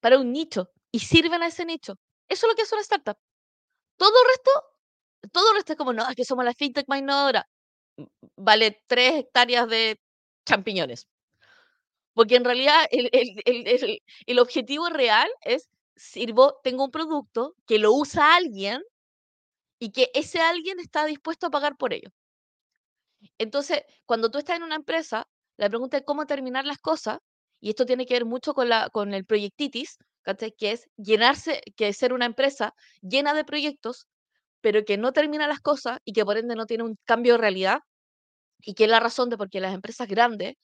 para 0.00 0.18
un 0.18 0.32
nicho, 0.32 0.70
y 0.92 1.00
sirven 1.00 1.42
a 1.42 1.48
ese 1.48 1.64
nicho. 1.64 1.94
Eso 2.28 2.46
es 2.46 2.50
lo 2.50 2.56
que 2.56 2.62
hace 2.62 2.74
una 2.74 2.82
startup. 2.82 3.16
Todo 3.96 4.10
el 4.22 4.28
resto, 4.28 4.50
todo 5.32 5.50
el 5.50 5.56
resto 5.56 5.72
es 5.74 5.78
como, 5.78 5.92
no, 5.92 6.08
es 6.08 6.16
que 6.16 6.24
somos 6.24 6.44
la 6.44 6.54
fintech 6.54 6.88
más 6.88 7.00
innovadora. 7.00 7.48
Vale 8.36 8.82
tres 8.88 9.14
hectáreas 9.16 9.68
de 9.68 10.00
champiñones. 10.46 11.06
Porque 12.16 12.36
en 12.36 12.44
realidad 12.46 12.88
el, 12.90 14.38
objetivo 14.38 14.88
real 14.88 15.28
es, 15.42 15.68
sirvo, 15.96 16.58
tengo 16.64 16.86
un 16.86 16.90
producto 16.90 17.54
que 17.66 17.78
lo 17.78 17.92
usa 17.92 18.34
alguien 18.34 18.82
y 19.78 19.92
que 19.92 20.10
ese 20.14 20.40
alguien 20.40 20.80
está 20.80 21.04
dispuesto 21.04 21.48
a 21.48 21.50
pagar 21.50 21.76
por 21.76 21.92
ello. 21.92 22.08
Entonces, 23.36 23.82
cuando 24.06 24.30
tú 24.30 24.38
estás 24.38 24.56
en 24.56 24.62
una 24.62 24.76
empresa, 24.76 25.28
la 25.58 25.68
pregunta 25.68 25.98
es 25.98 26.04
cómo 26.06 26.24
terminar 26.24 26.64
las 26.64 26.78
cosas, 26.78 27.18
y 27.60 27.68
esto 27.68 27.84
tiene 27.84 28.06
que 28.06 28.14
ver 28.14 28.24
mucho 28.24 28.54
con, 28.54 28.70
la, 28.70 28.88
con 28.88 29.12
el 29.12 29.26
proyectitis, 29.26 29.98
que 30.58 30.72
es 30.72 30.88
llenarse, 30.96 31.60
que 31.76 31.88
es 31.88 31.98
ser 31.98 32.14
una 32.14 32.24
empresa 32.24 32.74
llena 33.02 33.34
de 33.34 33.44
proyectos, 33.44 34.06
pero 34.62 34.86
que 34.86 34.96
no 34.96 35.12
termina 35.12 35.46
las 35.46 35.60
cosas 35.60 35.98
y 36.06 36.14
que 36.14 36.24
por 36.24 36.38
ende 36.38 36.56
no 36.56 36.64
tiene 36.64 36.84
un 36.84 36.96
cambio 37.04 37.34
de 37.34 37.40
realidad, 37.40 37.80
y 38.62 38.72
que 38.72 38.84
es 38.84 38.90
la 38.90 39.00
razón 39.00 39.28
de 39.28 39.36
por 39.36 39.50
qué 39.50 39.60
las 39.60 39.74
empresas 39.74 40.08
grandes, 40.08 40.54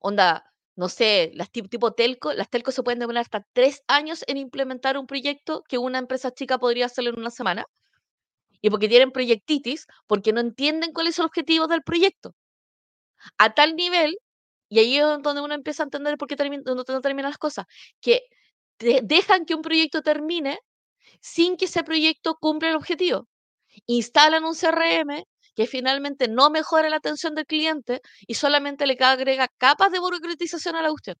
onda, 0.00 0.44
no 0.78 0.88
sé, 0.88 1.32
las 1.34 1.50
tipo, 1.50 1.92
telco, 1.92 2.32
las 2.34 2.48
telcos 2.50 2.72
se 2.76 2.84
pueden 2.84 3.00
demorar 3.00 3.22
hasta 3.22 3.44
tres 3.52 3.82
años 3.88 4.24
en 4.28 4.36
implementar 4.36 4.96
un 4.96 5.08
proyecto 5.08 5.64
que 5.68 5.76
una 5.76 5.98
empresa 5.98 6.30
chica 6.32 6.56
podría 6.58 6.86
hacerlo 6.86 7.10
en 7.10 7.18
una 7.18 7.32
semana. 7.32 7.66
Y 8.60 8.70
porque 8.70 8.88
tienen 8.88 9.10
proyectitis, 9.10 9.88
porque 10.06 10.32
no 10.32 10.38
entienden 10.40 10.92
cuál 10.92 11.08
es 11.08 11.18
el 11.18 11.24
objetivo 11.24 11.66
del 11.66 11.82
proyecto. 11.82 12.32
A 13.38 13.54
tal 13.54 13.74
nivel, 13.74 14.18
y 14.68 14.78
ahí 14.78 14.98
es 14.98 15.02
donde 15.02 15.40
uno 15.40 15.52
empieza 15.52 15.82
a 15.82 15.86
entender 15.86 16.16
por 16.16 16.28
qué 16.28 16.36
no 16.36 17.00
terminan 17.00 17.30
las 17.30 17.38
cosas, 17.38 17.66
que 18.00 18.22
dejan 18.78 19.46
que 19.46 19.56
un 19.56 19.62
proyecto 19.62 20.02
termine 20.02 20.60
sin 21.20 21.56
que 21.56 21.64
ese 21.64 21.82
proyecto 21.82 22.36
cumpla 22.40 22.68
el 22.68 22.76
objetivo. 22.76 23.26
Instalan 23.86 24.44
un 24.44 24.54
CRM 24.54 25.24
que 25.58 25.66
finalmente 25.66 26.28
no 26.28 26.50
mejora 26.50 26.88
la 26.88 26.98
atención 26.98 27.34
del 27.34 27.44
cliente 27.44 28.00
y 28.28 28.34
solamente 28.34 28.86
le 28.86 28.96
agrega 29.00 29.48
capas 29.58 29.90
de 29.90 29.98
burocratización 29.98 30.76
a 30.76 30.82
la 30.82 30.90
cuestión. 30.90 31.16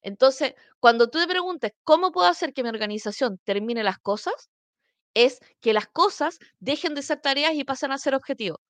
Entonces, 0.00 0.54
cuando 0.80 1.10
tú 1.10 1.18
te 1.18 1.26
preguntes 1.26 1.72
cómo 1.84 2.10
puedo 2.10 2.26
hacer 2.26 2.54
que 2.54 2.62
mi 2.62 2.70
organización 2.70 3.38
termine 3.44 3.82
las 3.84 3.98
cosas, 3.98 4.48
es 5.12 5.40
que 5.60 5.74
las 5.74 5.88
cosas 5.88 6.38
dejen 6.58 6.94
de 6.94 7.02
ser 7.02 7.20
tareas 7.20 7.52
y 7.52 7.64
pasen 7.64 7.92
a 7.92 7.98
ser 7.98 8.14
objetivos. 8.14 8.60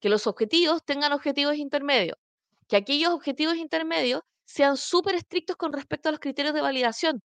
Que 0.00 0.08
los 0.08 0.26
objetivos 0.26 0.82
tengan 0.84 1.12
objetivos 1.12 1.54
intermedios. 1.54 2.18
Que 2.66 2.74
aquellos 2.74 3.12
objetivos 3.12 3.54
intermedios 3.54 4.22
sean 4.46 4.76
súper 4.76 5.14
estrictos 5.14 5.54
con 5.54 5.72
respecto 5.72 6.08
a 6.08 6.12
los 6.12 6.20
criterios 6.20 6.54
de 6.54 6.60
validación. 6.60 7.22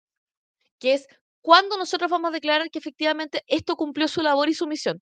Que 0.77 0.93
es 0.93 1.07
cuando 1.41 1.75
nosotros 1.75 2.11
vamos 2.11 2.29
a 2.29 2.33
declarar 2.33 2.69
que 2.69 2.77
efectivamente 2.77 3.41
esto 3.47 3.75
cumplió 3.77 4.07
su 4.07 4.21
labor 4.21 4.47
y 4.47 4.53
su 4.53 4.67
misión. 4.67 5.01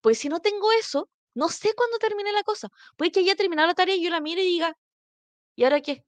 Pues 0.00 0.18
si 0.18 0.28
no 0.28 0.38
tengo 0.40 0.70
eso, 0.78 1.08
no 1.34 1.48
sé 1.48 1.74
cuándo 1.74 1.98
termine 1.98 2.32
la 2.32 2.42
cosa. 2.44 2.68
Puede 2.96 3.12
que 3.12 3.20
haya 3.20 3.36
terminado 3.36 3.68
la 3.68 3.74
tarea 3.74 3.96
y 3.96 4.02
yo 4.04 4.10
la 4.10 4.20
mire 4.20 4.42
y 4.42 4.46
diga, 4.46 4.76
¿y 5.56 5.64
ahora 5.64 5.80
qué? 5.82 6.04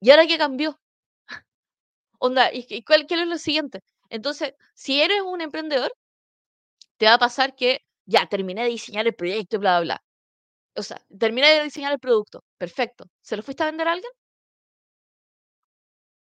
¿Y 0.00 0.10
ahora 0.10 0.26
qué 0.28 0.38
cambió? 0.38 0.78
Onda, 2.18 2.50
¿y, 2.52 2.82
cuál, 2.82 3.06
qué 3.06 3.14
es 3.14 3.26
lo 3.28 3.38
siguiente? 3.38 3.80
Entonces, 4.10 4.54
si 4.74 5.00
eres 5.00 5.20
un 5.22 5.40
emprendedor, 5.40 5.92
te 6.98 7.06
va 7.06 7.14
a 7.14 7.18
pasar 7.18 7.54
que 7.54 7.80
ya 8.06 8.26
terminé 8.28 8.62
de 8.64 8.68
diseñar 8.70 9.06
el 9.06 9.14
proyecto 9.14 9.56
y 9.56 9.58
bla, 9.60 9.80
bla, 9.80 9.84
bla. 9.84 10.04
O 10.76 10.82
sea, 10.84 11.00
terminé 11.20 11.48
de 11.50 11.64
diseñar 11.64 11.92
el 11.92 12.00
producto. 12.00 12.44
Perfecto. 12.58 13.06
¿Se 13.22 13.36
lo 13.36 13.42
fuiste 13.44 13.62
a 13.64 13.66
vender 13.66 13.88
a 13.88 13.92
alguien? 13.92 14.12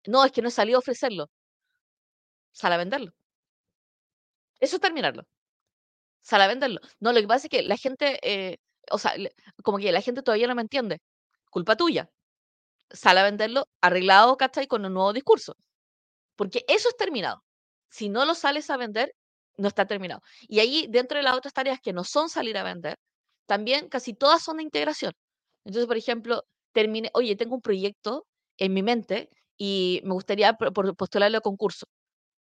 No, 0.08 0.24
es 0.26 0.32
que 0.32 0.42
no 0.42 0.50
salió 0.50 0.78
a 0.78 0.80
ofrecerlo. 0.80 1.30
Sale 2.54 2.76
a 2.76 2.78
venderlo. 2.80 3.12
Eso 4.60 4.76
es 4.76 4.82
terminarlo. 4.82 5.24
Sale 6.26 6.44
a 6.46 6.48
venderlo. 6.48 6.80
No, 7.00 7.14
lo 7.14 7.22
que 7.22 7.28
pasa 7.28 7.48
es 7.48 7.52
que 7.52 7.62
la 7.64 7.78
gente, 7.78 8.20
eh, 8.24 8.58
o 8.92 8.98
sea, 8.98 9.14
como 9.64 9.78
que 9.78 9.92
la 9.92 10.02
gente 10.02 10.24
todavía 10.24 10.48
no 10.48 10.56
me 10.56 10.64
entiende. 10.64 11.00
Culpa 11.52 11.76
tuya. 11.78 12.10
Sale 12.92 13.22
a 13.22 13.24
venderlo 13.24 13.68
arreglado, 13.82 14.38
¿cachai? 14.38 14.68
Con 14.68 14.86
un 14.86 14.94
nuevo 14.94 15.14
discurso. 15.14 15.56
Porque 16.38 16.66
eso 16.68 16.90
es 16.90 16.98
terminado. 16.98 17.44
Si 17.92 18.10
no 18.10 18.26
lo 18.26 18.36
sales 18.36 18.70
a 18.72 18.78
vender, 18.78 19.14
no 19.58 19.68
está 19.70 19.86
terminado. 19.88 20.22
Y 20.42 20.60
ahí, 20.62 20.88
dentro 20.90 21.18
de 21.20 21.24
las 21.24 21.36
otras 21.36 21.54
tareas 21.54 21.80
que 21.82 21.94
no 21.94 22.04
son 22.04 22.30
salir 22.30 22.58
a 22.58 22.64
vender, 22.64 22.98
también 23.48 23.90
casi 23.90 24.14
todas 24.14 24.44
son 24.44 24.58
de 24.58 24.64
integración. 24.64 25.14
Entonces, 25.66 25.88
por 25.88 25.98
ejemplo, 25.98 26.44
termine, 26.74 27.12
oye, 27.14 27.36
tengo 27.36 27.56
un 27.56 27.62
proyecto 27.62 28.26
en 28.58 28.74
mi 28.74 28.84
mente 28.84 29.30
y 29.58 30.02
me 30.06 30.14
gustaría 30.14 30.54
postularlo 30.54 31.38
a 31.40 31.42
concurso. 31.42 31.86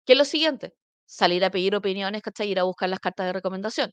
¿Qué 0.07 0.15
es 0.15 0.19
lo 0.19 0.25
siguiente? 0.25 0.75
Salir 1.09 1.45
a 1.45 1.51
pedir 1.51 1.75
opiniones, 1.75 2.23
¿cachai? 2.23 2.51
Ir 2.53 2.61
a 2.61 2.65
buscar 2.65 2.89
las 2.89 3.01
cartas 3.01 3.27
de 3.27 3.33
recomendación. 3.35 3.91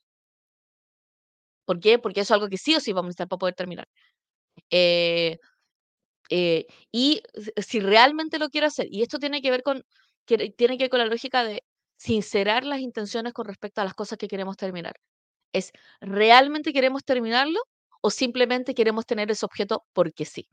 ¿Por 1.66 1.80
qué? 1.80 2.00
Porque 2.00 2.22
eso 2.22 2.34
es 2.34 2.36
algo 2.38 2.50
que 2.50 2.58
sí 2.58 2.76
o 2.76 2.80
sí 2.80 2.94
vamos 2.94 3.08
a 3.08 3.10
necesitar 3.10 3.28
para 3.28 3.40
poder 3.40 3.56
terminar. 3.56 3.88
Eh, 4.72 5.40
eh, 6.30 6.68
y 6.92 7.22
si 7.58 7.80
realmente 7.82 8.40
lo 8.40 8.50
quiero 8.50 8.68
hacer, 8.68 8.88
y 8.92 9.04
esto 9.04 9.20
tiene 9.20 9.42
que 9.42 9.52
ver 9.52 9.64
con, 9.64 9.84
tiene 10.26 10.78
que 10.78 10.86
ver 10.86 10.90
con 10.90 11.00
la 11.00 11.06
lógica 11.08 11.44
de 11.44 11.64
sincerar 11.98 12.66
las 12.66 12.80
intenciones 12.82 13.34
con 13.34 13.48
respecto 13.48 13.82
a 13.82 13.86
las 13.86 13.94
cosas 13.96 14.18
que 14.18 14.28
queremos 14.28 14.58
terminar. 14.58 14.96
Es, 15.54 15.72
¿realmente 16.02 16.74
queremos 16.74 17.04
terminarlo 17.06 17.60
o 18.02 18.12
simplemente 18.12 18.76
queremos 18.76 19.06
tener 19.08 19.32
ese 19.32 19.46
objeto 19.46 19.86
porque 19.94 20.26
sí? 20.26 20.48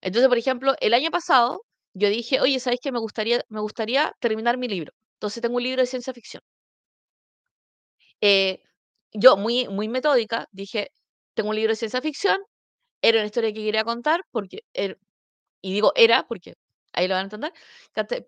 Entonces, 0.00 0.28
por 0.28 0.38
ejemplo, 0.38 0.74
el 0.80 0.94
año 0.94 1.10
pasado 1.10 1.62
yo 1.94 2.08
dije, 2.08 2.40
oye, 2.40 2.60
¿sabes 2.60 2.78
qué? 2.82 2.92
Me 2.92 2.98
gustaría, 3.00 3.42
me 3.48 3.60
gustaría 3.60 4.12
terminar 4.20 4.56
mi 4.58 4.68
libro. 4.68 4.92
Entonces 5.20 5.42
tengo 5.42 5.56
un 5.56 5.62
libro 5.62 5.82
de 5.82 5.86
ciencia 5.86 6.12
ficción. 6.14 6.42
Eh, 8.20 8.60
yo, 9.12 9.36
muy, 9.36 9.68
muy 9.68 9.88
metódica, 9.88 10.46
dije, 10.52 10.90
tengo 11.34 11.50
un 11.50 11.56
libro 11.56 11.72
de 11.72 11.76
ciencia 11.76 12.00
ficción, 12.02 12.38
era 13.02 13.18
una 13.20 13.26
historia 13.26 13.52
que 13.54 13.64
quería 13.64 13.84
contar, 13.84 14.22
porque, 14.32 14.60
er, 14.74 14.98
y 15.62 15.72
digo 15.74 15.92
era, 15.96 16.26
porque 16.28 16.54
ahí 16.94 17.08
lo 17.08 17.14
van 17.14 17.22
a 17.22 17.24
entender, 17.26 17.52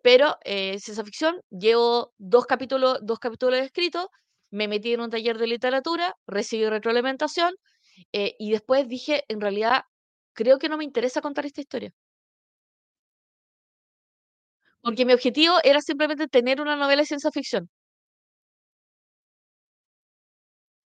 pero 0.03 0.39
eh, 0.45 0.79
ciencia 0.81 1.05
ficción, 1.05 1.41
llevo 1.51 2.13
dos 2.19 2.47
capítulos, 2.47 2.99
dos 3.03 3.19
capítulos 3.21 3.61
escritos, 3.61 4.07
me 4.53 4.69
metí 4.69 4.95
en 4.95 5.01
un 5.03 5.11
taller 5.11 5.39
de 5.39 5.47
literatura, 5.49 6.15
recibí 6.27 6.67
retroalimentación, 6.69 7.55
eh, 8.13 8.37
y 8.39 8.53
después 8.53 8.89
dije, 8.89 9.25
en 9.29 9.41
realidad, 9.41 9.83
creo 10.35 10.59
que 10.59 10.69
no 10.71 10.79
me 10.79 10.85
interesa 10.85 11.23
contar 11.23 11.47
esta 11.47 11.61
historia. 11.63 11.93
Porque 14.83 15.05
mi 15.05 15.13
objetivo 15.13 15.55
era 15.65 15.81
simplemente 15.81 16.29
tener 16.29 16.61
una 16.61 16.77
novela 16.77 17.03
de 17.03 17.07
ciencia 17.07 17.31
ficción. 17.31 17.69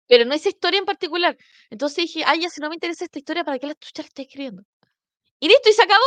Pero 0.08 0.24
no 0.24 0.34
esa 0.34 0.48
historia 0.50 0.78
en 0.78 0.84
particular. 0.84 1.36
Entonces 1.70 2.04
dije, 2.04 2.22
ay, 2.26 2.40
ya 2.42 2.50
si 2.50 2.60
no 2.60 2.68
me 2.68 2.76
interesa 2.76 3.04
esta 3.04 3.18
historia, 3.18 3.44
¿para 3.44 3.58
qué 3.58 3.66
la 3.66 3.74
chucha 3.74 4.02
la 4.02 4.08
estoy 4.08 4.24
escribiendo? 4.26 4.62
Y 5.40 5.48
listo, 5.48 5.70
y 5.70 5.72
se 5.74 5.82
acabó. 5.82 6.04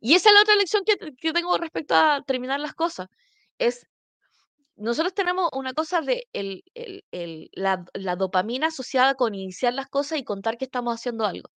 Y 0.00 0.14
esa 0.14 0.30
es 0.30 0.34
la 0.34 0.42
otra 0.42 0.56
lección 0.56 0.84
que, 0.84 0.96
que 1.16 1.32
tengo 1.32 1.56
respecto 1.58 1.94
a 1.94 2.22
terminar 2.26 2.60
las 2.60 2.74
cosas. 2.74 3.08
Es, 3.58 3.86
nosotros 4.76 5.14
tenemos 5.14 5.50
una 5.52 5.74
cosa 5.74 6.00
de 6.02 6.26
la, 7.52 7.84
la, 7.94 8.16
dopamina 8.16 8.68
asociada 8.68 9.14
con 9.14 9.34
iniciar 9.34 9.74
las 9.74 9.88
cosas 9.88 10.18
y 10.18 10.24
contar 10.24 10.58
que 10.58 10.66
estamos 10.66 10.94
haciendo 10.94 11.26
algo. 11.26 11.50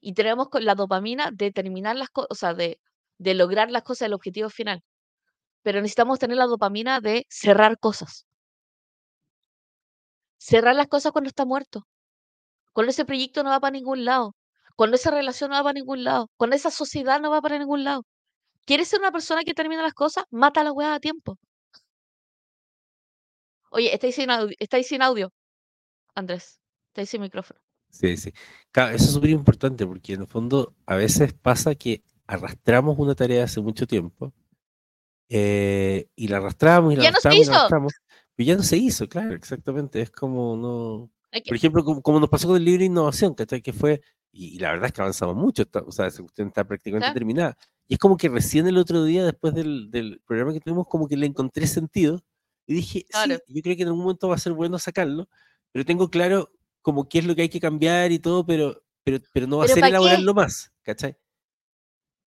Y 0.00 0.14
tenemos 0.14 0.48
la 0.60 0.74
dopamina 0.76 1.30
de 1.32 1.52
terminar 1.52 1.96
las 1.96 2.10
cosas, 2.10 2.28
o 2.30 2.34
sea, 2.36 2.54
de, 2.54 2.80
de 3.18 3.34
lograr 3.34 3.70
las 3.70 3.82
cosas, 3.82 4.06
el 4.06 4.14
objetivo 4.14 4.50
final. 4.50 4.82
Pero 5.62 5.80
necesitamos 5.80 6.18
tener 6.18 6.36
la 6.36 6.46
dopamina 6.46 7.00
de 7.00 7.26
cerrar 7.28 7.78
cosas 7.78 8.26
cerrar 10.44 10.76
las 10.76 10.88
cosas 10.88 11.12
cuando 11.12 11.28
está 11.28 11.46
muerto. 11.46 11.86
Cuando 12.74 12.90
ese 12.90 13.06
proyecto 13.06 13.42
no 13.42 13.50
va 13.50 13.60
para 13.60 13.72
ningún 13.72 14.04
lado. 14.04 14.36
Cuando 14.76 14.96
esa 14.96 15.10
relación 15.10 15.50
no 15.50 15.56
va 15.56 15.62
para 15.62 15.74
ningún 15.74 16.04
lado. 16.04 16.28
Cuando 16.36 16.54
esa 16.54 16.70
sociedad 16.70 17.18
no 17.20 17.30
va 17.30 17.40
para 17.40 17.58
ningún 17.58 17.82
lado. 17.82 18.04
¿Quieres 18.66 18.88
ser 18.88 19.00
una 19.00 19.10
persona 19.10 19.42
que 19.42 19.54
termina 19.54 19.82
las 19.82 19.94
cosas? 19.94 20.24
Mata 20.30 20.60
a 20.60 20.64
la 20.64 20.72
weá 20.72 20.94
a 20.94 21.00
tiempo. 21.00 21.38
Oye, 23.70 23.92
estáis 23.92 24.14
sin, 24.16 24.30
audio, 24.30 24.54
estáis 24.58 24.86
sin 24.86 25.02
audio, 25.02 25.32
Andrés. 26.14 26.60
Estáis 26.88 27.08
sin 27.08 27.22
micrófono. 27.22 27.58
Sí, 27.90 28.16
sí. 28.16 28.32
eso 28.74 28.90
es 28.94 29.12
súper 29.12 29.30
importante 29.30 29.86
porque 29.86 30.12
en 30.12 30.22
el 30.22 30.26
fondo 30.26 30.74
a 30.86 30.96
veces 30.96 31.32
pasa 31.32 31.74
que 31.74 32.02
arrastramos 32.26 32.98
una 32.98 33.14
tarea 33.14 33.44
hace 33.44 33.60
mucho 33.60 33.86
tiempo 33.86 34.32
eh, 35.28 36.08
y 36.16 36.28
la 36.28 36.38
arrastramos 36.38 36.92
y 36.92 36.96
la 36.96 37.08
arrastramos, 37.08 37.38
y 37.38 37.44
la 37.44 37.56
arrastramos 37.56 37.92
y 38.36 38.44
ya 38.44 38.56
no 38.56 38.62
se 38.62 38.76
hizo, 38.76 39.08
claro, 39.08 39.34
exactamente. 39.34 40.00
Es 40.00 40.10
como 40.10 40.56
no. 40.56 41.10
Por 41.46 41.56
ejemplo, 41.56 41.84
como, 41.84 42.20
nos 42.20 42.28
pasó 42.28 42.48
con 42.48 42.56
el 42.56 42.64
libro 42.64 42.80
de 42.80 42.86
innovación, 42.86 43.34
Que 43.34 43.72
fue, 43.72 44.00
y, 44.30 44.58
la 44.58 44.72
verdad 44.72 44.86
es 44.86 44.92
que 44.92 45.00
avanzamos 45.00 45.34
mucho, 45.34 45.64
o 45.86 45.92
sea, 45.92 46.06
esa 46.06 46.22
cuestión 46.22 46.48
está 46.48 46.64
prácticamente 46.64 47.12
terminada. 47.12 47.56
Y 47.88 47.94
es 47.94 47.98
como 47.98 48.16
que 48.16 48.28
recién 48.28 48.66
el 48.68 48.78
otro 48.78 49.04
día, 49.04 49.24
después 49.24 49.52
del, 49.52 49.90
del, 49.90 50.20
programa 50.26 50.52
que 50.52 50.60
tuvimos, 50.60 50.86
como 50.86 51.08
que 51.08 51.16
le 51.16 51.26
encontré 51.26 51.66
sentido 51.66 52.22
y 52.66 52.74
dije, 52.74 53.04
sí, 53.10 53.36
yo 53.48 53.62
creo 53.62 53.76
que 53.76 53.82
en 53.82 53.88
algún 53.88 54.02
momento 54.02 54.28
va 54.28 54.36
a 54.36 54.38
ser 54.38 54.52
bueno 54.52 54.78
sacarlo, 54.78 55.28
pero 55.72 55.84
tengo 55.84 56.08
claro 56.08 56.50
como 56.82 57.08
qué 57.08 57.18
es 57.18 57.26
lo 57.26 57.34
que 57.34 57.42
hay 57.42 57.48
que 57.48 57.60
cambiar 57.60 58.12
y 58.12 58.20
todo, 58.20 58.46
pero, 58.46 58.80
pero, 59.02 59.18
pero 59.32 59.46
no 59.46 59.58
va 59.58 59.64
a 59.64 59.68
ser 59.68 59.84
elaborarlo 59.84 60.34
más, 60.34 60.72
¿cachai? 60.82 61.16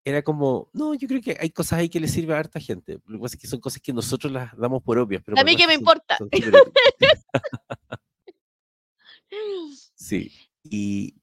Era 0.07 0.21
como, 0.21 0.69
no, 0.71 0.93
yo 0.93 1.05
creo 1.05 1.21
que 1.21 1.35
hay 1.37 1.49
cosas 1.49 1.79
ahí 1.79 1.89
que 1.89 1.99
le 1.99 2.07
sirve 2.07 2.33
a 2.33 2.39
harta 2.39 2.61
gente. 2.61 2.97
Lo 3.07 3.17
que 3.17 3.23
pasa 3.23 3.35
es 3.35 3.41
que 3.41 3.47
son 3.47 3.59
cosas 3.59 3.81
que 3.81 3.91
nosotros 3.91 4.31
las 4.31 4.55
damos 4.55 4.81
por 4.81 4.97
obvias. 4.97 5.21
Pero 5.25 5.37
a 5.37 5.43
mí 5.43 5.57
que 5.57 5.67
me 5.67 5.73
importa. 5.73 6.17
sí, 9.95 10.31
y, 10.63 11.13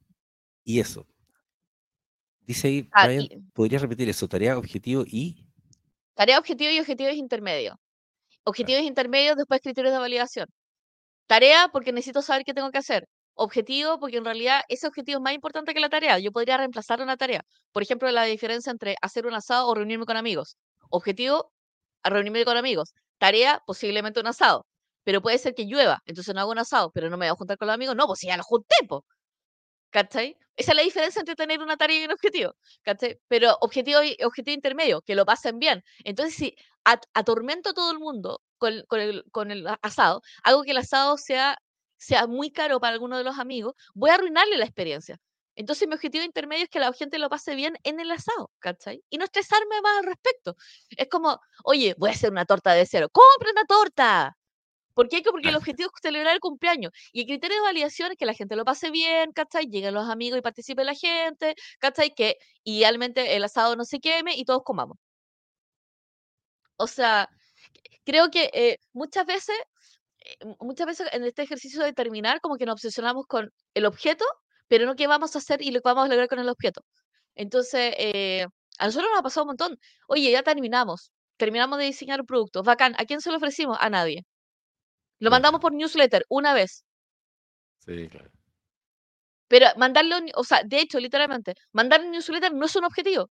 y, 0.64 0.80
eso. 0.80 1.06
Dice 2.42 2.68
ahí, 2.68 2.88
ah, 2.92 3.08
¿podrías 3.54 3.80
repetir 3.80 4.06
eso? 4.10 4.28
Tarea, 4.28 4.58
objetivo 4.58 5.02
y... 5.06 5.46
Tarea, 6.12 6.38
objetivo 6.38 6.70
y 6.70 6.78
objetivos 6.78 7.14
intermedios. 7.14 7.78
Objetivos 8.44 8.82
intermedios, 8.82 9.36
después 9.36 9.62
criterios 9.62 9.94
de 9.94 9.98
validación. 9.98 10.46
Tarea, 11.26 11.70
porque 11.72 11.90
necesito 11.90 12.20
saber 12.20 12.44
qué 12.44 12.52
tengo 12.52 12.70
que 12.70 12.76
hacer 12.76 13.08
objetivo, 13.34 13.98
porque 13.98 14.18
en 14.18 14.24
realidad 14.24 14.62
ese 14.68 14.86
objetivo 14.86 15.18
es 15.18 15.22
más 15.22 15.34
importante 15.34 15.74
que 15.74 15.80
la 15.80 15.88
tarea. 15.88 16.18
Yo 16.18 16.32
podría 16.32 16.56
reemplazar 16.56 17.00
una 17.02 17.16
tarea. 17.16 17.44
Por 17.72 17.82
ejemplo, 17.82 18.10
la 18.10 18.24
diferencia 18.24 18.70
entre 18.70 18.96
hacer 19.02 19.26
un 19.26 19.34
asado 19.34 19.68
o 19.68 19.74
reunirme 19.74 20.06
con 20.06 20.16
amigos. 20.16 20.56
Objetivo, 20.90 21.52
a 22.02 22.10
reunirme 22.10 22.44
con 22.44 22.56
amigos. 22.56 22.94
Tarea, 23.18 23.62
posiblemente 23.66 24.20
un 24.20 24.26
asado. 24.28 24.66
Pero 25.04 25.20
puede 25.22 25.38
ser 25.38 25.54
que 25.54 25.66
llueva, 25.66 26.02
entonces 26.06 26.34
no 26.34 26.40
hago 26.40 26.52
un 26.52 26.58
asado, 26.58 26.90
pero 26.92 27.10
no 27.10 27.16
me 27.18 27.26
voy 27.26 27.32
a 27.32 27.36
juntar 27.36 27.58
con 27.58 27.66
los 27.68 27.74
amigos. 27.74 27.96
No, 27.96 28.06
pues 28.06 28.20
ya 28.22 28.36
lo 28.36 28.42
junté, 28.42 28.76
po. 28.88 29.04
¿Cachai? 29.90 30.36
Esa 30.56 30.72
es 30.72 30.76
la 30.76 30.82
diferencia 30.82 31.20
entre 31.20 31.36
tener 31.36 31.60
una 31.62 31.76
tarea 31.76 32.00
y 32.02 32.04
un 32.04 32.12
objetivo. 32.12 32.54
¿Cachai? 32.82 33.18
Pero 33.28 33.56
objetivo 33.60 34.00
objetivo 34.24 34.54
intermedio, 34.54 35.02
que 35.02 35.14
lo 35.14 35.24
pasen 35.26 35.58
bien. 35.58 35.84
Entonces, 36.04 36.34
si 36.36 36.56
atormento 37.14 37.70
a 37.70 37.74
todo 37.74 37.92
el 37.92 37.98
mundo 37.98 38.40
con, 38.58 38.82
con, 38.88 39.00
el, 39.00 39.24
con 39.30 39.50
el 39.50 39.66
asado, 39.82 40.22
hago 40.42 40.62
que 40.64 40.72
el 40.72 40.78
asado 40.78 41.16
sea 41.18 41.58
sea 42.04 42.26
muy 42.26 42.50
caro 42.50 42.80
para 42.80 42.94
alguno 42.94 43.18
de 43.18 43.24
los 43.24 43.38
amigos, 43.38 43.74
voy 43.94 44.10
a 44.10 44.14
arruinarle 44.14 44.56
la 44.58 44.64
experiencia. 44.64 45.18
Entonces 45.56 45.86
mi 45.88 45.94
objetivo 45.94 46.24
intermedio 46.24 46.64
es 46.64 46.70
que 46.70 46.80
la 46.80 46.92
gente 46.92 47.18
lo 47.18 47.28
pase 47.28 47.54
bien 47.54 47.76
en 47.84 48.00
el 48.00 48.10
asado, 48.10 48.50
¿cachai? 48.58 49.02
Y 49.10 49.18
no 49.18 49.24
estresarme 49.24 49.80
más 49.82 49.98
al 49.98 50.04
respecto. 50.04 50.56
Es 50.90 51.08
como, 51.08 51.40
oye, 51.64 51.94
voy 51.98 52.10
a 52.10 52.12
hacer 52.12 52.30
una 52.30 52.44
torta 52.44 52.72
de 52.72 52.86
cero. 52.86 53.08
¡Compra 53.12 53.50
una 53.52 53.64
torta! 53.64 54.36
¿Por 54.94 55.08
qué? 55.08 55.22
Porque 55.22 55.48
el 55.48 55.56
objetivo 55.56 55.90
es 55.94 56.00
celebrar 56.02 56.34
el 56.34 56.40
cumpleaños. 56.40 56.92
Y 57.12 57.22
el 57.22 57.26
criterio 57.26 57.56
de 57.56 57.62
validación 57.62 58.12
es 58.12 58.18
que 58.18 58.26
la 58.26 58.34
gente 58.34 58.56
lo 58.56 58.64
pase 58.64 58.90
bien, 58.90 59.32
¿cachai? 59.32 59.66
Lleguen 59.66 59.94
los 59.94 60.08
amigos 60.08 60.38
y 60.38 60.42
participe 60.42 60.84
la 60.84 60.94
gente, 60.94 61.54
¿cachai? 61.80 62.14
Que 62.14 62.38
idealmente 62.64 63.36
el 63.36 63.44
asado 63.44 63.76
no 63.76 63.84
se 63.84 64.00
queme 64.00 64.36
y 64.36 64.44
todos 64.44 64.62
comamos. 64.64 64.98
O 66.76 66.86
sea, 66.86 67.28
creo 68.04 68.30
que 68.30 68.50
eh, 68.54 68.78
muchas 68.92 69.26
veces, 69.26 69.56
muchas 70.60 70.86
veces 70.86 71.08
en 71.12 71.24
este 71.24 71.42
ejercicio 71.42 71.82
de 71.82 71.92
terminar, 71.92 72.40
como 72.40 72.56
que 72.56 72.66
nos 72.66 72.74
obsesionamos 72.74 73.26
con 73.26 73.50
el 73.74 73.86
objeto, 73.86 74.24
pero 74.68 74.86
no 74.86 74.96
qué 74.96 75.06
vamos 75.06 75.34
a 75.36 75.38
hacer 75.38 75.62
y 75.62 75.70
lo 75.70 75.80
que 75.80 75.88
vamos 75.88 76.06
a 76.06 76.08
lograr 76.08 76.28
con 76.28 76.38
el 76.38 76.48
objeto. 76.48 76.82
Entonces, 77.34 77.94
eh, 77.98 78.46
a 78.78 78.86
nosotros 78.86 79.10
nos 79.10 79.20
ha 79.20 79.22
pasado 79.22 79.44
un 79.44 79.48
montón. 79.48 79.78
Oye, 80.08 80.30
ya 80.30 80.42
terminamos. 80.42 81.12
Terminamos 81.36 81.78
de 81.78 81.86
diseñar 81.86 82.20
un 82.20 82.26
producto. 82.26 82.62
Bacán. 82.62 82.94
¿A 82.98 83.04
quién 83.04 83.20
se 83.20 83.30
lo 83.30 83.36
ofrecimos? 83.36 83.76
A 83.80 83.90
nadie. 83.90 84.24
Lo 85.18 85.30
mandamos 85.30 85.60
por 85.60 85.72
newsletter 85.72 86.24
una 86.28 86.54
vez. 86.54 86.84
Sí, 87.78 88.08
claro. 88.08 88.30
Pero 89.48 89.66
mandarlo, 89.76 90.16
o 90.34 90.44
sea, 90.44 90.62
de 90.64 90.80
hecho, 90.80 90.98
literalmente, 90.98 91.54
mandar 91.72 92.00
un 92.00 92.10
newsletter 92.12 92.52
no 92.52 92.66
es 92.66 92.76
un 92.76 92.84
objetivo. 92.84 93.30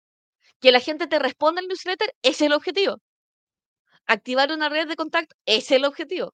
Que 0.59 0.71
la 0.71 0.79
gente 0.79 1.07
te 1.07 1.19
responda 1.19 1.61
al 1.61 1.67
newsletter 1.67 2.13
es 2.21 2.41
el 2.41 2.53
objetivo. 2.53 2.97
Activar 4.07 4.51
una 4.51 4.69
red 4.69 4.87
de 4.87 4.95
contacto 4.95 5.35
es 5.45 5.69
el 5.71 5.85
objetivo. 5.85 6.33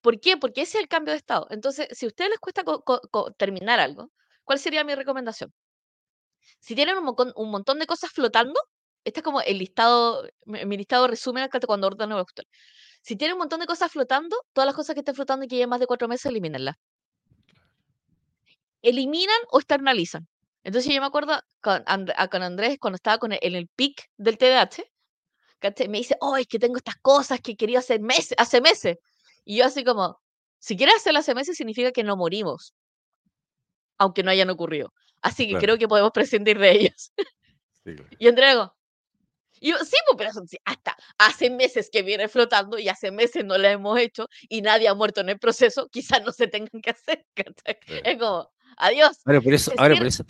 ¿Por 0.00 0.20
qué? 0.20 0.36
Porque 0.36 0.62
ese 0.62 0.78
es 0.78 0.82
el 0.84 0.88
cambio 0.88 1.12
de 1.12 1.18
estado. 1.18 1.46
Entonces, 1.50 1.88
si 1.92 2.06
a 2.06 2.08
ustedes 2.08 2.30
les 2.30 2.38
cuesta 2.38 2.64
terminar 3.36 3.80
algo, 3.80 4.10
¿cuál 4.44 4.58
sería 4.58 4.84
mi 4.84 4.94
recomendación? 4.94 5.52
Si 6.60 6.74
tienen 6.74 6.96
un, 6.98 7.50
montón 7.50 7.78
de 7.78 7.86
cosas 7.86 8.10
flotando, 8.12 8.60
este 9.04 9.20
es 9.20 9.24
como 9.24 9.40
el 9.40 9.58
listado, 9.58 10.28
mi 10.44 10.76
listado 10.76 11.06
resumen 11.08 11.48
cuando 11.66 11.86
ordeno 11.86 12.16
la 12.16 12.24
si 13.02 13.16
tiene 13.16 13.34
un 13.34 13.38
montón 13.38 13.60
de 13.60 13.66
cosas 13.66 13.90
flotando, 13.90 14.36
todas 14.52 14.66
las 14.66 14.74
cosas 14.74 14.94
que 14.94 15.00
estén 15.00 15.14
flotando 15.14 15.44
y 15.44 15.48
que 15.48 15.56
lleven 15.56 15.70
más 15.70 15.80
de 15.80 15.86
cuatro 15.86 16.08
meses, 16.08 16.26
elimínenlas. 16.26 16.76
Eliminan 18.82 19.38
o 19.50 19.58
externalizan. 19.58 20.28
Entonces 20.64 20.92
yo 20.92 21.00
me 21.00 21.06
acuerdo 21.06 21.40
con, 21.60 21.82
Andrés, 21.86 22.76
cuando 22.78 22.96
estaba 22.96 23.18
con 23.18 23.32
en 23.32 23.54
el 23.54 23.68
pic 23.68 24.04
del 24.16 24.36
TDAH, 24.36 24.84
me 25.88 25.98
dice, 25.98 26.16
oh, 26.20 26.36
es 26.36 26.46
que 26.46 26.58
tengo 26.58 26.76
estas 26.76 26.96
cosas 26.96 27.40
que 27.40 27.56
quería 27.56 27.80
hacer 27.80 28.00
meses, 28.00 28.34
hace 28.38 28.60
meses. 28.60 28.98
Y 29.44 29.56
yo 29.56 29.66
así 29.66 29.84
como, 29.84 30.20
si 30.58 30.76
quieres 30.76 30.96
hacerlo 30.96 31.20
hace 31.20 31.34
meses 31.34 31.56
significa 31.56 31.92
que 31.92 32.04
no 32.04 32.16
morimos, 32.16 32.74
aunque 33.98 34.22
no 34.22 34.30
hayan 34.30 34.50
ocurrido. 34.50 34.92
Así 35.22 35.48
que 35.48 35.58
creo 35.58 35.78
que 35.78 35.88
podemos 35.88 36.12
prescindir 36.12 36.58
de 36.58 36.70
ellas. 36.72 37.12
Y 38.18 38.28
entrego, 38.28 38.74
y 39.60 39.70
yo, 39.70 39.78
sí, 39.78 39.96
pues, 40.06 40.16
pero 40.16 40.30
hasta 40.64 40.96
hace 41.18 41.50
meses 41.50 41.90
que 41.92 42.02
viene 42.02 42.28
flotando 42.28 42.78
y 42.78 42.88
hace 42.88 43.10
meses 43.10 43.44
no 43.44 43.58
la 43.58 43.70
hemos 43.70 43.98
hecho 43.98 44.26
y 44.48 44.62
nadie 44.62 44.88
ha 44.88 44.94
muerto 44.94 45.20
en 45.20 45.28
el 45.28 45.38
proceso, 45.38 45.88
quizás 45.90 46.22
no 46.24 46.32
se 46.32 46.48
tengan 46.48 46.80
que 46.80 46.90
hacer. 46.90 47.26
Es 48.04 48.18
como, 48.18 48.50
adiós. 48.78 49.18
Ahora, 49.26 49.40
por 49.42 49.52
eso, 49.52 49.72
ahora, 49.76 49.96
por 49.96 50.06
eso 50.06 50.24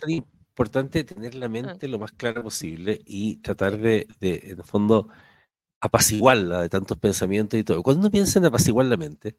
importante 0.51 1.03
tener 1.03 1.35
la 1.35 1.49
mente 1.49 1.87
lo 1.87 1.99
más 1.99 2.11
clara 2.11 2.43
posible 2.43 3.01
y 3.05 3.37
tratar 3.37 3.77
de, 3.77 4.07
de, 4.19 4.41
en 4.45 4.59
el 4.59 4.63
fondo, 4.63 5.09
apaciguarla 5.81 6.61
de 6.61 6.69
tantos 6.69 6.97
pensamientos 6.99 7.59
y 7.59 7.63
todo. 7.63 7.83
Cuando 7.83 8.01
uno 8.01 8.11
piensa 8.11 8.39
en 8.39 8.45
apaciguar 8.45 8.85
la 8.85 8.97
mente, 8.97 9.37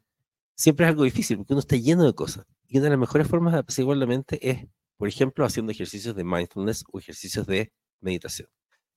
siempre 0.55 0.85
es 0.85 0.89
algo 0.91 1.03
difícil 1.03 1.37
porque 1.37 1.53
uno 1.53 1.61
está 1.61 1.75
lleno 1.77 2.03
de 2.03 2.13
cosas. 2.13 2.45
Y 2.67 2.77
una 2.77 2.85
de 2.85 2.89
las 2.91 2.99
mejores 2.99 3.27
formas 3.27 3.53
de 3.53 3.59
apaciguar 3.59 3.97
la 3.97 4.05
mente 4.05 4.39
es, 4.49 4.67
por 4.97 5.07
ejemplo, 5.07 5.45
haciendo 5.45 5.71
ejercicios 5.71 6.15
de 6.15 6.23
mindfulness 6.23 6.83
o 6.91 6.99
ejercicios 6.99 7.45
de 7.47 7.71
meditación. 8.01 8.49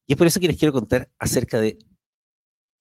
Y 0.06 0.14
es 0.14 0.18
por 0.18 0.26
eso 0.26 0.40
que 0.40 0.48
les 0.48 0.56
quiero 0.56 0.72
contar 0.72 1.10
acerca 1.18 1.60
de 1.60 1.78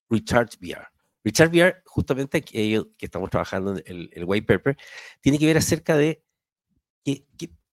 Recharge 0.08 0.56
VR. 0.60 0.86
Recharge 1.24 1.50
VR, 1.58 1.82
justamente 1.84 2.42
que, 2.42 2.82
que 2.96 3.06
estamos 3.06 3.30
trabajando 3.30 3.72
en 3.72 3.82
el, 3.86 4.10
el, 4.12 4.24
white 4.24 4.46
paper, 4.46 4.76
tiene 5.20 5.38
que 5.38 5.46
ver 5.46 5.58
acerca 5.58 5.96
de 5.96 6.22
qué, 7.04 7.24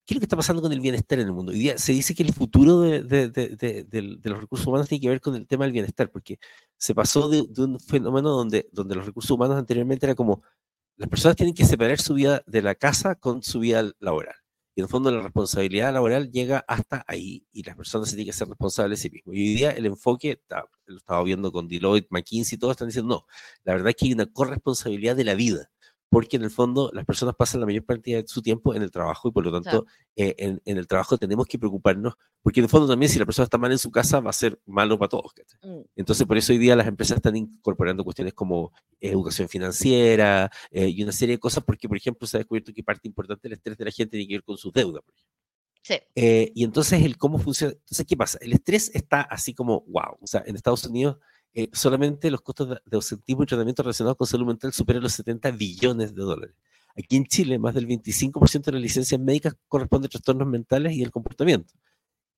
qué, 0.04 0.14
es 0.14 0.16
lo 0.16 0.20
que 0.20 0.24
está 0.24 0.36
pasando 0.36 0.62
con 0.62 0.72
el 0.72 0.80
bienestar 0.80 1.18
en 1.18 1.26
el 1.26 1.32
mundo. 1.32 1.52
Hoy 1.52 1.58
día 1.58 1.78
se 1.78 1.92
dice 1.92 2.14
que 2.14 2.22
el 2.22 2.32
futuro 2.32 2.80
de, 2.80 4.20
los 4.22 4.40
recursos 4.40 4.66
humanos 4.66 4.88
tiene 4.88 5.02
que 5.02 5.08
ver 5.08 5.20
con 5.20 5.34
el 5.34 5.46
tema 5.46 5.64
del 5.64 5.72
bienestar, 5.72 6.10
porque 6.10 6.38
se 6.76 6.94
pasó 6.94 7.28
de, 7.28 7.46
un 7.62 7.80
fenómeno 7.80 8.30
donde, 8.30 8.68
los 8.72 9.06
recursos 9.06 9.30
humanos 9.30 9.56
anteriormente 9.56 10.06
era 10.06 10.14
como 10.14 10.42
las 10.96 11.08
personas 11.08 11.36
tienen 11.36 11.54
que 11.54 11.64
separar 11.64 12.00
su 12.00 12.14
vida 12.14 12.42
de 12.46 12.62
la 12.62 12.74
casa 12.74 13.16
con 13.16 13.42
su 13.42 13.60
vida 13.60 13.90
laboral. 13.98 14.36
Y 14.76 14.80
en 14.80 14.84
el 14.84 14.90
fondo 14.90 15.10
la 15.10 15.22
responsabilidad 15.22 15.92
laboral 15.92 16.30
llega 16.30 16.64
hasta 16.66 17.04
ahí 17.06 17.46
y 17.52 17.62
las 17.62 17.76
personas 17.76 18.08
se 18.08 18.16
tienen 18.16 18.32
que 18.32 18.36
ser 18.36 18.48
responsables 18.48 18.98
de 18.98 19.02
sí 19.08 19.10
mismos. 19.10 19.34
Y 19.36 19.38
hoy 19.40 19.54
día 19.54 19.70
el 19.70 19.86
enfoque, 19.86 20.40
lo 20.86 20.96
estaba 20.96 21.22
viendo 21.22 21.52
con 21.52 21.68
Deloitte, 21.68 22.08
McKinsey, 22.10 22.58
todos 22.58 22.72
están 22.72 22.88
diciendo, 22.88 23.14
no, 23.14 23.26
la 23.64 23.74
verdad 23.74 23.90
es 23.90 23.96
que 23.96 24.06
hay 24.06 24.12
una 24.12 24.26
corresponsabilidad 24.26 25.16
de 25.16 25.24
la 25.24 25.34
vida 25.34 25.70
porque 26.14 26.36
en 26.36 26.44
el 26.44 26.50
fondo 26.52 26.92
las 26.94 27.04
personas 27.04 27.34
pasan 27.34 27.58
la 27.58 27.66
mayor 27.66 27.84
parte 27.84 28.12
de 28.12 28.24
su 28.28 28.40
tiempo 28.40 28.72
en 28.72 28.82
el 28.82 28.92
trabajo 28.92 29.28
y 29.28 29.32
por 29.32 29.44
lo 29.44 29.50
tanto 29.50 29.84
eh, 30.14 30.32
en, 30.38 30.62
en, 30.64 30.78
el 30.78 30.86
trabajo 30.86 31.18
tenemos 31.18 31.44
que 31.44 31.58
preocuparnos, 31.58 32.14
porque 32.40 32.60
en 32.60 32.64
el 32.66 32.70
fondo 32.70 32.86
también 32.86 33.10
si 33.10 33.18
la 33.18 33.26
persona 33.26 33.42
está 33.42 33.58
mal 33.58 33.72
en 33.72 33.78
su 33.78 33.90
casa 33.90 34.20
va 34.20 34.30
a 34.30 34.32
ser 34.32 34.60
malo 34.64 34.96
para 34.96 35.08
todos. 35.08 35.32
Mm. 35.64 35.80
Entonces 35.96 36.24
por 36.24 36.38
eso 36.38 36.52
hoy 36.52 36.58
día 36.58 36.76
las 36.76 36.86
empresas 36.86 37.16
están 37.16 37.34
incorporando 37.34 38.04
cuestiones 38.04 38.32
como 38.32 38.72
educación 39.00 39.48
financiera 39.48 40.52
eh, 40.70 40.86
y 40.86 41.02
una 41.02 41.10
serie 41.10 41.34
de 41.34 41.40
cosas, 41.40 41.64
porque 41.64 41.88
por 41.88 41.96
ejemplo 41.96 42.28
se 42.28 42.36
ha 42.36 42.38
descubierto 42.38 42.72
que 42.72 42.84
parte 42.84 43.08
importante 43.08 43.48
del 43.48 43.54
estrés 43.54 43.76
de 43.76 43.84
la 43.84 43.90
gente 43.90 44.12
tiene 44.12 44.28
que 44.28 44.34
ver 44.34 44.44
con 44.44 44.56
sus 44.56 44.72
deudas. 44.72 45.02
Sí. 45.82 45.96
Eh, 46.14 46.52
y 46.54 46.62
entonces 46.62 47.02
el 47.02 47.18
cómo 47.18 47.40
funciona, 47.40 47.72
entonces 47.72 48.06
¿qué 48.06 48.16
pasa? 48.16 48.38
El 48.40 48.52
estrés 48.52 48.88
está 48.94 49.22
así 49.22 49.52
como, 49.52 49.80
wow, 49.88 50.16
o 50.20 50.26
sea, 50.28 50.44
en 50.46 50.54
Estados 50.54 50.84
Unidos 50.84 51.16
eh, 51.54 51.70
solamente 51.72 52.30
los 52.30 52.40
costos 52.40 52.68
de, 52.70 52.74
de, 52.84 52.96
ausentismo 52.96 53.44
y 53.44 53.46
tratamiento 53.46 53.82
relacionados 53.82 54.16
con 54.16 54.26
salud 54.26 54.46
mental 54.46 54.72
superan 54.72 55.02
los 55.02 55.12
70 55.12 55.50
billones 55.52 56.14
de 56.14 56.22
dólares. 56.22 56.56
Aquí 56.96 57.16
en 57.16 57.26
Chile, 57.26 57.58
más 57.58 57.74
del 57.74 57.86
25% 57.86 58.64
de 58.64 58.72
las 58.72 58.82
licencias 58.82 59.20
médicas 59.20 59.56
corresponde 59.68 60.06
a 60.06 60.10
trastornos 60.10 60.46
mentales 60.46 60.92
y 60.94 61.02
el 61.02 61.10
comportamiento. 61.10 61.74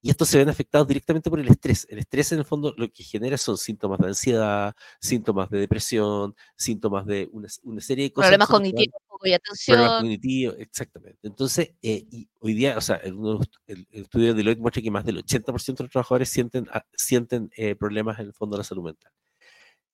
Y 0.07 0.11
estos 0.11 0.29
se 0.29 0.39
ven 0.39 0.49
afectados 0.49 0.87
directamente 0.87 1.29
por 1.29 1.41
el 1.41 1.49
estrés. 1.49 1.85
El 1.91 1.99
estrés, 1.99 2.31
en 2.31 2.39
el 2.39 2.45
fondo, 2.45 2.73
lo 2.77 2.89
que 2.93 3.03
genera 3.03 3.37
son 3.37 3.59
síntomas 3.59 3.99
de 3.99 4.07
ansiedad, 4.07 4.73
síntomas 5.01 5.51
de 5.51 5.59
depresión, 5.59 6.37
síntomas 6.55 7.05
de 7.07 7.29
una, 7.33 7.49
una 7.65 7.81
serie 7.81 8.05
de 8.05 8.13
cosas. 8.13 8.29
Problemas 8.29 8.49
cognitivos 8.49 9.03
y 9.25 9.33
atención. 9.33 9.77
Problemas 9.77 10.01
cognitivos, 10.03 10.57
exactamente. 10.61 11.19
Entonces, 11.25 11.75
eh, 11.83 12.07
y 12.09 12.29
hoy 12.39 12.55
día, 12.55 12.79
o 12.79 12.81
sea, 12.81 12.99
el, 12.99 13.17
el, 13.67 13.87
estudio 13.91 14.29
de 14.29 14.35
Deloitte 14.35 14.61
muestra 14.61 14.81
que 14.81 14.93
más 14.93 15.05
del 15.05 15.25
80% 15.25 15.77
de 15.77 15.83
los 15.83 15.91
trabajadores 15.91 16.29
sienten, 16.29 16.69
ah, 16.71 16.87
sienten 16.95 17.51
eh, 17.57 17.75
problemas 17.75 18.21
en 18.21 18.27
el 18.27 18.33
fondo 18.33 18.55
de 18.55 18.61
la 18.61 18.65
salud 18.65 18.85
mental. 18.85 19.11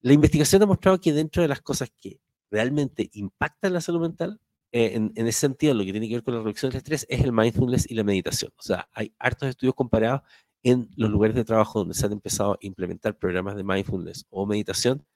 La 0.03 0.13
investigación 0.13 0.63
ha 0.63 0.67
mostrado 0.67 1.01
que 1.01 1.15
dentro 1.15 1.41
de 1.41 1.49
las 1.49 1.63
cosas 1.63 1.91
que 1.99 2.21
realmente 2.51 3.09
impactan 3.15 3.73
la 3.73 3.81
salud 3.81 4.03
mental, 4.03 4.39
eh, 4.73 4.93
en, 4.95 5.13
ese 5.29 5.41
sentido, 5.41 5.75
lo 5.75 5.85
que 5.85 5.93
tiene 5.93 6.09
que 6.09 6.15
ver 6.15 6.25
con 6.25 6.35
la 6.35 6.41
reducción 6.41 6.71
del 6.71 6.79
estrés 6.79 7.07
es 7.11 7.21
el 7.21 7.33
mindfulness 7.33 7.91
y 7.91 7.95
la 7.95 8.05
meditación. 8.05 8.53
O 8.57 8.63
sea, 8.63 8.89
hay 8.93 9.15
hartos 9.19 9.51
estudios 9.51 9.75
comparados 9.75 10.23
en 10.63 10.89
los 10.97 11.11
lugares 11.11 11.37
de 11.37 11.45
trabajo 11.45 11.81
donde 11.81 11.95
se 11.95 12.07
han 12.07 12.13
empezado 12.13 12.53
a 12.55 12.59
implementar 12.61 13.19
programas 13.19 13.55
de 13.57 13.65
mindfulness 13.65 14.25
o 14.31 14.47
meditación, 14.47 15.07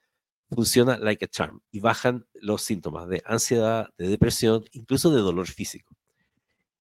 funciona 0.50 0.98
like 0.98 1.24
a 1.24 1.28
charm 1.28 1.60
y 1.70 1.80
bajan 1.80 2.26
los 2.34 2.62
síntomas 2.62 3.08
de 3.08 3.22
ansiedad, 3.24 3.88
de 3.96 4.08
depresión, 4.08 4.64
incluso 4.72 5.10
de 5.10 5.22
dolor 5.22 5.46
físico. 5.46 5.96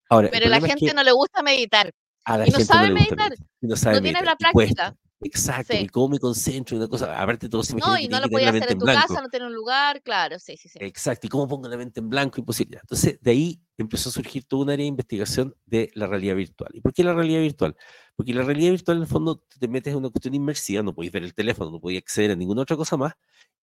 Ahora, 0.09 0.29
Pero 0.31 0.47
a 0.47 0.49
la 0.49 0.61
gente 0.61 0.93
no 0.93 1.03
le 1.03 1.11
gusta 1.13 1.41
meditar. 1.41 1.91
A 2.25 2.39
la 2.39 2.47
y 2.47 2.51
no 2.51 2.59
sabe 2.59 2.91
meditar. 2.91 3.33
No, 3.61 3.75
sabe 3.75 4.01
tiene 4.01 4.21
la 4.21 4.35
práctica. 4.35 4.95
Exacto, 5.21 5.75
y 5.75 5.87
cómo 5.87 6.09
me 6.09 6.19
concentro, 6.19 6.75
una 6.75 6.87
cosa, 6.87 7.19
aparte 7.19 7.47
todo 7.47 7.63
se 7.63 7.73
me 7.73 7.79
No, 7.79 7.97
y 7.97 8.07
no 8.07 8.19
lo 8.19 8.29
podía 8.29 8.49
hacer 8.49 8.71
en 8.71 8.79
tu 8.79 8.85
casa, 8.85 9.21
no 9.21 9.29
tener 9.29 9.47
un 9.47 9.53
lugar, 9.53 10.01
claro, 10.01 10.37
sí, 10.39 10.57
sí, 10.57 10.67
sí. 10.67 10.77
Exacto, 10.81 11.27
y 11.27 11.29
cómo 11.29 11.47
pongo 11.47 11.69
la 11.69 11.77
mente 11.77 12.01
en 12.01 12.09
blanco, 12.09 12.39
imposible. 12.39 12.79
Entonces, 12.81 13.19
de 13.21 13.31
ahí 13.31 13.61
empezó 13.77 14.09
a 14.09 14.11
surgir 14.11 14.45
toda 14.45 14.63
un 14.63 14.69
área 14.71 14.83
de 14.83 14.89
investigación 14.89 15.55
de 15.65 15.89
la 15.95 16.07
realidad 16.07 16.35
virtual. 16.35 16.69
¿Y 16.73 16.81
por 16.81 16.93
qué 16.93 17.03
la 17.03 17.13
realidad 17.13 17.41
virtual? 17.41 17.75
Porque 18.15 18.33
la 18.33 18.43
realidad 18.43 18.71
virtual, 18.71 18.97
en 18.97 19.03
el 19.03 19.09
fondo, 19.09 19.43
te 19.59 19.67
metes 19.67 19.91
en 19.91 19.99
una 19.99 20.09
cuestión 20.09 20.33
inmersiva, 20.35 20.83
no 20.83 20.93
podéis 20.93 21.13
ver 21.13 21.23
el 21.23 21.33
teléfono, 21.33 21.71
no 21.71 21.79
podéis 21.79 22.01
acceder 22.01 22.31
a 22.31 22.35
ninguna 22.35 22.61
otra 22.63 22.75
cosa 22.75 22.97
más, 22.97 23.13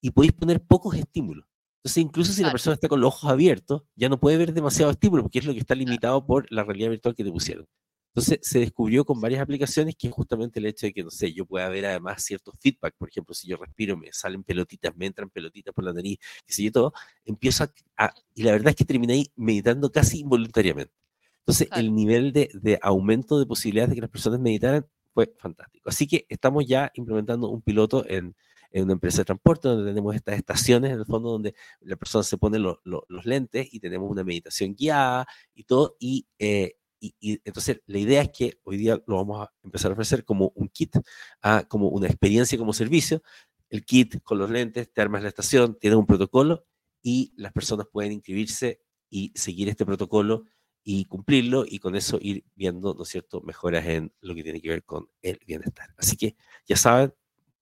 y 0.00 0.10
podéis 0.10 0.32
poner 0.32 0.60
pocos 0.62 0.94
estímulos. 0.96 1.46
Entonces, 1.84 2.02
incluso 2.02 2.32
si 2.32 2.42
la 2.42 2.52
persona 2.52 2.74
está 2.74 2.88
con 2.88 3.00
los 3.00 3.08
ojos 3.08 3.30
abiertos, 3.30 3.82
ya 3.96 4.08
no 4.08 4.18
puede 4.18 4.36
ver 4.36 4.52
demasiado 4.52 4.90
estímulo, 4.90 5.22
porque 5.24 5.40
es 5.40 5.44
lo 5.44 5.52
que 5.52 5.58
está 5.58 5.74
limitado 5.74 6.24
por 6.24 6.50
la 6.50 6.64
realidad 6.64 6.90
virtual 6.90 7.14
que 7.14 7.24
te 7.24 7.30
pusieron. 7.30 7.66
Entonces 8.14 8.40
se 8.42 8.58
descubrió 8.58 9.06
con 9.06 9.20
varias 9.22 9.40
aplicaciones 9.40 9.96
que 9.96 10.10
justamente 10.10 10.60
el 10.60 10.66
hecho 10.66 10.84
de 10.86 10.92
que, 10.92 11.02
no 11.02 11.10
sé, 11.10 11.32
yo 11.32 11.46
pueda 11.46 11.68
ver 11.70 11.86
además 11.86 12.22
ciertos 12.22 12.54
feedback, 12.60 12.94
por 12.98 13.08
ejemplo, 13.08 13.34
si 13.34 13.48
yo 13.48 13.56
respiro, 13.56 13.96
me 13.96 14.12
salen 14.12 14.44
pelotitas, 14.44 14.94
me 14.96 15.06
entran 15.06 15.30
pelotitas 15.30 15.72
por 15.72 15.84
la 15.84 15.94
nariz, 15.94 16.18
qué 16.46 16.52
sé 16.52 16.62
yo, 16.64 16.72
todo, 16.72 16.92
empiezo 17.24 17.64
a, 17.96 18.12
y 18.34 18.42
la 18.42 18.52
verdad 18.52 18.68
es 18.70 18.76
que 18.76 18.84
terminé 18.84 19.14
ahí 19.14 19.32
meditando 19.34 19.90
casi 19.90 20.20
involuntariamente. 20.20 20.92
Entonces 21.38 21.68
el 21.74 21.94
nivel 21.94 22.34
de, 22.34 22.50
de, 22.52 22.78
aumento 22.82 23.38
de 23.38 23.46
posibilidades 23.46 23.90
de 23.90 23.94
que 23.94 24.02
las 24.02 24.10
personas 24.10 24.40
meditaran 24.40 24.86
fue 25.14 25.32
fantástico. 25.38 25.88
Así 25.88 26.06
que 26.06 26.26
estamos 26.28 26.66
ya 26.66 26.92
implementando 26.94 27.48
un 27.48 27.62
piloto 27.62 28.04
en, 28.06 28.36
en 28.72 28.84
una 28.84 28.92
empresa 28.92 29.18
de 29.18 29.24
transporte 29.24 29.68
donde 29.68 29.88
tenemos 29.90 30.14
estas 30.14 30.36
estaciones 30.36 30.92
en 30.92 30.98
el 30.98 31.06
fondo 31.06 31.30
donde 31.30 31.54
la 31.80 31.96
persona 31.96 32.24
se 32.24 32.36
pone 32.36 32.58
los 32.58 33.24
lentes 33.24 33.72
y 33.72 33.80
tenemos 33.80 34.10
una 34.10 34.22
meditación 34.22 34.74
guiada 34.74 35.26
y 35.54 35.64
todo, 35.64 35.96
y... 35.98 36.26
Eh, 36.38 36.76
y, 37.02 37.40
entonces 37.44 37.80
la 37.86 37.98
idea 37.98 38.22
es 38.22 38.30
que 38.30 38.60
hoy 38.62 38.76
día 38.76 39.02
lo 39.06 39.16
vamos 39.16 39.46
a 39.46 39.52
empezar 39.64 39.90
a 39.90 39.94
ofrecer 39.94 40.24
como 40.24 40.52
un 40.54 40.68
kit, 40.68 40.96
a, 41.42 41.64
como 41.64 41.88
una 41.88 42.06
experiencia 42.06 42.56
como 42.56 42.72
servicio. 42.72 43.22
El 43.70 43.84
kit 43.84 44.22
con 44.22 44.38
los 44.38 44.50
lentes, 44.50 44.92
te 44.92 45.00
armas 45.00 45.22
la 45.22 45.28
estación, 45.28 45.76
tiene 45.80 45.96
un 45.96 46.06
protocolo 46.06 46.66
y 47.02 47.32
las 47.36 47.52
personas 47.52 47.86
pueden 47.90 48.12
inscribirse 48.12 48.80
y 49.10 49.32
seguir 49.34 49.68
este 49.68 49.84
protocolo 49.84 50.44
y 50.84 51.04
cumplirlo 51.06 51.64
y 51.66 51.78
con 51.78 51.96
eso 51.96 52.18
ir 52.20 52.44
viendo, 52.54 52.94
¿no 52.94 53.02
es 53.02 53.08
cierto?, 53.08 53.40
mejoras 53.42 53.86
en 53.86 54.12
lo 54.20 54.34
que 54.34 54.42
tiene 54.42 54.60
que 54.60 54.68
ver 54.68 54.84
con 54.84 55.08
el 55.22 55.38
bienestar. 55.46 55.94
Así 55.96 56.16
que 56.16 56.36
ya 56.66 56.76
saben, 56.76 57.14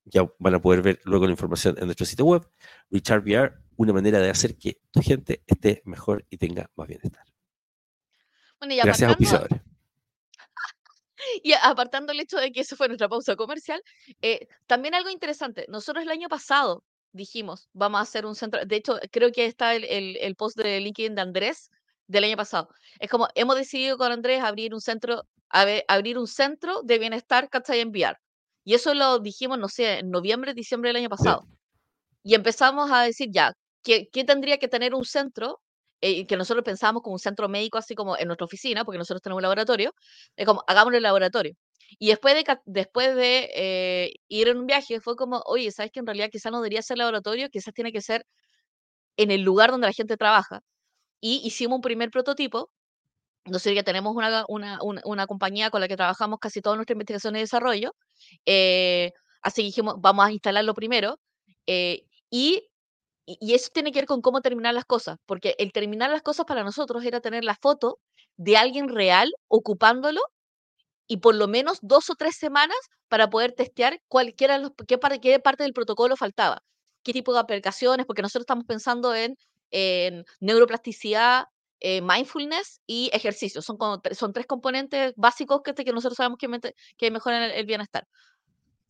ya 0.04 0.30
van 0.38 0.54
a 0.54 0.62
poder 0.62 0.82
ver 0.82 1.00
luego 1.04 1.26
la 1.26 1.32
información 1.32 1.76
en 1.78 1.86
nuestro 1.86 2.06
sitio 2.06 2.24
web, 2.24 2.48
Richard 2.90 3.22
VR, 3.22 3.54
una 3.76 3.92
manera 3.92 4.18
de 4.18 4.30
hacer 4.30 4.56
que 4.56 4.80
tu 4.90 5.00
gente 5.02 5.42
esté 5.46 5.82
mejor 5.84 6.26
y 6.30 6.36
tenga 6.36 6.70
más 6.76 6.88
bienestar. 6.88 7.29
Bueno, 8.60 8.74
y 8.74 8.78
Gracias, 8.78 9.16
y 11.42 11.52
apartando 11.52 12.12
el 12.12 12.20
hecho 12.20 12.38
de 12.38 12.52
que 12.52 12.60
eso 12.60 12.76
fue 12.76 12.88
nuestra 12.88 13.08
pausa 13.08 13.36
comercial, 13.36 13.82
eh, 14.22 14.48
también 14.66 14.94
algo 14.94 15.10
interesante. 15.10 15.66
Nosotros 15.68 16.04
el 16.04 16.10
año 16.10 16.28
pasado 16.28 16.84
dijimos, 17.12 17.68
vamos 17.72 17.98
a 17.98 18.02
hacer 18.02 18.26
un 18.26 18.34
centro. 18.34 18.64
De 18.64 18.76
hecho, 18.76 18.98
creo 19.10 19.32
que 19.32 19.46
está 19.46 19.74
el, 19.74 19.84
el, 19.84 20.36
post 20.36 20.56
de 20.56 20.80
LinkedIn 20.80 21.14
de 21.14 21.22
Andrés 21.22 21.70
del 22.06 22.24
año 22.24 22.36
pasado. 22.36 22.68
Es 22.98 23.10
como, 23.10 23.28
hemos 23.34 23.56
decidido 23.56 23.98
con 23.98 24.12
Andrés 24.12 24.42
abrir 24.42 24.74
un 24.74 24.80
centro, 24.80 25.26
abrir 25.48 26.18
un 26.18 26.26
centro 26.26 26.82
de 26.82 26.98
bienestar, 26.98 27.48
¿cachai? 27.48 27.80
Enviar. 27.80 28.18
Y 28.64 28.74
eso 28.74 28.94
lo 28.94 29.18
dijimos, 29.18 29.58
no 29.58 29.68
sé, 29.68 30.00
en 30.00 30.10
noviembre, 30.10 30.54
diciembre 30.54 30.90
del 30.90 30.96
año 30.96 31.08
pasado. 31.08 31.46
Y 32.22 32.34
empezamos 32.34 32.90
a 32.90 33.02
decir, 33.02 33.28
ya, 33.32 33.54
¿qué, 33.82 34.08
¿qué, 34.12 34.24
tendría 34.24 34.58
que 34.58 34.68
tener 34.68 34.94
un 34.94 35.04
centro? 35.04 35.60
Eh, 36.02 36.26
que 36.26 36.36
nosotros 36.36 36.64
pensábamos 36.64 37.02
como 37.02 37.14
un 37.14 37.18
centro 37.18 37.48
médico, 37.48 37.76
así 37.78 37.94
como 37.94 38.16
en 38.16 38.26
nuestra 38.26 38.46
oficina, 38.46 38.84
porque 38.84 38.98
nosotros 38.98 39.20
tenemos 39.22 39.38
un 39.38 39.42
laboratorio. 39.42 39.94
Es 40.36 40.46
como, 40.46 40.64
hagámoslo 40.66 40.96
el 40.96 41.02
laboratorio. 41.02 41.54
Y 41.98 42.08
después 42.08 42.34
de, 42.34 42.44
después 42.66 43.14
de 43.16 43.50
eh, 43.54 44.12
ir 44.28 44.48
en 44.48 44.58
un 44.58 44.66
viaje, 44.66 45.00
fue 45.00 45.16
como, 45.16 45.42
oye, 45.46 45.70
¿sabes 45.72 45.92
que 45.92 46.00
en 46.00 46.06
realidad 46.06 46.30
quizás 46.30 46.52
no 46.52 46.58
debería 46.58 46.82
ser 46.82 46.98
laboratorio? 46.98 47.50
Quizás 47.50 47.74
tiene 47.74 47.92
que 47.92 48.00
ser 48.00 48.24
en 49.16 49.30
el 49.30 49.42
lugar 49.42 49.70
donde 49.70 49.88
la 49.88 49.92
gente 49.92 50.16
trabaja. 50.16 50.62
Y 51.20 51.42
hicimos 51.44 51.76
un 51.76 51.82
primer 51.82 52.10
prototipo. 52.10 52.70
Nosotros 53.46 53.76
ya 53.76 53.82
tenemos 53.84 54.14
una, 54.16 54.44
una, 54.48 54.78
una, 54.82 55.26
compañía 55.26 55.70
con 55.70 55.80
la 55.80 55.88
que 55.88 55.96
trabajamos 55.96 56.38
casi 56.40 56.60
toda 56.62 56.76
nuestra 56.76 56.94
investigación 56.94 57.36
y 57.36 57.40
desarrollo. 57.40 57.94
Eh, 58.46 59.12
así 59.42 59.62
que 59.62 59.66
dijimos, 59.66 59.96
vamos 59.98 60.26
a 60.26 60.32
instalarlo 60.32 60.74
primero. 60.74 61.18
Eh, 61.66 62.04
y, 62.30 62.69
y 63.40 63.54
eso 63.54 63.70
tiene 63.72 63.92
que 63.92 64.00
ver 64.00 64.06
con 64.06 64.22
cómo 64.22 64.40
terminar 64.40 64.74
las 64.74 64.84
cosas, 64.84 65.18
porque 65.26 65.54
el 65.58 65.72
terminar 65.72 66.10
las 66.10 66.22
cosas 66.22 66.46
para 66.46 66.64
nosotros 66.64 67.04
era 67.04 67.20
tener 67.20 67.44
la 67.44 67.54
foto 67.54 67.98
de 68.36 68.56
alguien 68.56 68.88
real 68.88 69.32
ocupándolo 69.48 70.20
y 71.06 71.18
por 71.18 71.34
lo 71.34 71.48
menos 71.48 71.78
dos 71.82 72.08
o 72.10 72.14
tres 72.14 72.36
semanas 72.36 72.78
para 73.08 73.28
poder 73.28 73.52
testear 73.52 74.00
cualquiera 74.08 74.58
los, 74.58 74.72
qué, 74.86 74.98
qué 75.20 75.40
parte 75.40 75.64
del 75.64 75.72
protocolo 75.72 76.16
faltaba, 76.16 76.62
qué 77.02 77.12
tipo 77.12 77.32
de 77.32 77.40
aplicaciones, 77.40 78.06
porque 78.06 78.22
nosotros 78.22 78.44
estamos 78.44 78.64
pensando 78.64 79.14
en, 79.14 79.36
en 79.70 80.24
neuroplasticidad, 80.40 81.46
eh, 81.80 82.00
mindfulness 82.02 82.80
y 82.86 83.10
ejercicio. 83.12 83.62
Son, 83.62 83.76
son 84.12 84.32
tres 84.32 84.46
componentes 84.46 85.12
básicos 85.16 85.62
que, 85.62 85.74
que 85.74 85.92
nosotros 85.92 86.16
sabemos 86.16 86.38
que, 86.38 86.74
que 86.96 87.10
mejoran 87.10 87.42
el, 87.50 87.66
bienestar. 87.66 88.06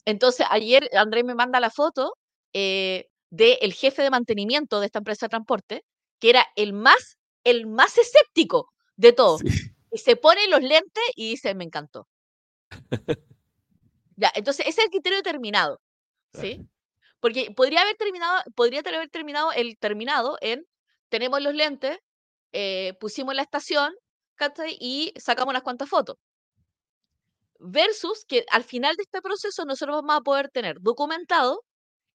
Entonces, 0.04 0.46
ayer 0.50 0.90
Andrés 0.94 1.24
me 1.24 1.34
manda 1.34 1.60
la 1.60 1.70
foto 1.70 2.16
eh, 2.52 3.08
del 3.30 3.72
jefe 3.72 4.02
de 4.02 4.10
mantenimiento 4.10 4.80
de 4.80 4.86
esta 4.86 4.98
empresa 4.98 5.26
de 5.26 5.30
transporte, 5.30 5.84
que 6.18 6.30
era 6.30 6.46
el 6.56 6.72
más, 6.72 7.18
el 7.44 7.66
más 7.66 7.96
escéptico 7.98 8.68
de 8.96 9.12
todos. 9.12 9.42
Y 9.92 9.98
se 9.98 10.16
pone 10.16 10.46
los 10.48 10.60
lentes 10.60 11.04
y 11.16 11.30
dice, 11.30 11.54
me 11.54 11.64
encantó. 11.64 12.06
ya, 14.16 14.30
entonces 14.34 14.66
ese 14.66 14.82
es 14.82 14.86
el 14.86 14.90
criterio 14.90 15.18
determinado, 15.18 15.80
¿sí? 16.34 16.60
Porque 17.18 17.50
podría 17.50 17.82
haber 17.82 17.96
terminado, 17.96 18.42
podría 18.54 18.80
haber 18.80 19.08
terminado 19.10 19.52
el 19.52 19.78
terminado 19.78 20.36
en, 20.40 20.64
tenemos 21.08 21.40
los 21.42 21.54
lentes, 21.54 21.98
eh, 22.52 22.94
pusimos 23.00 23.34
la 23.34 23.42
estación, 23.42 23.92
y 24.78 25.12
sacamos 25.16 25.52
unas 25.52 25.62
cuantas 25.62 25.88
fotos. 25.88 26.16
Versus 27.58 28.24
que 28.26 28.44
al 28.50 28.64
final 28.64 28.96
de 28.96 29.02
este 29.02 29.20
proceso 29.20 29.64
nosotros 29.64 29.96
vamos 29.96 30.16
a 30.16 30.22
poder 30.22 30.48
tener 30.48 30.76
documentado, 30.80 31.62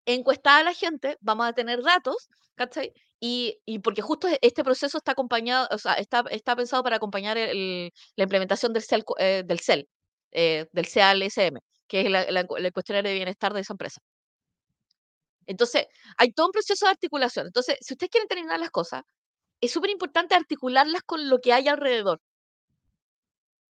encuestada 0.06 0.60
a 0.60 0.64
la 0.64 0.74
gente, 0.74 1.18
vamos 1.22 1.48
a 1.48 1.54
tener 1.54 1.82
datos, 1.82 2.30
¿cachai? 2.56 2.94
Y, 3.20 3.60
porque 3.84 4.02
justo 4.02 4.28
este 4.42 4.64
proceso 4.64 4.98
está 4.98 5.14
acompañado, 5.14 5.68
o 5.72 5.78
sea, 5.78 5.94
está, 5.94 6.24
está 6.30 6.56
pensado 6.56 6.84
para 6.84 6.98
acompañar 6.98 7.38
la 7.38 8.24
implementación 8.24 8.74
del 8.74 8.84
CEL, 8.84 9.04
eh, 9.18 9.44
del 9.46 9.60
CEL, 9.60 9.88
eh, 10.32 10.68
del 10.72 10.88
CALSM, 10.88 11.58
que 11.88 12.02
es 12.02 12.08
el 12.08 12.74
cuestionario 12.74 13.10
de 13.10 13.16
bienestar 13.16 13.54
de 13.54 13.62
esa 13.62 13.74
empresa. 13.74 14.02
Entonces, 15.48 15.88
hay 16.18 16.32
todo 16.32 16.48
un 16.48 16.52
proceso 16.52 16.86
de 16.86 16.92
articulación. 16.92 17.48
Entonces, 17.48 17.78
si 17.82 17.94
ustedes 17.94 18.10
quieren 18.12 18.28
terminar 18.28 18.60
las 18.60 18.72
cosas, 18.72 19.04
es 19.62 19.72
súper 19.72 19.90
importante 19.92 20.36
articularlas 20.36 21.04
con 21.04 21.30
lo 21.30 21.40
que 21.40 21.54
hay 21.54 21.68
alrededor. 21.68 22.20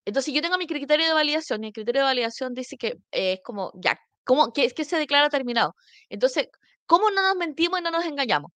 Entonces, 0.05 0.33
yo 0.33 0.41
tengo 0.41 0.57
mi 0.57 0.67
criterio 0.67 1.07
de 1.07 1.13
validación 1.13 1.63
y 1.63 1.67
el 1.67 1.73
criterio 1.73 2.01
de 2.01 2.05
validación 2.05 2.53
dice 2.53 2.77
que 2.77 2.95
es 3.11 3.39
como, 3.43 3.71
ya, 3.75 3.97
¿cómo, 4.23 4.53
que, 4.53 4.69
que 4.71 4.85
se 4.85 4.97
declara 4.97 5.29
terminado? 5.29 5.75
Entonces, 6.09 6.49
¿cómo 6.85 7.09
no 7.11 7.21
nos 7.21 7.35
mentimos 7.35 7.79
y 7.79 7.83
no 7.83 7.91
nos 7.91 8.05
engañamos? 8.05 8.51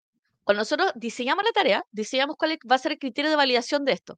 Cuando 0.43 0.61
nosotros 0.61 0.91
diseñamos 0.95 1.43
la 1.43 1.51
tarea, 1.51 1.83
diseñamos 1.91 2.35
cuál 2.37 2.57
va 2.69 2.75
a 2.75 2.79
ser 2.79 2.93
el 2.93 2.99
criterio 2.99 3.31
de 3.31 3.37
validación 3.37 3.83
de 3.85 3.93
esto. 3.93 4.17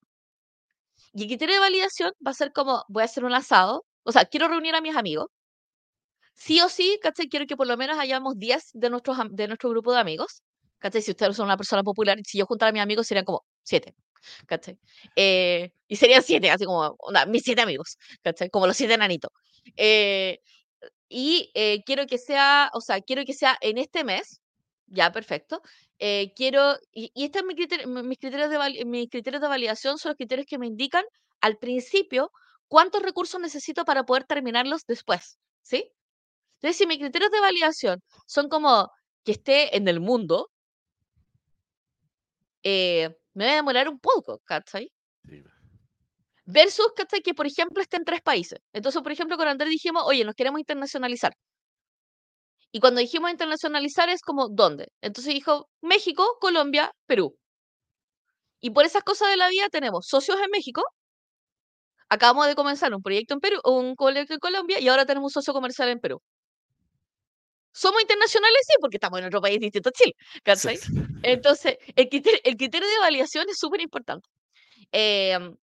Y 1.14 1.24
el 1.24 1.28
criterio 1.30 1.56
de 1.56 1.62
validación 1.62 2.12
va 2.26 2.32
a 2.32 2.34
ser 2.34 2.52
como, 2.52 2.84
voy 2.90 3.02
a 3.02 3.06
hacer 3.06 3.24
un 3.26 3.34
asado, 3.34 3.86
o 4.04 4.12
sea, 4.12 4.26
quiero 4.26 4.48
reunir 4.48 4.76
a 4.76 4.82
mis 4.82 4.96
amigos. 4.96 5.28
Sí 6.36 6.62
o 6.62 6.70
sí, 6.70 7.00
¿cachai? 7.02 7.28
Quiero 7.30 7.48
que 7.48 7.58
por 7.58 7.68
lo 7.68 7.78
menos 7.78 7.98
hayamos 7.98 8.38
10 8.38 8.72
de, 8.74 8.90
nuestros, 8.90 9.18
de 9.32 9.48
nuestro 9.48 9.70
grupo 9.70 9.94
de 9.94 10.00
amigos. 10.00 10.44
¿Cachai? 10.80 11.02
Si 11.02 11.12
ustedes 11.12 11.36
son 11.36 11.46
una 11.46 11.58
persona 11.58 11.84
popular, 11.84 12.18
si 12.24 12.38
yo 12.38 12.46
juntara 12.46 12.70
a 12.70 12.74
mis 12.74 12.82
amigos 12.82 13.08
serían 13.08 13.26
como 13.26 13.44
7. 13.64 13.96
¿Cachai? 14.46 14.78
Eh, 15.16 15.72
y 15.88 15.96
serían 15.96 16.22
7, 16.22 16.52
así 16.52 16.66
como 16.66 16.98
mis 17.28 17.44
7 17.44 17.62
amigos, 17.62 17.98
¿cachai? 18.22 18.50
Como 18.50 18.68
los 18.68 18.78
7 18.78 18.94
enanitos. 18.94 19.32
Eh, 19.76 20.40
y 21.10 21.52
eh, 21.56 21.84
quiero 21.86 22.06
que 22.08 22.18
sea, 22.18 22.70
o 22.74 22.82
sea, 22.82 23.02
quiero 23.02 23.24
que 23.26 23.34
sea 23.34 23.58
en 23.62 23.78
este 23.78 24.04
mes, 24.04 24.42
ya, 24.88 25.12
perfecto. 25.12 25.62
Eh, 26.00 26.34
quiero, 26.36 26.78
y, 26.92 27.12
y 27.14 27.26
este 27.26 27.40
es 27.40 27.46
mi 27.46 27.56
criterio, 27.56 27.88
mis, 27.88 28.18
criterios 28.20 28.50
de, 28.50 28.86
mis 28.86 29.10
criterios 29.10 29.42
de 29.42 29.48
validación 29.48 29.98
son 29.98 30.12
los 30.12 30.18
criterios 30.18 30.48
que 30.48 30.58
me 30.58 30.68
indican 30.68 31.04
al 31.42 31.58
principio 31.58 32.32
cuántos 32.68 33.02
recursos 33.02 33.40
necesito 33.42 33.86
para 33.86 34.04
poder 34.04 34.26
terminarlos 34.26 34.86
después, 34.86 35.38
¿sí? 35.62 35.92
Entonces, 36.56 36.78
si 36.78 36.88
mis 36.88 37.00
criterios 37.00 37.32
de 37.32 37.40
validación 37.40 38.02
son 38.26 38.50
como 38.50 38.90
que 39.24 39.34
esté 39.34 39.76
en 39.78 39.88
el 39.88 40.00
mundo, 40.00 40.50
eh, 42.64 43.16
me 43.34 43.46
va 43.46 43.52
a 43.52 43.56
demorar 43.56 43.90
un 43.90 44.00
poco, 44.00 44.40
¿cachai? 44.46 44.92
Versus, 46.48 46.88
¿cachai? 46.96 47.22
Que, 47.22 47.34
por 47.34 47.46
ejemplo, 47.46 47.82
esté 47.82 47.98
en 47.98 48.06
tres 48.06 48.22
países. 48.22 48.60
Entonces, 48.74 49.02
por 49.02 49.12
ejemplo, 49.12 49.38
con 49.38 49.48
Andrés 49.48 49.70
dijimos, 49.70 50.04
oye, 50.06 50.24
nos 50.26 50.34
queremos 50.36 50.60
internacionalizar. 50.60 51.34
Y 52.72 52.80
cuando 52.80 53.02
dijimos 53.02 53.32
internacionalizar 53.32 54.10
es 54.10 54.22
como, 54.22 54.48
¿dónde? 54.50 54.88
Entonces 55.02 55.34
dijo, 55.34 55.70
México, 55.82 56.38
Colombia, 56.40 56.92
Perú. 57.06 57.36
Y 58.62 58.70
por 58.72 58.86
esas 58.86 59.04
cosas 59.04 59.30
de 59.30 59.38
la 59.38 59.50
vida 59.50 59.68
tenemos 59.70 60.08
socios 60.08 60.38
en 60.44 60.50
México, 60.52 60.84
acabamos 62.10 62.48
de 62.48 62.56
comenzar 62.56 62.94
un 62.94 63.02
proyecto 63.02 63.34
en 63.34 63.40
Perú, 63.40 63.60
un 63.66 63.96
proyecto 63.96 64.34
en 64.34 64.40
Colombia 64.40 64.80
y 64.80 64.88
ahora 64.88 65.06
tenemos 65.06 65.30
un 65.30 65.42
socio 65.42 65.54
comercial 65.54 65.90
en 65.90 66.00
Perú. 66.00 66.22
¿Somos 67.74 68.02
internacionales? 68.02 68.60
Sí, 68.66 68.74
porque 68.82 68.98
estamos 68.98 69.20
en 69.20 69.26
otro 69.26 69.40
país 69.42 69.60
distinto 69.60 69.90
a 69.90 69.92
Chile. 69.92 70.14
Entonces, 71.24 71.78
el 71.96 72.10
criterio, 72.10 72.88
de 72.88 73.00
validación 73.00 73.46
es 73.50 73.58
súper 73.60 73.82
importante. 73.82 74.28
Em, 74.92 75.56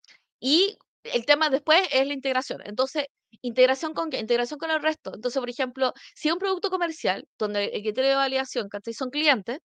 y 0.43 0.77
el 1.03 1.25
tema 1.25 1.49
después 1.49 1.79
es 1.91 2.05
la 2.05 2.13
integración. 2.13 2.61
Entonces, 2.65 3.05
integración 3.41 3.93
con 3.93 4.09
qué? 4.09 4.19
Integración 4.19 4.59
con 4.59 4.71
el 4.71 4.81
resto. 4.81 5.13
Entonces, 5.15 5.39
por 5.39 5.49
ejemplo, 5.49 5.93
si 6.15 6.27
es 6.27 6.33
un 6.33 6.39
producto 6.39 6.69
comercial 6.69 7.25
donde 7.39 7.67
el 7.67 7.81
criterio 7.81 8.09
de 8.11 8.17
validación, 8.17 8.67
¿cachai? 8.67 8.93
Son 8.93 9.09
clientes, 9.09 9.59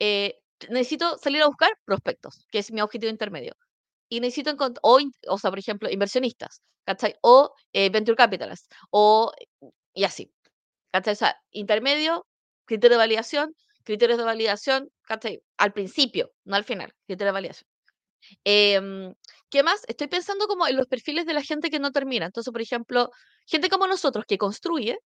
eh, 0.00 0.34
necesito 0.70 1.18
salir 1.18 1.42
a 1.42 1.46
buscar 1.46 1.70
prospectos, 1.84 2.46
que 2.50 2.58
es 2.58 2.72
mi 2.72 2.80
objetivo 2.80 3.10
intermedio. 3.10 3.54
Y 4.08 4.20
necesito 4.20 4.50
encontrar, 4.50 4.80
o, 4.82 4.98
o 5.28 5.38
sea, 5.38 5.50
por 5.50 5.60
ejemplo, 5.60 5.88
inversionistas, 5.90 6.62
¿cachai? 6.84 7.14
O 7.22 7.54
eh, 7.72 7.90
venture 7.90 8.16
capitalists, 8.16 8.68
o 8.90 9.32
y 9.94 10.04
así. 10.04 10.32
¿Cachai? 10.92 11.12
O 11.14 11.16
sea, 11.16 11.36
intermedio, 11.52 12.26
criterio 12.66 12.96
de 12.96 13.04
validación, 13.04 13.54
criterios 13.84 14.18
de 14.18 14.24
validación, 14.24 14.90
¿cachai? 15.02 15.42
Al 15.58 15.72
principio, 15.72 16.32
no 16.44 16.56
al 16.56 16.64
final, 16.64 16.92
criterio 17.06 17.28
de 17.28 17.32
validación. 17.32 17.68
Em, 18.44 19.14
¿Qué 19.50 19.62
más? 19.62 19.82
Estoy 19.88 20.08
pensando 20.08 20.46
como 20.46 20.66
en 20.66 20.76
los 20.76 20.86
perfiles 20.86 21.26
de 21.26 21.32
la 21.32 21.42
gente 21.42 21.70
que 21.70 21.78
no 21.78 21.90
termina. 21.92 22.26
Entonces, 22.26 22.52
por 22.52 22.60
ejemplo, 22.60 23.10
gente 23.46 23.70
como 23.70 23.86
nosotros 23.86 24.24
que 24.26 24.38
construye, 24.38 24.98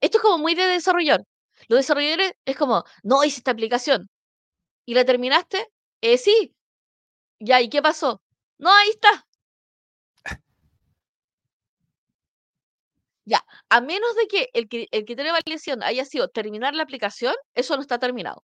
esto 0.00 0.18
es 0.18 0.22
como 0.22 0.38
muy 0.38 0.54
de 0.54 0.64
desarrollador. 0.66 1.24
Los 1.68 1.80
desarrolladores 1.80 2.32
es 2.44 2.56
como, 2.56 2.84
no 3.02 3.24
hice 3.24 3.38
esta 3.38 3.52
aplicación. 3.52 4.08
¿Y 4.86 4.94
la 4.94 5.04
terminaste? 5.04 5.68
Eh, 6.00 6.18
sí. 6.18 6.54
Ya, 7.40 7.60
¿y 7.62 7.68
qué 7.68 7.82
pasó? 7.82 8.22
No, 8.58 8.72
ahí 8.74 8.90
está. 8.90 9.26
Ya, 13.24 13.44
a 13.68 13.80
menos 13.80 14.14
de 14.16 14.26
que 14.26 14.48
el, 14.54 14.68
que 14.68 14.88
el 14.90 15.04
criterio 15.04 15.32
de 15.32 15.40
validación 15.44 15.82
haya 15.82 16.04
sido 16.04 16.28
terminar 16.28 16.74
la 16.74 16.82
aplicación, 16.84 17.34
eso 17.54 17.76
no 17.76 17.82
está 17.82 17.98
terminado. 17.98 18.42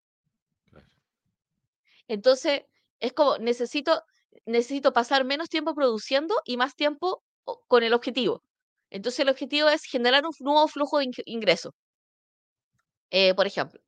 Entonces, 2.07 2.63
es 2.99 3.13
como, 3.13 3.37
necesito, 3.37 4.03
necesito 4.45 4.93
pasar 4.93 5.25
menos 5.25 5.49
tiempo 5.49 5.73
produciendo 5.75 6.35
y 6.45 6.57
más 6.57 6.75
tiempo 6.75 7.23
con 7.67 7.83
el 7.83 7.93
objetivo. 7.93 8.43
Entonces, 8.91 9.19
el 9.21 9.29
objetivo 9.29 9.69
es 9.69 9.83
generar 9.83 10.25
un 10.25 10.31
nuevo 10.39 10.67
flujo 10.67 10.99
de 10.99 11.05
ing- 11.05 11.23
ingreso. 11.25 11.73
Eh, 13.11 13.33
por 13.33 13.47
ejemplo, 13.47 13.79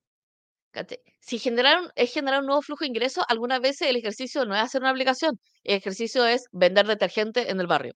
si 1.20 1.38
generar 1.38 1.82
un- 1.82 1.92
es 1.96 2.12
generar 2.14 2.40
un 2.42 2.48
nuevo 2.48 2.62
flujo 2.62 2.84
de 2.84 2.88
ingreso, 2.90 3.24
algunas 3.28 3.60
veces 3.62 3.88
el 3.90 3.96
ejercicio 3.98 4.46
no 4.46 4.56
es 4.56 4.62
hacer 4.62 4.82
una 4.82 4.90
aplicación, 4.92 5.40
el 5.64 5.76
ejercicio 5.78 6.26
es 6.26 6.46
vender 6.52 6.88
detergente 6.88 7.50
en 7.52 7.60
el 7.60 7.68
barrio. 7.68 7.94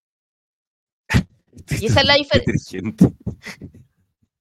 Y 1.81 1.85
esa 1.87 2.01
es 2.01 2.05
la 2.07 2.15
diferencia. 2.15 2.79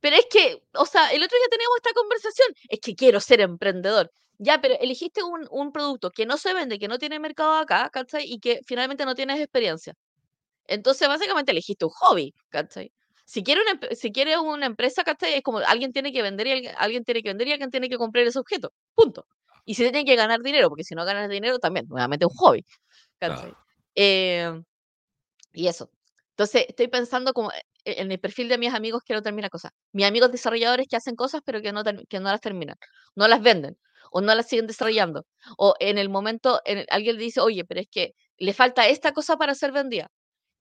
Pero 0.00 0.16
es 0.16 0.26
que, 0.30 0.62
o 0.74 0.84
sea, 0.84 1.08
el 1.12 1.22
otro 1.22 1.36
día 1.38 1.48
teníamos 1.50 1.76
esta 1.76 1.92
conversación, 1.94 2.48
es 2.68 2.80
que 2.80 2.94
quiero 2.94 3.20
ser 3.20 3.40
emprendedor. 3.40 4.10
Ya, 4.38 4.60
pero 4.60 4.74
elegiste 4.80 5.22
un, 5.22 5.46
un 5.50 5.72
producto 5.72 6.10
que 6.10 6.26
no 6.26 6.36
se 6.36 6.54
vende, 6.54 6.78
que 6.78 6.88
no 6.88 6.98
tiene 6.98 7.18
mercado 7.18 7.54
acá, 7.54 7.88
¿cachai? 7.90 8.24
Y 8.26 8.40
que 8.40 8.60
finalmente 8.66 9.04
no 9.04 9.14
tienes 9.14 9.38
experiencia. 9.40 9.94
Entonces, 10.66 11.08
básicamente 11.08 11.52
elegiste 11.52 11.84
un 11.84 11.90
hobby, 11.92 12.34
¿cachai? 12.50 12.92
Si 13.26 13.42
quieres 13.42 13.64
una, 13.70 13.96
si 13.96 14.12
quieres 14.12 14.38
una 14.38 14.66
empresa, 14.66 15.04
¿cachai? 15.04 15.34
Es 15.34 15.42
como 15.42 15.58
alguien 15.58 15.92
tiene 15.92 16.12
que 16.12 16.22
vender 16.22 16.46
y 16.48 16.52
alguien, 16.52 16.74
alguien 16.78 17.04
tiene 17.04 17.22
que 17.22 17.30
vender 17.30 17.48
y 17.48 17.52
alguien 17.52 17.70
tiene 17.70 17.88
que 17.88 17.96
comprar 17.98 18.26
ese 18.26 18.38
objeto. 18.38 18.72
Punto. 18.94 19.26
Y 19.64 19.74
se 19.76 19.84
tiene 19.84 20.04
que 20.04 20.16
ganar 20.16 20.40
dinero, 20.42 20.68
porque 20.68 20.84
si 20.84 20.94
no 20.94 21.04
ganas 21.04 21.28
dinero, 21.30 21.58
también, 21.58 21.86
nuevamente, 21.88 22.26
un 22.26 22.32
hobby, 22.36 22.64
¿cachai? 23.18 23.50
Claro. 23.50 23.58
Eh, 23.94 24.62
y 25.52 25.68
eso. 25.68 25.90
Entonces, 26.30 26.66
estoy 26.68 26.88
pensando 26.88 27.32
como 27.32 27.50
e- 27.52 27.62
en 27.84 28.10
el 28.12 28.18
perfil 28.20 28.48
de 28.48 28.58
mis 28.58 28.72
amigos 28.74 29.02
que 29.04 29.14
no 29.14 29.22
terminan 29.22 29.50
cosas. 29.50 29.72
Mis 29.92 30.06
amigos 30.06 30.32
desarrolladores 30.32 30.86
que 30.88 30.96
hacen 30.96 31.16
cosas, 31.16 31.42
pero 31.44 31.62
que 31.62 31.72
no, 31.72 31.82
que 31.84 32.20
no 32.20 32.30
las 32.30 32.40
terminan. 32.40 32.76
No 33.14 33.28
las 33.28 33.40
venden. 33.42 33.76
O 34.16 34.20
no 34.22 34.34
las 34.34 34.48
siguen 34.48 34.66
desarrollando. 34.66 35.26
O 35.58 35.74
en 35.80 35.98
el 35.98 36.08
momento, 36.08 36.60
en 36.64 36.78
el- 36.78 36.86
alguien 36.90 37.16
le 37.18 37.22
dice, 37.24 37.40
oye, 37.40 37.64
pero 37.66 37.80
es 37.80 37.88
que 37.90 38.14
le 38.38 38.54
falta 38.54 38.88
esta 38.88 39.12
cosa 39.12 39.36
para 39.36 39.54
ser 39.54 39.72
vendida. 39.72 40.08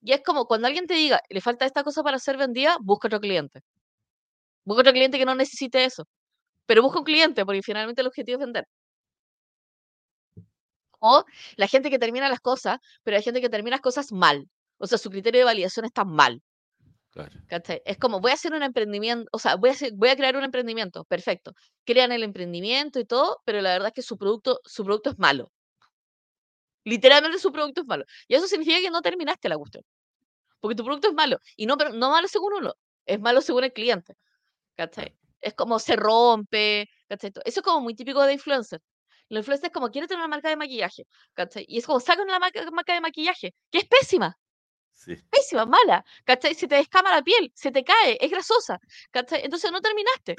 Y 0.01 0.13
es 0.13 0.21
como 0.23 0.45
cuando 0.47 0.67
alguien 0.67 0.87
te 0.87 0.95
diga, 0.95 1.21
le 1.29 1.41
falta 1.41 1.65
esta 1.65 1.83
cosa 1.83 2.03
para 2.03 2.19
ser 2.19 2.37
vendida, 2.37 2.77
busca 2.81 3.07
otro 3.09 3.21
cliente. 3.21 3.61
Busca 4.65 4.81
otro 4.81 4.91
cliente 4.93 5.17
que 5.17 5.25
no 5.25 5.35
necesite 5.35 5.85
eso. 5.85 6.03
Pero 6.67 6.83
busca 6.83 6.99
un 6.99 7.05
cliente, 7.05 7.45
porque 7.45 7.63
finalmente 7.63 8.01
el 8.01 8.07
objetivo 8.07 8.37
es 8.39 8.45
vender. 8.45 8.65
O 10.99 11.23
la 11.57 11.67
gente 11.67 11.89
que 11.91 11.99
termina 11.99 12.29
las 12.29 12.39
cosas, 12.39 12.79
pero 13.03 13.15
hay 13.17 13.21
gente 13.23 13.41
que 13.41 13.49
termina 13.49 13.75
las 13.75 13.81
cosas 13.81 14.11
mal. 14.11 14.47
O 14.79 14.87
sea, 14.87 14.97
su 14.97 15.09
criterio 15.11 15.41
de 15.41 15.45
validación 15.45 15.85
está 15.85 16.03
mal. 16.05 16.41
Es 17.85 17.97
como, 17.97 18.19
voy 18.19 18.31
a 18.31 18.33
hacer 18.35 18.53
un 18.53 18.63
emprendimiento, 18.63 19.29
o 19.31 19.39
sea, 19.39 19.55
voy 19.55 19.69
a, 19.69 19.73
hacer- 19.73 19.93
voy 19.93 20.09
a 20.09 20.15
crear 20.15 20.35
un 20.35 20.43
emprendimiento, 20.43 21.03
perfecto. 21.05 21.53
Crean 21.85 22.11
el 22.11 22.23
emprendimiento 22.23 22.99
y 22.99 23.05
todo, 23.05 23.41
pero 23.45 23.61
la 23.61 23.71
verdad 23.73 23.89
es 23.89 23.93
que 23.93 24.01
su 24.01 24.17
producto, 24.17 24.59
su 24.65 24.83
producto 24.83 25.11
es 25.11 25.19
malo. 25.19 25.51
Literalmente 26.85 27.39
su 27.39 27.51
producto 27.51 27.81
es 27.81 27.87
malo. 27.87 28.05
Y 28.27 28.35
eso 28.35 28.47
significa 28.47 28.79
que 28.81 28.89
no 28.89 29.01
terminaste 29.01 29.47
la 29.49 29.57
cuestión. 29.57 29.83
Porque 30.59 30.75
tu 30.75 30.83
producto 30.83 31.09
es 31.09 31.13
malo. 31.13 31.39
Y 31.55 31.65
no, 31.65 31.77
pero 31.77 31.91
no 31.91 32.09
malo 32.11 32.27
según 32.27 32.53
uno, 32.53 32.73
es 33.05 33.19
malo 33.19 33.41
según 33.41 33.63
el 33.65 33.73
cliente. 33.73 34.15
¿Cachai? 34.75 35.15
Es 35.41 35.53
como 35.53 35.79
se 35.79 35.95
rompe, 35.95 36.89
¿cachai? 37.07 37.31
Eso 37.45 37.59
es 37.59 37.63
como 37.63 37.81
muy 37.81 37.95
típico 37.95 38.23
de 38.23 38.33
influencer. 38.33 38.81
Los 39.29 39.41
influencers 39.41 39.69
es 39.69 39.73
como, 39.73 39.91
quiero 39.91 40.07
tener 40.07 40.19
una 40.19 40.27
marca 40.27 40.49
de 40.49 40.55
maquillaje, 40.57 41.05
¿cachai? 41.33 41.65
Y 41.67 41.79
es 41.79 41.85
como, 41.85 41.99
sacan 41.99 42.25
una 42.27 42.39
marca, 42.39 42.63
marca 42.71 42.93
de 42.93 43.01
maquillaje, 43.01 43.53
que 43.71 43.79
es 43.79 43.85
pésima, 43.85 44.37
Sí. 44.93 45.15
pésima, 45.29 45.65
mala, 45.65 46.05
¿cachai? 46.23 46.53
Se 46.55 46.67
te 46.67 46.75
descama 46.75 47.11
la 47.11 47.21
piel, 47.21 47.51
se 47.55 47.71
te 47.71 47.83
cae, 47.83 48.17
es 48.21 48.31
grasosa, 48.31 48.79
¿cachai? 49.11 49.41
Entonces 49.43 49.71
no 49.71 49.81
terminaste. 49.81 50.35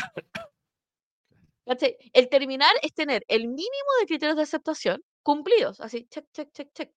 ¿cachai? 1.67 1.97
El 2.13 2.29
terminar 2.29 2.73
es 2.83 2.93
tener 2.95 3.25
el 3.29 3.43
mínimo 3.49 3.91
de 4.01 4.07
criterios 4.07 4.37
de 4.37 4.43
aceptación 4.43 5.03
cumplidos, 5.23 5.81
así, 5.81 6.07
check, 6.11 6.27
check, 6.33 6.53
check, 6.53 6.71
check. 6.75 6.91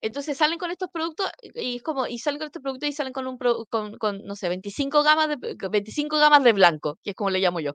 Entonces 0.00 0.36
salen 0.36 0.58
con 0.58 0.70
estos 0.70 0.88
productos 0.92 1.30
y 1.54 1.76
es 1.76 1.82
como, 1.82 2.06
y 2.06 2.18
salen 2.18 2.38
con 2.38 2.46
estos 2.46 2.62
productos 2.62 2.88
y 2.88 2.92
salen 2.92 3.12
con 3.12 3.26
un, 3.26 3.38
pro- 3.38 3.66
con, 3.66 3.96
no 4.24 4.34
sé, 4.36 4.48
25 4.48 5.02
gamas 5.04 5.28
de, 5.28 5.36
25 5.70 6.18
gamas 6.18 6.42
de 6.42 6.52
blanco, 6.52 6.98
que 7.02 7.10
es 7.10 7.16
como 7.16 7.30
le 7.30 7.38
llamo 7.38 7.60
yo, 7.60 7.74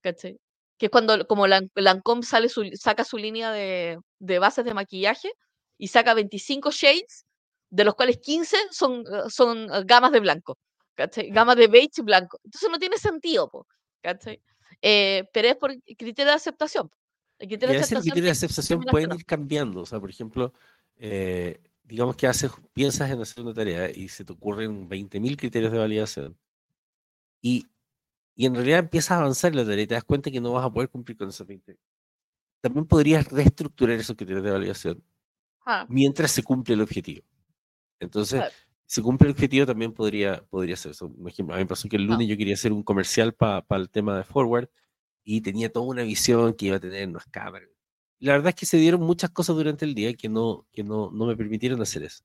¿cachai? 0.00 0.38
Que 0.78 0.86
es 0.86 0.90
cuando, 0.90 1.26
como 1.26 1.46
Lan- 1.46 1.70
Lancôme 1.74 2.22
sale 2.22 2.48
su, 2.48 2.64
saca 2.74 3.04
su 3.04 3.18
línea 3.18 3.50
de, 3.50 3.98
de 4.20 4.38
bases 4.38 4.64
de 4.64 4.72
maquillaje 4.72 5.32
y 5.76 5.88
saca 5.88 6.14
25 6.14 6.70
shades, 6.70 7.23
de 7.74 7.84
los 7.84 7.94
cuales 7.94 8.18
15 8.18 8.56
son, 8.70 9.00
eh, 9.00 9.28
son 9.28 9.64
eh, 9.72 9.82
gamas 9.84 10.12
de 10.12 10.20
blanco, 10.20 10.58
¿cachai? 10.94 11.30
Gamas 11.30 11.56
de 11.56 11.66
beige 11.66 11.90
y 11.98 12.02
blanco. 12.02 12.38
Entonces 12.44 12.70
no 12.70 12.78
tiene 12.78 12.98
sentido, 12.98 13.48
po, 13.50 13.66
¿cachai? 14.02 14.40
Eh, 14.80 15.24
pero 15.32 15.48
es 15.48 15.56
por 15.56 15.72
criterio 15.82 16.26
de 16.30 16.36
aceptación. 16.36 16.90
El 17.38 17.48
Y 17.64 17.68
criterio 17.68 17.72
a 17.72 17.74
de 17.74 17.78
veces 17.78 17.92
el 17.92 17.98
aceptación 17.98 18.02
criterio 18.02 18.26
de 18.26 18.30
aceptación 18.32 18.86
pueden 18.86 19.12
ir 19.14 19.24
cambiando. 19.26 19.80
O 19.80 19.86
sea, 19.86 19.98
por 19.98 20.10
ejemplo, 20.10 20.52
eh, 20.96 21.60
digamos 21.82 22.16
que 22.16 22.28
haces, 22.28 22.52
piensas 22.72 23.10
en 23.10 23.20
hacer 23.20 23.42
una 23.42 23.54
tarea 23.54 23.90
y 23.90 24.08
se 24.08 24.24
te 24.24 24.32
ocurren 24.32 24.88
20.000 24.88 25.36
criterios 25.36 25.72
de 25.72 25.78
validación. 25.78 26.38
Y, 27.40 27.66
y 28.36 28.46
en 28.46 28.54
realidad 28.54 28.80
empiezas 28.80 29.12
a 29.12 29.18
avanzar 29.20 29.52
en 29.52 29.58
la 29.58 29.64
tarea 29.66 29.84
y 29.84 29.86
te 29.86 29.94
das 29.94 30.04
cuenta 30.04 30.30
que 30.30 30.40
no 30.40 30.52
vas 30.52 30.66
a 30.66 30.70
poder 30.72 30.90
cumplir 30.90 31.16
con 31.18 31.28
esos 31.28 31.46
20. 31.46 31.78
También 32.62 32.86
podrías 32.86 33.30
reestructurar 33.30 33.98
esos 33.98 34.16
criterios 34.16 34.44
de 34.44 34.52
validación 34.52 35.04
Ah, 35.66 35.86
mientras 35.88 36.32
se 36.32 36.42
cumple 36.42 36.74
el 36.74 36.82
objetivo. 36.82 37.24
Entonces, 38.00 38.40
claro. 38.40 38.54
si 38.86 39.00
cumple 39.02 39.28
el 39.28 39.32
objetivo, 39.34 39.66
también 39.66 39.92
podría, 39.92 40.42
podría 40.50 40.76
ser 40.76 40.92
eso. 40.92 41.12
Por 41.12 41.30
ejemplo, 41.30 41.54
a 41.54 41.58
mí 41.58 41.64
me 41.64 41.68
pasó 41.68 41.88
que 41.88 41.96
el 41.96 42.06
No. 42.06 42.12
lunes 42.14 42.28
yo 42.28 42.36
quería 42.36 42.54
hacer 42.54 42.72
un 42.72 42.82
comercial 42.82 43.34
para 43.34 43.64
el 43.70 43.90
tema 43.90 44.16
de 44.16 44.24
Forward 44.24 44.68
y 45.24 45.40
tenía 45.40 45.70
toda 45.72 45.86
una 45.86 46.02
visión 46.02 46.54
que 46.54 46.66
iba 46.66 46.76
a 46.76 46.80
tener 46.80 47.08
unas 47.08 47.26
cámaras. 47.26 47.68
La 48.20 48.32
verdad 48.32 48.50
es 48.50 48.54
que 48.54 48.66
se 48.66 48.76
dieron 48.78 49.00
muchas 49.02 49.30
cosas 49.30 49.56
durante 49.56 49.84
el 49.84 49.94
día 49.94 50.14
que 50.14 50.28
no, 50.28 50.66
que 50.72 50.82
no, 50.84 51.10
no 51.10 51.26
me 51.26 51.36
permitieron 51.36 51.80
hacer 51.82 52.02
eso. 52.04 52.24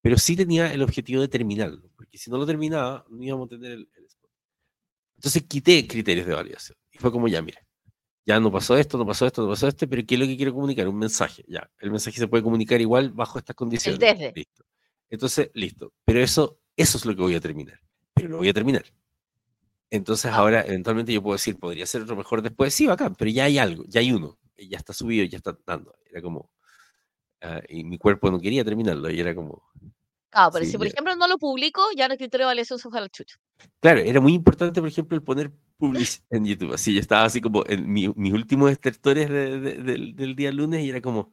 Pero 0.00 0.18
sí 0.18 0.36
tenía 0.36 0.72
el 0.72 0.82
objetivo 0.82 1.20
de 1.22 1.28
terminarlo, 1.28 1.90
porque 1.96 2.18
si 2.18 2.30
no 2.30 2.36
lo 2.38 2.46
terminaba, 2.46 3.04
no 3.08 3.22
íbamos 3.22 3.46
a 3.46 3.50
tener 3.50 3.72
el, 3.72 3.88
el 3.96 4.04
spot. 4.04 4.30
Entonces 5.16 5.42
quité 5.44 5.86
criterios 5.86 6.26
de 6.26 6.34
validación. 6.34 6.76
Y 6.92 6.98
fue 6.98 7.10
como, 7.10 7.26
ya, 7.28 7.40
mira, 7.40 7.60
ya 8.26 8.38
no 8.40 8.50
pasó 8.52 8.76
esto, 8.76 8.96
no 8.98 9.06
pasó 9.06 9.26
esto, 9.26 9.42
no 9.42 9.48
pasó 9.48 9.66
esto, 9.68 9.88
pero 9.88 10.02
¿qué 10.06 10.14
es 10.14 10.20
lo 10.20 10.26
que 10.26 10.36
quiero 10.36 10.52
comunicar? 10.52 10.86
Un 10.88 10.98
mensaje. 10.98 11.44
Ya, 11.48 11.70
el 11.78 11.90
mensaje 11.90 12.18
se 12.18 12.28
puede 12.28 12.42
comunicar 12.42 12.80
igual 12.80 13.10
bajo 13.10 13.38
estas 13.38 13.56
condiciones. 13.56 13.98
desde. 13.98 14.32
Listo. 14.34 14.64
Entonces, 15.14 15.50
listo. 15.54 15.92
Pero 16.04 16.20
eso, 16.20 16.58
eso 16.76 16.98
es 16.98 17.04
lo 17.06 17.14
que 17.14 17.22
voy 17.22 17.34
a 17.34 17.40
terminar. 17.40 17.80
Pero 18.14 18.28
lo 18.28 18.36
voy 18.38 18.48
a 18.48 18.52
terminar. 18.54 18.84
Entonces 19.90 20.30
Ah. 20.32 20.36
ahora, 20.36 20.62
eventualmente 20.66 21.12
yo 21.12 21.22
puedo 21.22 21.34
decir, 21.34 21.56
podría 21.58 21.86
ser 21.86 22.02
otro 22.02 22.16
mejor 22.16 22.42
después. 22.42 22.74
Sí, 22.74 22.86
bacán, 22.86 23.14
pero 23.14 23.30
ya 23.30 23.44
hay 23.44 23.58
algo, 23.58 23.84
ya 23.86 24.00
hay 24.00 24.12
uno. 24.12 24.38
Ya 24.56 24.78
está 24.78 24.92
subido, 24.92 25.24
ya 25.24 25.38
está 25.38 25.56
dando. 25.66 25.94
Era 26.10 26.20
como... 26.22 26.50
ah, 27.42 27.60
y 27.68 27.84
mi 27.84 27.98
cuerpo 27.98 28.30
no 28.30 28.40
quería 28.40 28.64
terminarlo. 28.64 29.10
Y 29.10 29.20
era 29.20 29.34
como... 29.34 29.62
Claro, 30.30 30.50
pero 30.52 30.64
Sí, 30.64 30.72
si 30.72 30.78
por 30.78 30.86
ejemplo 30.88 31.14
no 31.14 31.28
lo 31.28 31.38
publico, 31.38 31.80
ya 31.96 32.06
el 32.06 32.16
criterio 32.16 32.48
de 32.48 32.64
se 32.64 32.76
fue 32.78 32.98
a 32.98 33.02
la 33.02 33.08
chucha. 33.08 33.36
Claro, 33.80 34.00
era 34.00 34.20
muy 34.20 34.32
importante, 34.34 34.80
por 34.80 34.88
ejemplo, 34.88 35.16
el 35.16 35.22
poner 35.22 35.52
publish 35.76 36.22
en 36.30 36.44
YouTube. 36.44 36.72
Así, 36.74 36.92
yo 36.92 37.00
estaba 37.00 37.24
así 37.24 37.40
como 37.40 37.62
en 37.68 37.88
mi- 37.92 38.12
mis 38.16 38.32
últimos 38.32 38.70
estertores 38.72 39.28
de- 39.28 39.60
de- 39.60 39.74
del, 39.82 40.16
del 40.16 40.34
día 40.34 40.50
lunes 40.50 40.82
y 40.84 40.90
era 40.90 41.00
como 41.00 41.32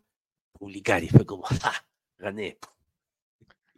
publicar. 0.54 1.04
Y 1.04 1.10
fue 1.10 1.26
como, 1.26 1.44
¡ja! 1.72 1.74
Gané. 2.20 2.60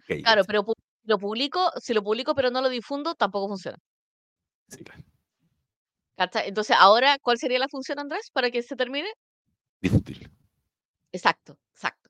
Claro, 0.06 0.44
pero 0.46 0.66
lo 1.04 1.18
publico, 1.18 1.72
si 1.82 1.94
lo 1.94 2.04
publico 2.04 2.34
pero 2.36 2.50
no 2.52 2.62
lo 2.62 2.70
difundo, 2.70 3.16
tampoco 3.16 3.48
funciona. 3.48 3.78
Sí, 4.70 4.84
claro. 4.84 5.04
Entonces, 6.46 6.76
ahora, 6.80 7.18
¿cuál 7.20 7.38
sería 7.38 7.60
la 7.60 7.68
función, 7.68 8.00
Andrés, 8.00 8.30
para 8.32 8.52
que 8.52 8.62
se 8.64 8.76
termine? 8.76 9.10
Difundirlo. 9.82 10.30
Exacto, 11.12 11.58
exacto. 11.74 12.10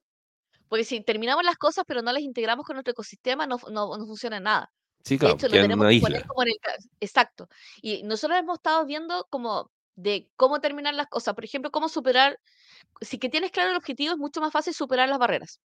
Porque 0.68 0.84
si 0.84 1.02
terminamos 1.02 1.44
las 1.44 1.58
cosas 1.58 1.84
pero 1.88 2.02
no 2.02 2.12
las 2.12 2.22
integramos 2.22 2.66
con 2.66 2.76
nuestro 2.76 2.91
ecosistema, 2.91 3.48
no, 3.48 3.58
no, 3.72 3.98
no 3.98 4.06
funciona 4.06 4.39
nada. 4.39 4.72
Sí, 5.04 5.16
De 5.16 5.20
claro, 5.20 5.36
hecho, 5.36 5.48
lo 5.48 5.52
tenemos 5.54 5.78
una 5.86 5.89
que 5.89 6.00
poner 6.02 6.18
isla. 6.20 6.28
como 6.28 6.44
en 6.44 6.50
el... 6.50 6.60
ca- 6.62 6.78
Exacto. 7.00 7.50
Y 7.82 8.04
nosotros 8.04 8.39
hemos 8.39 8.58
estado 8.58 8.86
viendo 8.86 9.28
como 9.30 9.70
de 9.96 10.30
cómo 10.36 10.62
terminar 10.62 10.94
las 10.94 11.08
cosas. 11.08 11.34
Por 11.36 11.44
ejemplo, 11.46 11.72
cómo 11.72 11.89
superar... 11.89 12.39
Si 13.02 13.18
que 13.20 13.30
tienes 13.30 13.52
claro 13.52 13.72
el 13.72 13.76
objetivo, 13.78 14.14
es 14.14 14.18
mucho 14.18 14.39
más 14.41 14.52
fácil 14.54 14.74
superar 14.74 15.10
las 15.10 15.20
barreras. 15.20 15.60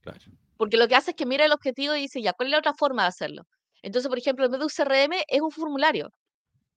Claro. 0.00 0.20
Porque 0.62 0.76
lo 0.76 0.86
que 0.86 0.94
hace 0.94 1.10
es 1.10 1.16
que 1.16 1.26
mira 1.26 1.44
el 1.44 1.50
objetivo 1.50 1.96
y 1.96 2.02
dice, 2.02 2.22
ya, 2.22 2.34
¿cuál 2.34 2.46
es 2.46 2.52
la 2.52 2.58
otra 2.60 2.72
forma 2.72 3.02
de 3.02 3.08
hacerlo? 3.08 3.42
Entonces, 3.82 4.08
por 4.08 4.16
ejemplo, 4.16 4.44
en 4.44 4.52
vez 4.52 4.60
de 4.60 4.64
un 4.66 4.70
CRM, 4.70 5.24
es 5.26 5.40
un 5.40 5.50
formulario. 5.50 6.12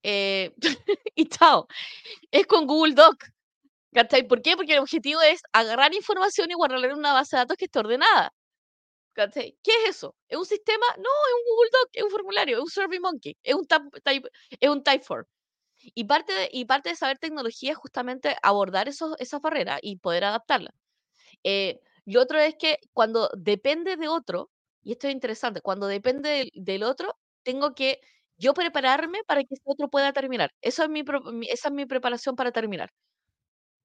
Eh, 0.01 0.55
y 1.15 1.25
chao. 1.29 1.67
Es 2.31 2.47
con 2.47 2.65
Google 2.65 2.95
Doc. 2.95 3.25
¿Cachai? 3.93 4.27
¿Por 4.27 4.41
qué? 4.41 4.55
Porque 4.57 4.73
el 4.73 4.79
objetivo 4.79 5.21
es 5.21 5.43
agarrar 5.53 5.93
información 5.93 6.49
y 6.49 6.55
guardarla 6.55 6.87
en 6.87 6.95
una 6.95 7.13
base 7.13 7.35
de 7.35 7.41
datos 7.41 7.57
que 7.57 7.65
esté 7.65 7.77
ordenada. 7.77 8.33
¿Cachai? 9.13 9.55
¿Qué 9.61 9.71
es 9.83 9.97
eso? 9.97 10.15
¿Es 10.29 10.39
un 10.39 10.47
sistema? 10.47 10.87
No, 10.97 11.03
es 11.03 11.35
un 11.35 11.55
Google 11.55 11.69
Doc, 11.71 11.89
es 11.93 12.03
un 12.05 12.09
formulario, 12.09 12.57
es 12.57 12.63
un 12.63 12.69
SurveyMonkey, 12.71 13.37
es 13.43 13.53
un 13.53 13.67
type, 13.67 14.29
es 14.59 14.69
un 14.71 14.83
Typeform. 14.83 15.25
Y 15.93 16.05
parte 16.05 16.33
de, 16.33 16.49
y 16.51 16.65
parte 16.65 16.89
de 16.89 16.95
saber 16.95 17.19
tecnología 17.19 17.73
es 17.73 17.77
justamente 17.77 18.35
abordar 18.41 18.89
esos, 18.89 19.15
esas 19.19 19.41
barreras 19.41 19.79
y 19.83 19.97
poder 19.97 20.23
adaptarlas. 20.23 20.73
Eh, 21.43 21.79
y 22.05 22.17
otro 22.17 22.39
es 22.39 22.55
que 22.57 22.79
cuando 22.93 23.29
depende 23.37 23.97
de 23.97 24.07
otro, 24.07 24.51
y 24.83 24.93
esto 24.93 25.07
es 25.07 25.13
interesante, 25.13 25.61
cuando 25.61 25.87
depende 25.87 26.29
del, 26.29 26.51
del 26.55 26.83
otro, 26.83 27.17
tengo 27.43 27.73
que 27.75 27.99
yo 28.37 28.53
prepararme 28.53 29.19
para 29.27 29.41
que 29.43 29.55
ese 29.55 29.63
otro 29.65 29.89
pueda 29.89 30.13
terminar. 30.13 30.51
Eso 30.61 30.83
es 30.83 30.89
mi, 30.89 31.03
esa 31.49 31.69
es 31.69 31.73
mi 31.73 31.85
preparación 31.85 32.35
para 32.35 32.51
terminar. 32.51 32.91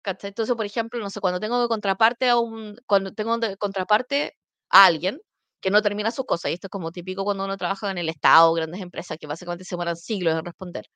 Entonces, 0.04 0.54
por 0.56 0.64
ejemplo, 0.66 0.98
no 1.00 1.10
sé, 1.10 1.20
cuando 1.20 1.40
tengo 1.40 1.60
de 1.60 1.68
contraparte 1.68 2.28
a 2.28 2.38
un, 2.38 2.76
cuando 2.86 3.12
tengo 3.12 3.36
de 3.38 3.56
contraparte 3.56 4.34
a 4.70 4.86
alguien 4.86 5.20
que 5.60 5.70
no 5.70 5.82
termina 5.82 6.10
sus 6.10 6.24
cosas, 6.26 6.50
y 6.50 6.54
esto 6.54 6.68
es 6.68 6.70
como 6.70 6.90
típico 6.90 7.22
cuando 7.24 7.44
uno 7.44 7.56
trabaja 7.58 7.90
en 7.90 7.98
el 7.98 8.08
Estado, 8.08 8.52
grandes 8.54 8.80
empresas 8.80 9.18
que 9.18 9.26
básicamente 9.26 9.64
se 9.64 9.74
demoran 9.74 9.96
siglos 9.96 10.34
en 10.38 10.44
responder, 10.44 10.86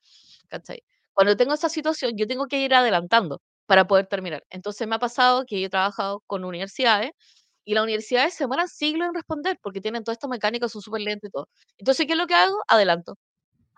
¿cachai? 0.48 0.82
Cuando 1.12 1.36
tengo 1.36 1.54
esa 1.54 1.68
situación, 1.68 2.12
yo 2.16 2.26
tengo 2.26 2.46
que 2.48 2.60
ir 2.60 2.74
adelantando 2.74 3.40
para 3.66 3.86
poder 3.86 4.06
terminar. 4.06 4.44
Entonces 4.50 4.86
me 4.88 4.96
ha 4.96 4.98
pasado 4.98 5.44
que 5.46 5.60
yo 5.60 5.66
he 5.66 5.70
trabajado 5.70 6.22
con 6.26 6.44
universidades 6.44 7.12
y 7.64 7.74
las 7.74 7.84
universidades 7.84 8.34
se 8.34 8.44
demoran 8.44 8.68
siglos 8.68 9.08
en 9.08 9.14
responder 9.14 9.58
porque 9.62 9.80
tienen 9.80 10.04
todos 10.04 10.16
estos 10.16 10.30
mecánicos, 10.30 10.72
son 10.72 10.82
súper 10.82 11.02
lentos 11.02 11.28
y 11.28 11.32
todo. 11.32 11.48
Entonces, 11.78 12.06
¿qué 12.06 12.12
es 12.12 12.18
lo 12.18 12.26
que 12.26 12.34
hago? 12.34 12.58
Adelanto. 12.68 13.16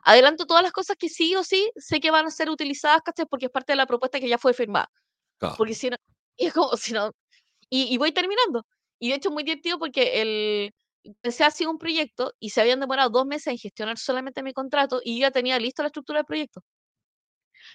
Adelanto 0.04 0.46
todas 0.46 0.62
las 0.62 0.72
cosas 0.72 0.96
que 0.98 1.08
sí 1.08 1.36
o 1.36 1.44
sí 1.44 1.70
sé 1.76 2.00
que 2.00 2.10
van 2.10 2.26
a 2.26 2.30
ser 2.30 2.50
utilizadas, 2.50 3.02
¿cachai? 3.04 3.26
Porque 3.26 3.46
es 3.46 3.52
parte 3.52 3.72
de 3.72 3.76
la 3.76 3.86
propuesta 3.86 4.20
que 4.20 4.28
ya 4.28 4.38
fue 4.38 4.54
firmada. 4.54 4.90
Claro. 5.38 5.56
Porque 5.58 5.74
si 5.74 5.90
no, 5.90 5.96
y 6.38 6.46
es 6.46 6.54
como 6.54 6.76
si 6.76 6.92
no, 6.94 7.12
y, 7.70 7.94
y 7.94 7.98
voy 7.98 8.12
terminando. 8.12 8.66
Y 9.00 9.10
de 9.10 9.16
hecho 9.16 9.28
es 9.30 9.34
muy 9.34 9.44
divertido 9.44 9.78
porque 9.78 10.22
el, 10.22 10.74
empecé 11.04 11.44
así 11.44 11.66
un 11.66 11.78
proyecto 11.78 12.32
y 12.40 12.50
se 12.50 12.60
habían 12.60 12.80
demorado 12.80 13.10
dos 13.10 13.26
meses 13.26 13.48
en 13.48 13.58
gestionar 13.58 13.98
solamente 13.98 14.42
mi 14.42 14.52
contrato 14.52 15.00
y 15.04 15.20
ya 15.20 15.30
tenía 15.30 15.58
listo 15.58 15.82
la 15.82 15.88
estructura 15.88 16.20
del 16.20 16.26
proyecto. 16.26 16.62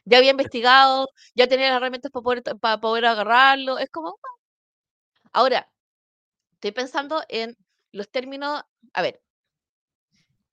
Ya 0.05 0.17
había 0.19 0.31
investigado, 0.31 1.09
ya 1.35 1.47
tenía 1.47 1.69
las 1.69 1.77
herramientas 1.77 2.11
para 2.11 2.23
poder, 2.23 2.43
para 2.59 2.79
poder 2.81 3.05
agarrarlo. 3.05 3.77
Es 3.79 3.89
como, 3.89 4.09
ah. 4.09 4.29
ahora, 5.33 5.71
estoy 6.53 6.71
pensando 6.71 7.23
en 7.29 7.57
los 7.91 8.09
términos, 8.11 8.63
a 8.93 9.01
ver, 9.01 9.21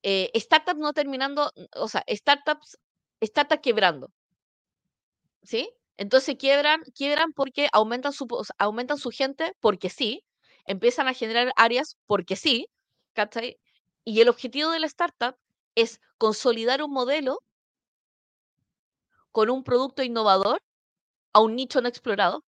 eh, 0.02 0.30
startups 0.34 0.80
no 0.80 0.92
terminando, 0.92 1.52
o 1.76 1.88
sea, 1.88 2.04
startups, 2.08 2.78
startups 3.22 3.62
quebrando. 3.62 4.10
¿sí? 5.42 5.70
Entonces 5.96 6.36
quiebran, 6.38 6.82
quiebran 6.94 7.32
porque 7.32 7.68
aumentan 7.72 8.12
su, 8.12 8.26
o 8.30 8.44
sea, 8.44 8.54
aumentan 8.58 8.98
su 8.98 9.10
gente 9.10 9.52
porque 9.60 9.90
sí, 9.90 10.24
empiezan 10.66 11.08
a 11.08 11.14
generar 11.14 11.52
áreas 11.56 11.96
porque 12.06 12.36
sí, 12.36 12.68
¿cachai? 13.14 13.58
Y 14.04 14.20
el 14.20 14.28
objetivo 14.28 14.70
de 14.70 14.80
la 14.80 14.86
startup 14.86 15.36
es 15.74 16.00
consolidar 16.18 16.82
un 16.82 16.92
modelo 16.92 17.40
con 19.32 19.50
un 19.50 19.64
producto 19.64 20.02
innovador 20.02 20.60
a 21.34 21.40
un 21.40 21.56
nicho 21.56 21.80
no 21.82 21.88
explorado, 21.88 22.44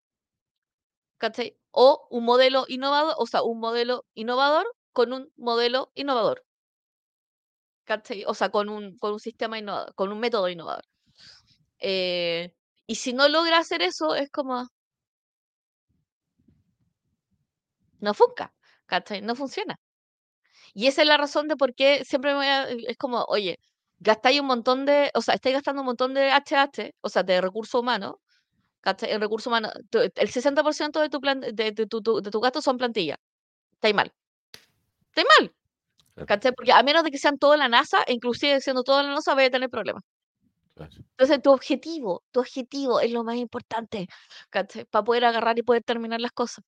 ¿cachai? 1.23 1.49
O 1.85 1.87
un 2.17 2.23
modelo 2.31 2.61
innovador, 2.69 3.15
o 3.19 3.27
sea, 3.31 3.43
un 3.43 3.59
modelo 3.61 3.97
innovador 4.15 4.67
con 4.93 5.13
un 5.13 5.23
modelo 5.37 5.93
innovador, 5.95 6.39
¿cachai? 7.85 8.25
O 8.27 8.35
sea, 8.35 8.51
con 8.51 8.69
un, 8.69 8.97
con 8.99 9.13
un 9.13 9.21
sistema 9.21 9.59
innovador, 9.59 9.95
con 9.95 10.13
un 10.13 10.21
método 10.21 10.49
innovador. 10.49 10.85
Eh, 11.81 12.55
y 12.89 12.97
si 12.97 13.13
no 13.15 13.29
logra 13.29 13.59
hacer 13.61 13.83
eso, 13.83 14.15
es 14.17 14.31
como, 14.31 14.69
no 18.01 18.15
funca, 18.15 18.53
¿cachai? 18.87 19.21
No 19.23 19.35
funciona. 19.35 19.77
Y 20.75 20.87
esa 20.89 21.03
es 21.03 21.09
la 21.09 21.17
razón 21.17 21.49
de 21.49 21.57
por 21.57 21.75
qué 21.75 22.05
siempre 22.05 22.33
me 22.33 22.39
voy 22.39 22.47
a- 22.47 22.69
es 22.71 22.97
como, 22.99 23.25
oye, 23.29 23.59
gastáis 24.01 24.41
un 24.41 24.47
montón 24.47 24.87
de, 24.87 25.11
o 25.15 25.23
sea, 25.23 25.35
estáis 25.35 25.55
gastando 25.55 25.83
un 25.83 25.87
montón 25.87 26.15
de 26.15 26.31
HH, 26.33 26.95
o 27.01 27.09
sea, 27.09 27.23
de 27.23 27.41
recursos 27.41 27.81
humanos, 27.81 28.15
¿cachai? 28.81 29.11
El 29.13 29.21
recurso 29.21 29.51
humano, 29.51 29.71
tu- 29.91 29.99
el 30.01 30.31
60% 30.31 31.01
de 31.01 31.09
tu, 31.11 31.21
plan, 31.21 31.41
de, 31.41 31.53
de 31.73 31.87
tu, 31.87 32.01
tu- 32.03 32.21
de 32.23 32.31
tu 32.31 32.41
gasto 32.41 32.63
son 32.63 32.79
plantillas. 32.79 33.19
Estáis 33.75 33.95
mal. 33.95 34.13
Estáis 35.11 35.27
mal, 35.39 35.55
¿cachai? 36.27 36.53
Porque 36.53 36.73
a 36.73 36.83
menos 36.83 37.05
de 37.05 37.11
que 37.11 37.19
sean 37.19 37.39
todo 37.39 37.57
la 37.57 37.69
NASA, 37.69 38.05
inclusive 38.09 38.61
siendo 38.61 38.83
todo 38.85 39.03
la 39.03 39.11
NASA, 39.15 39.35
vais 39.35 39.49
a 39.49 39.53
tener 39.53 39.71
problemas. 39.71 40.03
Entonces, 41.19 41.43
tu 41.43 41.51
objetivo, 41.53 42.23
tu 42.31 42.41
objetivo 42.41 43.01
es 43.01 43.11
lo 43.13 43.25
más 43.25 43.37
importante, 43.37 44.09
¿cachai? 44.51 44.87
Para 44.87 45.05
poder 45.05 45.25
agarrar 45.27 45.59
y 45.59 45.63
poder 45.63 45.83
terminar 45.83 46.21
las 46.21 46.33
cosas. 46.33 46.65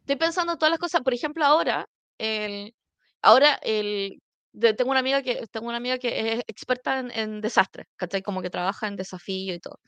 Estoy 0.00 0.16
pensando 0.16 0.52
en 0.52 0.58
todas 0.58 0.70
las 0.70 0.80
cosas, 0.80 1.02
por 1.02 1.14
ejemplo, 1.14 1.44
ahora, 1.44 1.88
el, 2.18 2.74
ahora 3.22 3.54
el, 3.62 4.20
de- 4.52 4.74
tengo 4.74 4.90
una 4.90 5.00
amiga 5.00 5.22
que, 5.22 5.46
tengo 5.50 5.68
una 5.68 5.76
amiga 5.78 5.98
que 5.98 6.34
es 6.34 6.40
experta 6.46 6.98
en, 7.00 7.10
en 7.12 7.40
desastres, 7.40 7.86
¿cachai? 7.96 8.22
Como 8.22 8.42
que 8.42 8.50
trabaja 8.50 8.86
en 8.88 8.96
desafío 8.96 9.54
y 9.54 9.60
todo. 9.60 9.80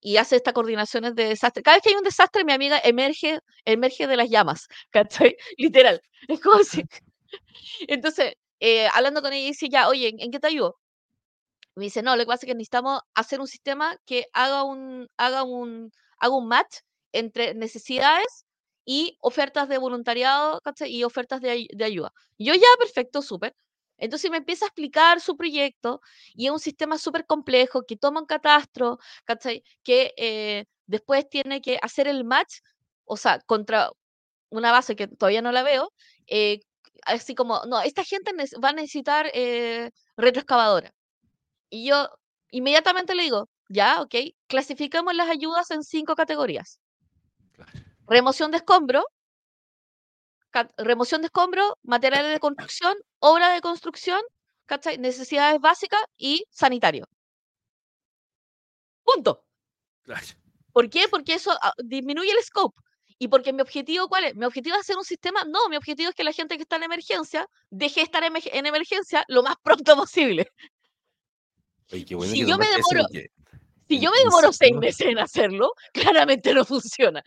Y 0.00 0.16
hace 0.18 0.36
estas 0.36 0.54
coordinaciones 0.54 1.14
de 1.14 1.26
desastre. 1.28 1.62
Cada 1.62 1.76
vez 1.78 1.82
que 1.84 1.90
hay 1.90 1.96
un 1.96 2.04
desastre, 2.04 2.44
mi 2.44 2.52
amiga 2.52 2.80
emerge, 2.84 3.40
emerge 3.66 4.06
de 4.08 4.16
las 4.16 4.30
llamas, 4.30 4.68
¿cachai? 4.92 5.36
Literal. 5.58 6.00
Es 6.28 6.40
como 6.40 6.62
si. 6.64 6.84
Entonces, 7.88 8.34
eh, 8.60 8.88
hablando 8.94 9.22
con 9.22 9.32
ella, 9.32 9.46
dice 9.48 9.68
ya, 9.70 9.88
oye, 9.88 10.08
¿en, 10.08 10.20
en 10.20 10.30
qué 10.30 10.40
te 10.40 10.48
ayudo? 10.48 10.76
Me 11.76 11.84
dice, 11.84 12.02
no, 12.02 12.16
lo 12.16 12.22
que 12.22 12.26
pasa 12.26 12.46
es 12.46 12.50
que 12.50 12.54
necesitamos 12.54 13.00
hacer 13.14 13.40
un 13.40 13.46
sistema 13.48 13.96
que 14.06 14.26
haga 14.32 14.64
un, 14.64 15.08
haga 15.16 15.42
un, 15.44 15.90
haga 16.18 16.36
un 16.36 16.48
match 16.48 16.78
entre 17.12 17.54
necesidades 17.54 18.44
y 18.84 19.16
ofertas 19.20 19.68
de 19.68 19.78
voluntariado, 19.78 20.60
¿cachai? 20.62 20.90
Y 20.94 21.04
ofertas 21.04 21.40
de, 21.40 21.66
de 21.72 21.84
ayuda. 21.84 22.12
Yo 22.38 22.54
ya, 22.54 22.66
perfecto, 22.78 23.22
súper. 23.22 23.54
Entonces 24.00 24.30
me 24.30 24.38
empieza 24.38 24.64
a 24.64 24.68
explicar 24.68 25.20
su 25.20 25.36
proyecto 25.36 26.00
y 26.34 26.46
es 26.46 26.52
un 26.52 26.58
sistema 26.58 26.98
súper 26.98 27.26
complejo 27.26 27.84
que 27.86 27.96
toma 27.96 28.20
un 28.20 28.26
catastro, 28.26 28.98
¿cachai? 29.24 29.62
Que 29.84 30.12
eh, 30.16 30.64
después 30.86 31.28
tiene 31.28 31.60
que 31.60 31.78
hacer 31.82 32.08
el 32.08 32.24
match, 32.24 32.60
o 33.04 33.16
sea, 33.16 33.40
contra 33.40 33.90
una 34.50 34.72
base 34.72 34.96
que 34.96 35.06
todavía 35.06 35.42
no 35.42 35.52
la 35.52 35.62
veo, 35.62 35.92
eh, 36.26 36.60
así 37.04 37.34
como, 37.34 37.62
no, 37.66 37.80
esta 37.82 38.04
gente 38.04 38.32
va 38.62 38.70
a 38.70 38.72
necesitar 38.72 39.30
eh, 39.34 39.90
retroexcavadora. 40.16 40.92
Y 41.70 41.88
yo 41.88 42.08
inmediatamente 42.50 43.14
le 43.14 43.24
digo, 43.24 43.48
ya, 43.68 44.02
ok, 44.02 44.14
clasificamos 44.48 45.14
las 45.14 45.28
ayudas 45.28 45.70
en 45.70 45.84
cinco 45.84 46.16
categorías. 46.16 46.80
Remoción 48.06 48.50
de 48.50 48.56
escombro, 48.58 49.04
remoción 50.76 51.20
de 51.22 51.26
escombro, 51.26 51.78
materiales 51.82 52.32
de 52.32 52.40
construcción, 52.40 52.94
obra 53.18 53.52
de 53.52 53.60
construcción, 53.60 54.20
¿cachai? 54.66 54.98
necesidades 54.98 55.60
básicas 55.60 56.00
y 56.16 56.44
sanitario. 56.50 57.06
Punto. 59.04 59.44
¿Por 60.72 60.88
qué? 60.88 61.08
Porque 61.08 61.34
eso 61.34 61.52
ah, 61.62 61.72
disminuye 61.82 62.30
el 62.30 62.42
scope. 62.44 62.80
Y 63.18 63.28
porque 63.28 63.52
mi 63.52 63.60
objetivo, 63.60 64.08
¿cuál 64.08 64.24
es? 64.24 64.34
¿Mi 64.34 64.46
objetivo 64.46 64.76
es 64.76 64.80
hacer 64.82 64.96
un 64.96 65.04
sistema? 65.04 65.44
No, 65.44 65.68
mi 65.68 65.76
objetivo 65.76 66.08
es 66.08 66.14
que 66.14 66.24
la 66.24 66.32
gente 66.32 66.56
que 66.56 66.62
está 66.62 66.76
en 66.76 66.84
emergencia 66.84 67.46
deje 67.68 68.00
de 68.00 68.04
estar 68.04 68.22
en, 68.24 68.32
emerg- 68.32 68.50
en 68.52 68.66
emergencia 68.66 69.24
lo 69.28 69.42
más 69.42 69.56
pronto 69.62 69.94
posible. 69.96 70.50
Oye, 71.92 72.04
qué 72.04 72.14
bueno 72.14 72.32
Si 72.32 72.40
que 72.40 72.46
yo 72.46 72.56
demoro- 72.56 73.08
Si 73.88 74.00
yo 74.00 74.10
me 74.10 74.18
demoro 74.24 74.52
seis 74.52 74.74
meses 74.76 75.06
en 75.08 75.18
hacerlo, 75.18 75.74
claramente 75.92 76.54
no 76.54 76.64
funciona. 76.64 77.22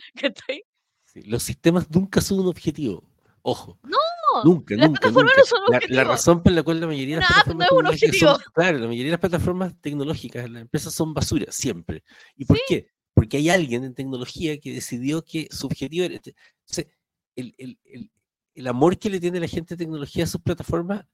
sí, 1.05 1.21
los 1.23 1.43
sistemas 1.43 1.89
nunca 1.91 2.21
son 2.21 2.39
un 2.39 2.47
objetivo. 2.47 3.03
Ojo. 3.43 3.77
No, 3.83 3.97
Nunca, 4.43 4.75
las 4.75 4.87
nunca, 4.87 4.99
plataformas 5.01 5.33
nunca. 5.37 5.37
no 5.37 5.45
son 5.45 5.89
La, 5.91 5.95
la 5.95 6.03
razón 6.09 6.41
por 6.41 6.51
la 6.53 6.63
cual 6.63 6.79
la 6.79 6.87
mayoría 6.87 7.15
de 7.17 7.21
las 7.21 7.29
Una 7.29 7.39
app 7.41 7.47
no 7.47 7.57
plataformas 7.57 8.01
es 8.03 8.13
un 8.13 8.19
son- 8.19 8.41
claro, 8.53 8.77
la 8.79 8.87
mayoría 8.87 9.05
de 9.05 9.11
las 9.11 9.19
plataformas 9.19 9.75
tecnológicas, 9.81 10.49
las 10.49 10.61
empresas 10.63 10.93
son 10.93 11.13
basura, 11.13 11.51
siempre. 11.51 12.03
¿Y 12.35 12.45
por 12.45 12.57
Sí. 12.57 12.63
qué? 12.67 12.87
Porque 13.13 13.37
hay 13.37 13.49
alguien 13.49 13.83
en 13.83 13.93
tecnología 13.93 14.57
que 14.59 14.73
decidió 14.73 15.23
que 15.23 15.47
su 15.51 15.67
objetivo 15.67 16.05
era... 16.05 16.15
este- 16.15 16.35
Entonces, 16.61 16.87
el, 17.35 17.53
el- 17.57 17.79
el- 17.83 18.11
el 18.55 18.67
amor 18.67 18.97
que 18.97 19.09
le 19.09 19.19
tiene 19.19 19.39
la 19.39 19.47
gente 19.47 19.75
de 19.75 19.83
tecnología 19.83 20.23
a 20.23 20.27
sus 20.27 20.41
plataformas 20.41 21.05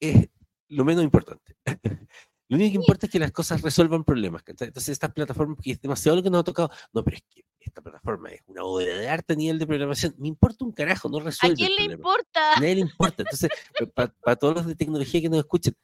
es 0.00 0.28
lo 0.68 0.84
menos 0.84 1.04
importante. 1.04 1.56
Lo 2.48 2.56
único 2.56 2.70
que 2.72 2.76
importa 2.76 3.06
es 3.06 3.12
que 3.12 3.18
las 3.18 3.32
cosas 3.32 3.60
resuelvan 3.60 4.04
problemas. 4.04 4.42
¿cachai? 4.44 4.68
Entonces, 4.68 4.90
estas 4.90 5.12
plataformas, 5.12 5.58
que 5.60 5.72
es 5.72 5.80
demasiado 5.80 6.16
lo 6.16 6.22
que 6.22 6.30
nos 6.30 6.40
ha 6.40 6.44
tocado, 6.44 6.70
no, 6.92 7.02
pero 7.02 7.16
es 7.16 7.22
que 7.28 7.44
esta 7.66 7.80
plataforma 7.82 8.30
es 8.30 8.42
una 8.46 8.62
obra 8.64 8.86
de 8.98 9.08
arte 9.08 9.32
a 9.34 9.36
nivel 9.36 9.58
de 9.58 9.66
programación. 9.66 10.14
Me 10.18 10.28
importa 10.28 10.64
un 10.64 10.72
carajo, 10.72 11.08
no 11.08 11.18
¿A 11.18 11.24
resuelve 11.24 11.56
quién 11.56 11.70
el 11.78 11.86
le 11.88 11.92
importa? 11.94 12.52
A 12.54 12.60
nadie 12.60 12.74
le 12.76 12.80
importa. 12.82 13.22
Entonces, 13.22 13.50
para 13.94 14.36
todos 14.36 14.54
los 14.54 14.66
de 14.66 14.74
tecnología 14.74 15.20
que 15.20 15.28
nos 15.28 15.38
escuchen, 15.40 15.74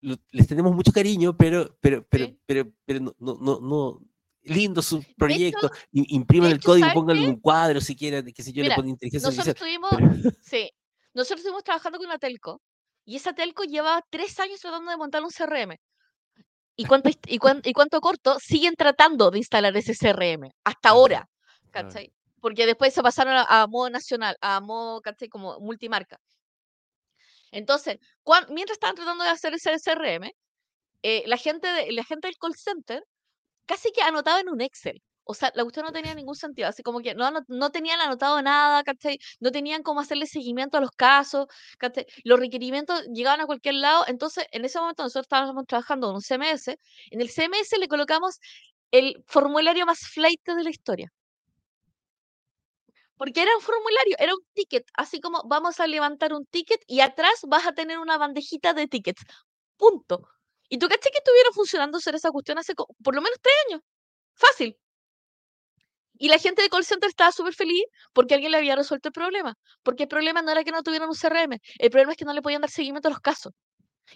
lo- 0.00 0.16
les 0.30 0.46
tenemos 0.46 0.74
mucho 0.74 0.92
cariño, 0.92 1.36
pero, 1.36 1.76
pero, 1.80 2.04
pero, 2.08 2.26
Sí. 2.26 2.38
pero, 2.46 2.72
pero 2.84 3.00
no, 3.00 3.14
no, 3.18 3.38
no, 3.40 3.60
no- 3.60 4.00
lindo 4.44 4.82
su 4.82 5.04
proyecto, 5.16 5.70
i- 5.92 6.16
impriman 6.16 6.50
el 6.50 6.56
hecho, 6.56 6.70
código, 6.70 7.10
en 7.12 7.18
un 7.28 7.36
cuadro 7.40 7.80
si 7.80 7.94
quieren, 7.94 8.24
que 8.32 8.42
sé 8.42 8.52
yo, 8.52 8.62
Mira, 8.62 8.74
le 8.74 8.76
ponen 8.76 8.90
inteligencia 8.90 9.28
Nosotros 9.28 9.48
artificial. 9.48 9.84
estuvimos, 9.94 10.34
sí, 10.42 10.70
nosotros 11.14 11.38
estuvimos 11.40 11.62
trabajando 11.62 11.98
con 11.98 12.06
una 12.08 12.18
telco 12.18 12.60
y 13.04 13.14
esa 13.16 13.32
telco 13.34 13.62
llevaba 13.62 14.04
tres 14.10 14.40
años 14.40 14.58
tratando 14.58 14.90
de 14.90 14.96
montar 14.96 15.22
un 15.22 15.30
CRM. 15.30 15.78
¿Y 16.76 16.84
cuánto, 16.86 17.10
y, 17.26 17.38
cuán- 17.38 17.60
y 17.64 17.72
cuánto 17.72 18.00
corto? 18.00 18.38
Siguen 18.40 18.74
tratando 18.76 19.30
de 19.30 19.38
instalar 19.38 19.76
ese 19.76 19.94
CRM 19.94 20.50
hasta 20.64 20.88
ahora. 20.90 21.28
Porque 22.40 22.66
después 22.66 22.92
se 22.94 23.02
pasaron 23.02 23.34
a, 23.34 23.44
a 23.62 23.66
modo 23.66 23.90
nacional, 23.90 24.36
a 24.40 24.60
modo, 24.60 25.00
¿cachai? 25.00 25.28
Como 25.28 25.60
multimarca. 25.60 26.18
Entonces, 27.50 27.98
cuan- 28.22 28.46
mientras 28.50 28.76
estaban 28.76 28.96
tratando 28.96 29.24
de 29.24 29.30
hacer 29.30 29.54
ese 29.54 29.78
CRM, 29.78 30.32
eh, 31.02 31.22
la, 31.26 31.36
gente 31.36 31.68
de, 31.72 31.92
la 31.92 32.04
gente 32.04 32.28
del 32.28 32.36
call 32.38 32.54
center 32.56 33.04
casi 33.66 33.92
que 33.92 34.02
anotaba 34.02 34.40
en 34.40 34.48
un 34.48 34.60
Excel. 34.60 35.02
O 35.24 35.34
sea, 35.34 35.52
la 35.54 35.62
cuestión 35.62 35.86
no 35.86 35.92
tenía 35.92 36.14
ningún 36.14 36.34
sentido, 36.36 36.68
así 36.68 36.82
como 36.82 37.00
que 37.00 37.14
no, 37.14 37.30
no, 37.30 37.40
no 37.48 37.70
tenían 37.70 38.00
anotado 38.00 38.42
nada, 38.42 38.82
¿cachai? 38.82 39.18
No 39.40 39.50
tenían 39.52 39.82
cómo 39.82 40.00
hacerle 40.00 40.26
seguimiento 40.26 40.78
a 40.78 40.80
los 40.80 40.90
casos, 40.90 41.46
¿cachai? 41.78 42.06
Los 42.24 42.38
requerimientos 42.40 43.04
llegaban 43.12 43.40
a 43.40 43.46
cualquier 43.46 43.76
lado, 43.76 44.04
entonces 44.08 44.46
en 44.52 44.64
ese 44.64 44.78
momento 44.80 45.02
nosotros 45.04 45.26
estábamos 45.26 45.64
trabajando 45.66 46.08
en 46.10 46.16
un 46.16 46.22
CMS, 46.22 46.76
en 47.10 47.20
el 47.20 47.28
CMS 47.30 47.78
le 47.78 47.88
colocamos 47.88 48.38
el 48.90 49.22
formulario 49.26 49.86
más 49.86 50.00
flight 50.00 50.40
de 50.46 50.62
la 50.64 50.70
historia. 50.70 51.12
Porque 53.16 53.42
era 53.42 53.54
un 53.56 53.62
formulario, 53.62 54.16
era 54.18 54.34
un 54.34 54.44
ticket, 54.54 54.84
así 54.94 55.20
como 55.20 55.42
vamos 55.46 55.78
a 55.80 55.86
levantar 55.86 56.32
un 56.32 56.44
ticket 56.46 56.80
y 56.86 57.00
atrás 57.00 57.40
vas 57.46 57.66
a 57.66 57.72
tener 57.72 57.98
una 57.98 58.18
bandejita 58.18 58.74
de 58.74 58.88
tickets. 58.88 59.22
Punto. 59.76 60.28
Y 60.68 60.78
tú 60.78 60.88
caché 60.88 61.10
que 61.10 61.18
estuvieron 61.18 61.52
funcionando 61.54 61.98
hacer 61.98 62.14
esa 62.16 62.30
cuestión 62.30 62.58
hace 62.58 62.74
por 62.74 63.14
lo 63.14 63.22
menos 63.22 63.38
tres 63.42 63.54
años. 63.68 63.82
Fácil. 64.34 64.78
Y 66.22 66.28
la 66.28 66.38
gente 66.38 66.62
de 66.62 66.68
call 66.68 66.84
center 66.84 67.08
estaba 67.10 67.32
súper 67.32 67.52
feliz 67.52 67.82
porque 68.12 68.34
alguien 68.34 68.52
le 68.52 68.58
había 68.58 68.76
resuelto 68.76 69.08
el 69.08 69.12
problema. 69.12 69.56
Porque 69.82 70.04
el 70.04 70.08
problema 70.08 70.40
no 70.40 70.52
era 70.52 70.62
que 70.62 70.70
no 70.70 70.84
tuvieran 70.84 71.08
un 71.08 71.16
CRM, 71.16 71.58
el 71.80 71.90
problema 71.90 72.12
es 72.12 72.16
que 72.16 72.24
no 72.24 72.32
le 72.32 72.40
podían 72.40 72.60
dar 72.60 72.70
seguimiento 72.70 73.08
a 73.08 73.10
los 73.10 73.18
casos. 73.18 73.52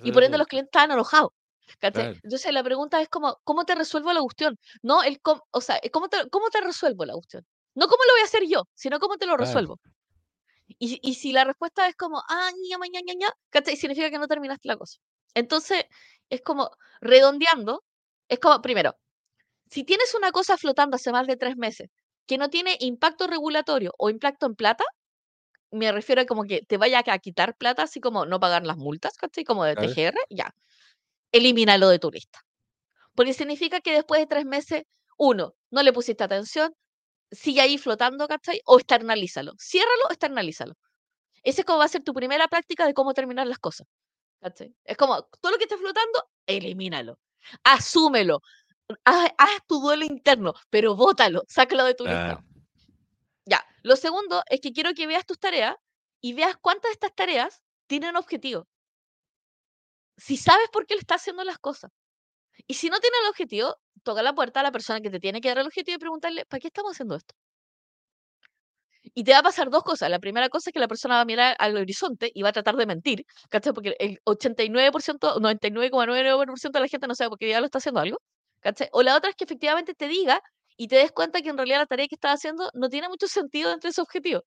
Y 0.04 0.12
por 0.12 0.22
ende 0.22 0.38
los 0.38 0.46
clientes 0.46 0.68
estaban 0.68 0.92
enojados. 0.92 1.32
Entonces 1.80 2.52
la 2.52 2.62
pregunta 2.62 3.02
es 3.02 3.08
como, 3.08 3.40
¿cómo 3.42 3.64
te 3.64 3.74
resuelvo 3.74 4.12
la 4.12 4.20
cuestión? 4.20 4.56
No 4.82 5.02
el 5.02 5.18
o 5.50 5.60
sea, 5.60 5.80
¿cómo 5.92 6.08
te, 6.08 6.30
¿cómo 6.30 6.48
te 6.48 6.60
resuelvo 6.60 7.04
la 7.04 7.14
cuestión? 7.14 7.44
No 7.74 7.88
cómo 7.88 8.04
lo 8.04 8.12
voy 8.12 8.20
a 8.20 8.26
hacer 8.26 8.44
yo, 8.46 8.68
sino 8.72 9.00
cómo 9.00 9.16
te 9.16 9.26
lo 9.26 9.36
resuelvo. 9.36 9.80
Y, 10.78 11.00
y, 11.02 11.14
si 11.14 11.32
la 11.32 11.42
respuesta 11.42 11.88
es 11.88 11.96
como, 11.96 12.22
ah, 12.28 12.50
ña, 12.70 12.78
ña, 12.88 13.00
ña, 13.04 13.14
ña, 13.14 13.74
significa 13.74 14.10
que 14.10 14.18
no 14.18 14.28
terminaste 14.28 14.68
la 14.68 14.76
cosa. 14.76 14.98
Entonces, 15.34 15.86
es 16.30 16.40
como 16.42 16.70
redondeando, 17.00 17.82
es 18.28 18.38
como, 18.38 18.62
primero, 18.62 18.96
si 19.76 19.84
tienes 19.84 20.14
una 20.14 20.32
cosa 20.32 20.56
flotando 20.56 20.96
hace 20.96 21.12
más 21.12 21.26
de 21.26 21.36
tres 21.36 21.58
meses 21.58 21.90
que 22.26 22.38
no 22.38 22.48
tiene 22.48 22.78
impacto 22.80 23.26
regulatorio 23.26 23.92
o 23.98 24.08
impacto 24.08 24.46
en 24.46 24.54
plata, 24.54 24.84
me 25.70 25.92
refiero 25.92 26.22
a 26.22 26.24
como 26.24 26.44
que 26.44 26.62
te 26.62 26.78
vaya 26.78 27.04
a 27.06 27.18
quitar 27.18 27.54
plata, 27.58 27.82
así 27.82 28.00
como 28.00 28.24
no 28.24 28.40
pagar 28.40 28.64
las 28.64 28.78
multas, 28.78 29.18
¿cachai? 29.18 29.44
Como 29.44 29.64
de 29.64 29.74
TGR, 29.74 30.16
ya. 30.30 30.54
Elimínalo 31.30 31.90
de 31.90 31.98
tu 31.98 32.10
lista. 32.10 32.40
Porque 33.14 33.34
significa 33.34 33.82
que 33.82 33.92
después 33.92 34.18
de 34.18 34.26
tres 34.26 34.46
meses, 34.46 34.84
uno, 35.18 35.54
no 35.70 35.82
le 35.82 35.92
pusiste 35.92 36.24
atención, 36.24 36.74
sigue 37.30 37.60
ahí 37.60 37.76
flotando, 37.76 38.26
¿cachai? 38.28 38.62
O 38.64 38.78
externalízalo. 38.78 39.52
Ciérralo 39.60 40.04
o 40.08 40.10
externalízalo. 40.10 40.72
Ese 41.42 41.60
es 41.60 41.64
como 41.66 41.80
va 41.80 41.84
a 41.84 41.88
ser 41.88 42.02
tu 42.02 42.14
primera 42.14 42.48
práctica 42.48 42.86
de 42.86 42.94
cómo 42.94 43.12
terminar 43.12 43.46
las 43.46 43.58
cosas. 43.58 43.86
¿cachai? 44.40 44.74
Es 44.84 44.96
como, 44.96 45.22
todo 45.42 45.52
lo 45.52 45.58
que 45.58 45.64
esté 45.64 45.76
flotando, 45.76 46.30
elimínalo. 46.46 47.18
Asúmelo 47.62 48.40
haz, 49.04 49.60
tu 49.66 49.80
duelo 49.80 50.04
interno, 50.04 50.54
pero 50.70 50.96
bótalo, 50.96 51.42
sácalo 51.48 51.84
de 51.84 51.94
tu 51.94 52.04
lista. 52.04 52.42
Ya, 53.44 53.64
lo 53.82 53.96
segundo 53.96 54.42
es 54.48 54.60
que 54.60 54.72
quiero 54.72 54.92
que 54.94 55.06
veas 55.06 55.26
tus 55.26 55.38
tareas 55.38 55.76
y 56.20 56.34
veas 56.34 56.56
cuántas 56.56 56.90
de 56.90 56.94
estas 56.94 57.14
tareas 57.14 57.62
tienen 57.86 58.16
objetivo. 58.16 58.66
Si 60.16 60.36
sabes 60.36 60.68
por 60.72 60.86
qué 60.86 60.94
le 60.94 61.00
estás 61.00 61.22
haciendo 61.22 61.44
las 61.44 61.58
cosas. 61.58 61.90
Y 62.66 62.74
si 62.74 62.88
no 62.88 62.98
tiene 63.00 63.16
el 63.22 63.28
objetivo, 63.30 63.76
toca 64.02 64.22
la 64.22 64.34
puerta 64.34 64.60
a 64.60 64.62
la 64.62 64.72
persona 64.72 65.00
que 65.00 65.10
te 65.10 65.20
tiene 65.20 65.40
que 65.40 65.48
dar 65.48 65.58
el 65.58 65.66
objetivo 65.66 65.96
y 65.96 65.98
preguntarle, 65.98 66.46
¿para 66.46 66.60
qué 66.60 66.68
estamos 66.68 66.92
haciendo 66.92 67.16
esto? 67.16 67.34
Y 69.14 69.24
te 69.24 69.32
va 69.32 69.38
a 69.38 69.42
pasar 69.42 69.70
dos 69.70 69.82
cosas. 69.82 70.10
La 70.10 70.18
primera 70.18 70.48
cosa 70.48 70.70
es 70.70 70.74
que 70.74 70.80
la 70.80 70.88
persona 70.88 71.16
va 71.16 71.20
a 71.20 71.24
mirar 71.24 71.56
al 71.58 71.76
horizonte 71.76 72.30
y 72.34 72.42
va 72.42 72.48
a 72.50 72.52
tratar 72.52 72.76
de 72.76 72.86
mentir, 72.86 73.24
¿cachai? 73.50 73.72
Porque 73.72 73.94
el 73.98 74.20
89%, 74.24 75.38
99,99% 75.40 76.70
de 76.72 76.80
la 76.80 76.88
gente 76.88 77.06
no 77.06 77.14
sabe 77.14 77.30
por 77.30 77.38
qué 77.38 77.48
ya 77.48 77.60
lo 77.60 77.66
está 77.66 77.78
haciendo 77.78 78.00
algo. 78.00 78.18
O 78.92 79.02
la 79.02 79.16
otra 79.16 79.30
es 79.30 79.36
que 79.36 79.44
efectivamente 79.44 79.94
te 79.94 80.08
diga 80.08 80.40
y 80.76 80.88
te 80.88 80.96
des 80.96 81.12
cuenta 81.12 81.42
que 81.42 81.48
en 81.50 81.56
realidad 81.56 81.78
la 81.78 81.86
tarea 81.86 82.06
que 82.08 82.16
estás 82.16 82.34
haciendo 82.34 82.70
no 82.74 82.88
tiene 82.88 83.08
mucho 83.08 83.26
sentido 83.28 83.70
dentro 83.70 83.88
de 83.88 83.92
ese 83.92 84.02
objetivo. 84.02 84.42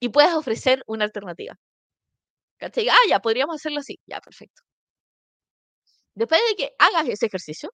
Y 0.00 0.10
puedes 0.10 0.34
ofrecer 0.34 0.82
una 0.86 1.04
alternativa. 1.04 1.54
Ah, 2.60 2.70
ya, 3.08 3.20
podríamos 3.20 3.56
hacerlo 3.56 3.80
así. 3.80 3.98
Ya, 4.06 4.20
perfecto. 4.20 4.62
Después 6.14 6.40
de 6.50 6.56
que 6.56 6.72
hagas 6.78 7.08
ese 7.08 7.26
ejercicio, 7.26 7.70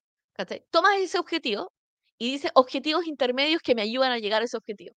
tomas 0.71 0.97
ese 0.99 1.19
objetivo 1.19 1.71
y 2.17 2.31
dices 2.31 2.51
objetivos 2.55 3.05
intermedios 3.07 3.61
que 3.61 3.75
me 3.75 3.81
ayudan 3.81 4.11
a 4.11 4.19
llegar 4.19 4.41
a 4.41 4.45
ese 4.45 4.57
objetivo. 4.57 4.95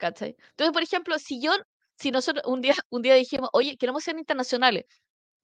Entonces, 0.00 0.72
por 0.72 0.82
ejemplo, 0.82 1.18
si 1.18 1.40
yo, 1.42 1.52
si 1.98 2.10
nosotros 2.10 2.44
un 2.46 2.60
día, 2.60 2.74
un 2.90 3.02
día 3.02 3.14
dijimos, 3.14 3.50
oye, 3.52 3.76
queremos 3.76 4.04
ser 4.04 4.16
internacionales, 4.18 4.84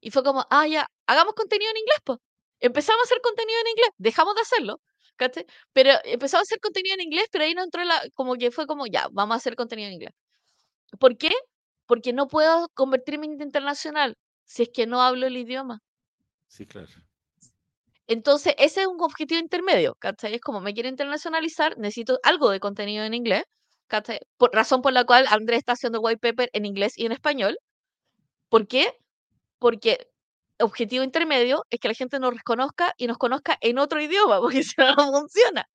y 0.01 0.11
fue 0.11 0.23
como, 0.23 0.47
ah, 0.51 0.67
ya, 0.69 0.87
hagamos 1.07 1.35
contenido 1.35 1.71
en 1.71 1.79
inglés, 1.79 1.99
pues 2.05 2.19
empezamos 2.65 3.01
a 3.01 3.05
hacer 3.05 3.21
contenido 3.21 3.61
en 3.61 3.69
inglés, 3.69 3.91
dejamos 3.99 4.35
de 4.35 4.41
hacerlo, 4.41 4.81
¿cachai? 5.17 5.47
Pero 5.73 5.91
empezamos 6.05 6.43
a 6.43 6.49
hacer 6.49 6.61
contenido 6.61 6.95
en 6.95 7.03
inglés, 7.03 7.27
pero 7.31 7.45
ahí 7.45 7.55
no 7.55 7.63
entró 7.63 7.85
la, 7.85 8.03
como 8.15 8.35
que 8.37 8.51
fue 8.51 8.67
como, 8.67 8.87
ya, 8.87 9.09
vamos 9.13 9.35
a 9.35 9.39
hacer 9.39 9.55
contenido 9.55 9.89
en 9.89 9.95
inglés. 9.95 10.15
¿Por 10.99 11.19
qué? 11.19 11.33
Porque 11.87 12.13
no 12.13 12.27
puedo 12.29 12.69
convertirme 12.75 13.27
en 13.27 13.43
internacional 13.43 14.17
si 14.45 14.63
es 14.65 14.71
que 14.73 14.87
no 14.87 15.03
hablo 15.03 15.27
el 15.27 15.37
idioma. 15.37 15.81
Sí, 16.47 16.67
claro. 16.67 16.89
Entonces, 18.07 18.55
ese 18.59 18.83
es 18.83 18.87
un 18.87 19.01
objetivo 19.01 19.41
intermedio, 19.41 19.95
¿cachai? 19.99 20.35
Es 20.35 20.41
como, 20.41 20.61
me 20.61 20.75
quiero 20.75 20.89
internacionalizar, 20.89 21.77
necesito 21.79 22.19
algo 22.23 22.51
de 22.51 22.61
contenido 22.61 23.05
en 23.05 23.15
inglés, 23.15 23.45
¿cachai? 23.89 24.21
Por, 24.39 24.53
razón 24.53 24.83
por 24.83 24.93
la 24.93 25.05
cual 25.05 25.27
Andrés 25.29 25.59
está 25.59 25.73
haciendo 25.73 26.01
white 26.01 26.19
paper 26.19 26.51
en 26.53 26.65
inglés 26.67 26.95
y 26.97 27.07
en 27.07 27.13
español. 27.13 27.59
¿Por 28.49 28.69
qué? 28.69 28.93
Porque 29.59 30.09
objetivo 30.61 31.05
intermedio 31.05 31.65
es 31.71 31.81
que 31.81 31.89
la 31.89 31.95
gente 31.95 32.19
nos 32.19 32.35
reconozca 32.35 32.95
y 32.97 33.07
nos 33.07 33.19
conozca 33.19 33.59
en 33.61 33.79
otro 33.79 34.01
idioma, 34.01 34.41
porque 34.41 34.63
si 34.63 34.75
no, 34.79 34.95
no 34.95 35.13
funciona. 35.13 35.69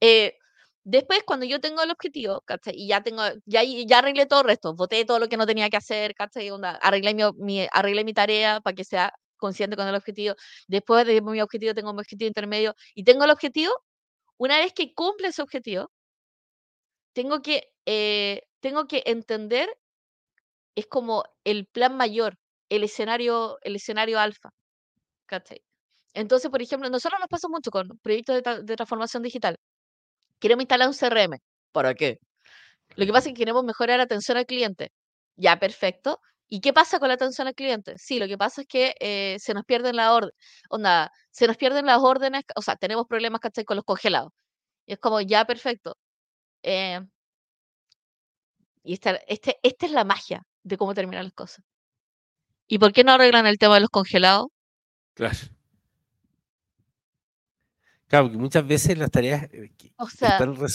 Eh, 0.00 0.36
después, 0.84 1.22
cuando 1.24 1.46
yo 1.46 1.60
tengo 1.60 1.82
el 1.82 1.90
objetivo, 1.90 2.42
¿cachai? 2.46 2.74
Y 2.76 2.88
ya 2.88 3.02
tengo, 3.02 3.22
ya, 3.46 3.62
ya 3.64 3.98
arreglé 3.98 4.26
todo 4.26 4.40
el 4.40 4.46
resto, 4.46 4.74
voté 4.74 5.04
todo 5.04 5.18
lo 5.18 5.28
que 5.28 5.36
no 5.36 5.46
tenía 5.46 5.70
que 5.70 5.76
hacer, 5.76 6.14
¿cachai? 6.14 6.50
arreglé, 6.80 7.14
mi, 7.36 7.66
arreglé 7.72 8.04
mi 8.04 8.14
tarea 8.14 8.60
para 8.60 8.74
que 8.74 8.84
sea 8.84 9.12
consciente 9.36 9.76
con 9.76 9.88
el 9.88 9.94
objetivo. 9.94 10.36
Después 10.68 11.06
de 11.06 11.20
mi 11.20 11.40
objetivo, 11.40 11.74
tengo 11.74 11.92
mi 11.92 12.00
objetivo 12.00 12.28
intermedio 12.28 12.74
y 12.94 13.04
tengo 13.04 13.24
el 13.24 13.30
objetivo. 13.30 13.74
Una 14.38 14.58
vez 14.58 14.72
que 14.72 14.94
cumple 14.94 15.28
ese 15.28 15.42
objetivo, 15.42 15.90
tengo 17.12 17.42
que, 17.42 17.72
eh, 17.86 18.42
tengo 18.60 18.86
que 18.86 19.02
entender, 19.06 19.68
es 20.76 20.86
como 20.86 21.24
el 21.44 21.66
plan 21.66 21.96
mayor, 21.96 22.38
el 22.68 22.84
escenario, 22.84 23.58
el 23.62 23.76
escenario 23.76 24.18
alfa. 24.18 24.50
¿Cachai? 25.26 25.62
Entonces, 26.14 26.50
por 26.50 26.62
ejemplo, 26.62 26.88
nosotros 26.90 27.20
nos 27.20 27.28
pasa 27.28 27.48
mucho 27.48 27.70
con 27.70 27.88
proyectos 28.02 28.42
de, 28.42 28.76
transformación 28.76 29.22
digital. 29.22 29.56
Queremos 30.40 30.62
instalar 30.62 30.88
un 30.88 30.94
CRM. 30.94 31.38
¿Para 31.72 31.94
qué? 31.94 32.18
Lo 32.96 33.06
que 33.06 33.12
pasa 33.12 33.28
es 33.28 33.34
que 33.34 33.40
queremos 33.40 33.64
mejorar 33.64 33.98
la 33.98 34.04
atención 34.04 34.38
al 34.38 34.46
cliente. 34.46 34.92
Ya, 35.36 35.58
perfecto. 35.58 36.20
¿Y 36.48 36.60
qué 36.60 36.72
pasa 36.72 36.98
con 37.00 37.08
la 37.08 37.14
atención 37.14 37.48
al 37.48 37.54
cliente? 37.54 37.94
Sí, 37.98 38.18
lo 38.18 38.28
que 38.28 38.38
pasa 38.38 38.62
es 38.62 38.68
que 38.68 38.94
eh, 39.00 39.38
se 39.40 39.54
nos 39.54 39.64
pierden 39.64 39.96
las 39.96 40.10
órdenes. 40.10 40.34
Onda, 40.70 41.10
se 41.30 41.46
nos 41.48 41.56
pierden 41.56 41.86
las 41.86 41.98
órdenes, 42.00 42.44
o 42.56 42.62
sea, 42.62 42.76
tenemos 42.76 43.06
problemas, 43.08 43.40
¿cachai? 43.40 43.64
Con 43.64 43.76
los 43.76 43.84
congelados. 43.84 44.32
Y 44.86 44.94
es 44.94 44.98
como, 45.00 45.20
ya, 45.20 45.44
perfecto. 45.46 45.96
Eh, 46.62 47.00
y 48.84 48.94
esta, 48.94 49.12
este, 49.26 49.58
esta 49.62 49.86
es 49.86 49.92
la 49.92 50.04
magia 50.04 50.42
de 50.62 50.76
cómo 50.76 50.94
terminar 50.94 51.24
las 51.24 51.32
cosas. 51.32 51.64
¿Y 52.66 52.78
por 52.78 52.92
qué 52.92 53.04
no 53.04 53.12
arreglan 53.12 53.46
el 53.46 53.58
tema 53.58 53.74
de 53.74 53.80
los 53.80 53.90
congelados? 53.90 54.48
Claro. 55.14 55.36
Claro, 58.06 58.26
porque 58.26 58.38
muchas 58.38 58.66
veces 58.66 58.96
las 58.98 59.10
tareas 59.10 59.48
eh, 59.52 59.72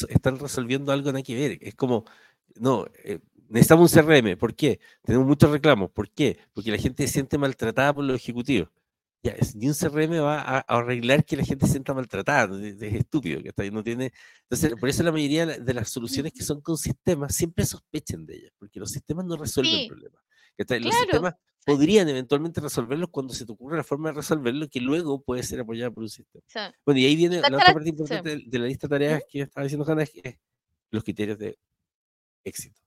están, 0.10 0.40
resolviendo 0.40 0.92
algo 0.92 1.12
nada 1.12 1.24
que 1.24 1.36
ver. 1.36 1.58
Es 1.62 1.76
como, 1.76 2.06
no, 2.56 2.86
eh, 3.04 3.20
necesitamos 3.48 3.96
un 3.96 4.04
CRM. 4.04 4.38
¿Por 4.38 4.56
qué? 4.56 4.80
Tenemos 5.04 5.28
muchos 5.28 5.50
reclamos. 5.50 5.92
¿Por 5.92 6.10
qué? 6.12 6.40
Porque 6.54 6.72
la 6.72 6.78
gente 6.78 7.06
se 7.08 7.14
siente 7.14 7.38
maltratada 7.38 7.94
por 7.94 8.04
los 8.04 8.16
ejecutivos. 8.16 8.70
Ya, 9.22 9.36
ni 9.56 9.68
un 9.68 9.74
CRM 9.74 10.22
va 10.24 10.42
a, 10.42 10.60
arreglar 10.60 11.26
que 11.26 11.36
la 11.36 11.44
gente 11.44 11.66
se 11.66 11.74
sienta 11.74 11.94
maltratada. 11.94 12.58
Es, 12.62 12.82
estúpido. 12.82 13.42
Que 13.42 13.72
no 13.72 13.84
tiene... 13.84 14.12
Entonces, 14.44 14.74
por 14.80 14.90
eso 14.90 15.04
la 15.04 15.12
mayoría 15.12 15.46
de 15.46 15.74
las 15.74 15.90
soluciones 15.90 16.34
que 16.34 16.44
son 16.44 16.62
con 16.62 16.78
sistemas 16.78 17.36
siempre 17.36 17.66
sospechen 17.66 18.26
de 18.26 18.36
ellas, 18.36 18.52
porque 18.58 18.80
los 18.80 18.92
sistemas 18.92 19.26
no 19.26 19.36
resuelven 19.36 19.82
el 19.82 19.88
problema. 19.88 20.20
Los 20.58 20.96
sistemas 20.96 21.36
podrían 21.70 22.10
eventualmente 22.10 22.62
resolverlos 22.62 23.10
cuando 23.10 23.34
se 23.34 23.46
te 23.46 23.52
ocurre 23.52 23.78
la 23.78 23.84
forma 23.84 24.10
de 24.10 24.16
resolverlo 24.16 24.68
que 24.70 24.80
luego 24.80 25.22
puede 25.22 25.44
ser 25.44 25.60
apoyada 25.60 25.92
por 25.92 26.04
un 26.04 26.10
sistema. 26.10 26.44
Bueno, 26.86 27.00
y 27.00 27.06
ahí 27.06 27.16
viene 27.16 27.42
la 27.42 27.48
otra 27.48 27.74
parte 27.74 27.90
importante 27.90 28.38
de, 28.46 28.60
la 28.60 28.66
lista 28.66 28.88
de 28.88 28.90
tareas 28.90 29.24
que 29.30 29.42
estaba 29.42 29.64
diciendo 29.64 29.90
Hanna, 29.90 30.04
es, 30.04 30.12
los 30.92 31.04
criterios 31.04 31.38
de 31.38 31.58
éxito. 32.44 32.82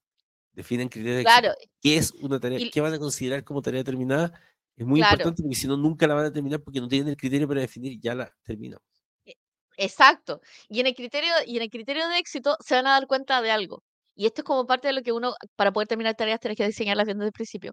Definen 0.52 0.88
criterios 0.88 1.18
de 1.18 1.24
claro. 1.24 1.48
éxito. 1.52 1.72
¿Qué 1.80 1.96
es 1.96 2.12
una 2.12 2.38
tarea? 2.38 2.58
¿Qué 2.72 2.80
van 2.80 2.94
a 2.94 2.98
considerar 2.98 3.44
como 3.44 3.62
tarea 3.62 3.84
terminada? 3.84 4.32
Es 4.76 4.86
muy 4.86 5.00
importante 5.00 5.42
porque 5.42 5.56
si 5.56 5.66
no, 5.66 5.76
nunca 5.76 6.06
la 6.06 6.14
van 6.14 6.26
a 6.26 6.32
terminar 6.32 6.60
porque 6.60 6.80
no 6.80 6.88
tienen 6.88 7.08
el 7.08 7.16
criterio 7.16 7.46
para 7.46 7.60
definir, 7.60 8.00
ya 8.00 8.14
la 8.14 8.34
terminamos. 8.42 8.86
E, 9.24 9.36
exacto. 9.76 10.40
Y 10.68 10.80
en 10.80 10.86
el 10.86 10.94
criterio, 10.94 11.32
y 11.46 11.56
en 11.56 11.62
el 11.62 11.70
criterio 11.70 12.08
de 12.08 12.18
éxito 12.18 12.56
se 12.60 12.74
van 12.74 12.86
a 12.86 12.90
dar 12.90 13.06
cuenta 13.06 13.40
de 13.42 13.50
algo. 13.50 13.82
Y 14.14 14.26
esto 14.26 14.42
es 14.42 14.44
como 14.44 14.66
parte 14.66 14.88
de 14.88 14.94
lo 14.94 15.02
que 15.02 15.12
uno, 15.12 15.34
para 15.56 15.72
poder 15.72 15.88
terminar 15.88 16.14
tareas, 16.14 16.40
tienes 16.40 16.56
que 16.58 16.66
diseñarlas 16.66 17.06
bien 17.06 17.18
desde 17.18 17.28
el 17.28 17.32
principio. 17.32 17.72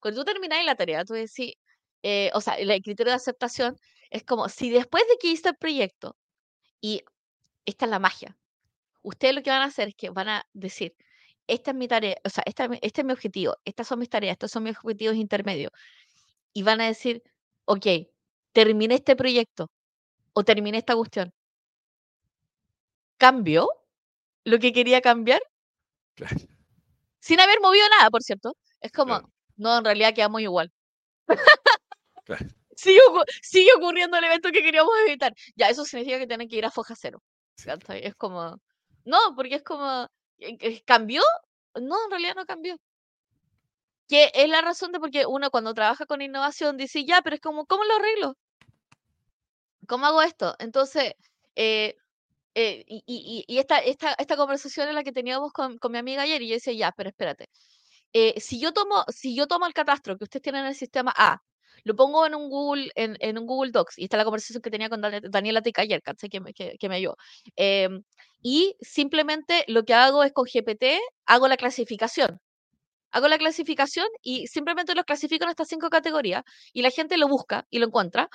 Cuando 0.00 0.20
tú 0.20 0.24
terminas 0.32 0.64
la 0.64 0.74
tarea, 0.74 1.04
tú 1.04 1.14
decís, 1.14 1.54
eh, 2.02 2.30
o 2.34 2.40
sea, 2.40 2.54
el 2.54 2.68
criterio 2.82 3.12
de 3.12 3.16
aceptación 3.16 3.76
es 4.10 4.24
como, 4.24 4.48
si 4.48 4.70
después 4.70 5.04
de 5.08 5.16
que 5.20 5.28
hice 5.28 5.50
el 5.50 5.56
proyecto 5.56 6.16
y 6.80 7.02
esta 7.66 7.86
es 7.86 7.90
la 7.90 7.98
magia. 7.98 8.36
Ustedes 9.02 9.34
lo 9.34 9.42
que 9.42 9.50
van 9.50 9.62
a 9.62 9.66
hacer 9.66 9.88
es 9.88 9.94
que 9.96 10.10
van 10.10 10.28
a 10.28 10.44
decir, 10.52 10.94
esta 11.46 11.72
es 11.72 11.76
mi 11.76 11.88
tarea, 11.88 12.16
o 12.24 12.30
sea, 12.30 12.44
esta, 12.46 12.68
este 12.82 13.02
es 13.02 13.06
mi 13.06 13.12
objetivo, 13.12 13.56
estas 13.64 13.88
son 13.88 13.98
mis 14.00 14.08
tareas, 14.10 14.34
estos 14.34 14.50
son 14.52 14.64
mis 14.64 14.76
objetivos 14.78 15.16
intermedios. 15.16 15.72
Y 16.54 16.62
van 16.62 16.80
a 16.80 16.86
decir, 16.86 17.22
ok, 17.66 17.86
terminé 18.52 18.96
este 18.96 19.16
proyecto 19.16 19.70
o 20.34 20.44
terminé 20.44 20.78
esta 20.78 20.96
cuestión. 20.96 21.32
¿Cambió 23.18 23.68
lo 24.44 24.58
que 24.58 24.72
quería 24.72 25.00
cambiar? 25.00 25.40
Sin 27.20 27.40
haber 27.40 27.60
movido 27.60 27.86
nada, 27.98 28.10
por 28.10 28.22
cierto. 28.22 28.56
Es 28.80 28.92
como, 28.92 29.20
no, 29.56 29.78
en 29.78 29.84
realidad 29.84 30.14
quedamos 30.14 30.40
igual. 30.40 30.72
sigue, 32.76 33.00
sigue, 33.42 33.70
ocurriendo 33.76 34.16
el 34.16 34.24
evento 34.24 34.50
que 34.50 34.62
queríamos 34.62 34.92
evitar. 35.06 35.32
Ya, 35.54 35.68
eso 35.68 35.84
significa 35.84 36.18
que 36.18 36.26
tienen 36.26 36.48
que 36.48 36.56
ir 36.56 36.66
a 36.66 36.70
foja 36.70 36.94
cero. 36.96 37.22
Es 37.88 38.14
como, 38.16 38.60
no, 39.04 39.18
porque 39.36 39.56
es 39.56 39.62
como, 39.62 40.08
eh, 40.38 40.82
¿cambió? 40.84 41.22
No, 41.80 42.04
en 42.04 42.10
realidad 42.10 42.34
no 42.34 42.44
cambió. 42.44 42.76
Que 44.08 44.30
es 44.34 44.48
la 44.48 44.60
razón 44.60 44.92
de 44.92 45.00
por 45.00 45.10
qué 45.10 45.26
uno 45.26 45.50
cuando 45.50 45.74
trabaja 45.74 46.06
con 46.06 46.22
innovación 46.22 46.76
dice, 46.76 47.04
ya, 47.04 47.22
pero 47.22 47.36
es 47.36 47.40
como, 47.40 47.66
¿cómo 47.66 47.84
lo 47.84 47.94
arreglo? 47.94 48.36
¿Cómo 49.86 50.06
hago 50.06 50.22
esto? 50.22 50.54
Entonces, 50.58 51.14
eh, 51.56 51.96
eh, 52.54 52.84
y, 52.86 53.44
esta, 53.58 53.78
esta, 53.78 54.14
esta, 54.14 54.36
conversación 54.36 54.88
es 54.88 54.94
la 54.94 55.02
que 55.02 55.12
teníamos 55.12 55.52
con, 55.52 55.78
con, 55.78 55.92
mi 55.92 55.98
amiga 55.98 56.22
ayer 56.22 56.42
y 56.42 56.48
yo 56.48 56.54
decía, 56.54 56.72
ya, 56.74 56.92
pero 56.96 57.10
espérate. 57.10 57.48
si, 58.40 58.60
yo 58.60 58.72
tomo, 58.72 59.04
si 59.08 59.34
yo 59.36 59.46
tomo 59.46 59.66
el 59.66 59.74
catastro 59.74 60.18
que 60.18 60.24
ustedes 60.24 60.42
tienen 60.42 60.62
en 60.62 60.68
el 60.68 60.74
sistema 60.74 61.12
A 61.16 61.40
lo 61.84 61.96
pongo 61.96 62.26
en 62.26 62.34
un 62.34 62.48
Google, 62.48 62.90
en, 62.94 63.16
en 63.20 63.38
un 63.38 63.46
Google 63.46 63.72
Docs, 63.72 63.98
y 63.98 64.04
está 64.04 64.16
la 64.16 64.24
conversación 64.24 64.62
que 64.62 64.70
tenía 64.70 64.88
con 64.88 65.00
Daniela 65.00 65.62
Tica 65.62 65.82
ayer, 65.82 66.02
que 66.02 66.40
me, 66.40 66.52
que, 66.52 66.76
que 66.78 66.88
me 66.88 66.96
ayudó. 66.96 67.16
Em, 67.56 68.02
y 68.42 68.76
simplemente 68.80 69.64
lo 69.68 69.84
que 69.84 69.94
hago 69.94 70.22
es 70.24 70.32
con 70.32 70.44
GPT, 70.46 70.98
hago 71.26 71.48
la 71.48 71.56
clasificación. 71.56 72.40
Hago 73.12 73.28
la 73.28 73.38
clasificación 73.38 74.06
y 74.22 74.46
simplemente 74.46 74.94
los 74.94 75.04
clasifico 75.04 75.44
en 75.44 75.50
estas 75.50 75.68
cinco 75.68 75.90
categorías 75.90 76.42
y 76.72 76.82
la 76.82 76.90
gente 76.90 77.18
lo 77.18 77.28
busca 77.28 77.66
y 77.70 77.78
lo 77.78 77.86
encuentra. 77.86 78.28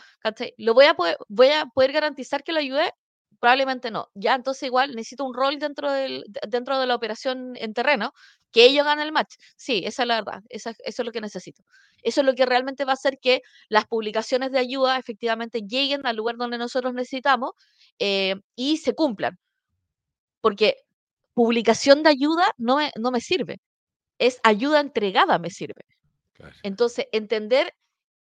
Lo 0.57 0.73
voy 0.75 0.85
a 0.85 0.93
poder, 0.93 1.17
voy 1.27 1.49
a 1.49 1.65
poder 1.73 1.93
garantizar 1.93 2.43
que 2.43 2.53
lo 2.53 2.59
ayude 2.59 2.93
Probablemente 3.39 3.91
no. 3.91 4.09
Ya, 4.15 4.35
entonces 4.35 4.63
igual 4.63 4.95
necesito 4.95 5.23
un 5.23 5.33
rol 5.33 5.59
dentro, 5.59 5.91
del, 5.91 6.25
dentro 6.47 6.79
de 6.79 6.87
la 6.87 6.95
operación 6.95 7.53
en 7.55 7.73
terreno, 7.73 8.13
que 8.51 8.65
ellos 8.65 8.85
ganen 8.85 9.05
el 9.05 9.11
match. 9.11 9.35
Sí, 9.55 9.83
esa 9.85 10.03
es 10.03 10.07
la 10.07 10.15
verdad. 10.15 10.41
eso 10.49 10.71
es 10.83 10.99
lo 10.99 11.11
que 11.11 11.21
necesito. 11.21 11.63
Eso 12.01 12.21
es 12.21 12.25
lo 12.25 12.33
que 12.33 12.45
realmente 12.45 12.85
va 12.85 12.91
a 12.91 12.93
hacer 12.93 13.19
que 13.21 13.41
las 13.69 13.85
publicaciones 13.85 14.51
de 14.51 14.59
ayuda 14.59 14.97
efectivamente 14.97 15.61
lleguen 15.61 16.05
al 16.07 16.15
lugar 16.15 16.37
donde 16.37 16.57
nosotros 16.57 16.93
necesitamos 16.93 17.51
eh, 17.99 18.35
y 18.55 18.77
se 18.77 18.93
cumplan. 18.95 19.37
Porque 20.41 20.75
publicación 21.33 22.03
de 22.03 22.09
ayuda 22.09 22.45
no 22.57 22.77
me, 22.77 22.91
no 22.97 23.11
me 23.11 23.21
sirve. 23.21 23.59
Es 24.19 24.39
ayuda 24.43 24.79
entregada 24.81 25.39
me 25.39 25.49
sirve. 25.51 25.83
Entonces, 26.63 27.07
entender 27.11 27.73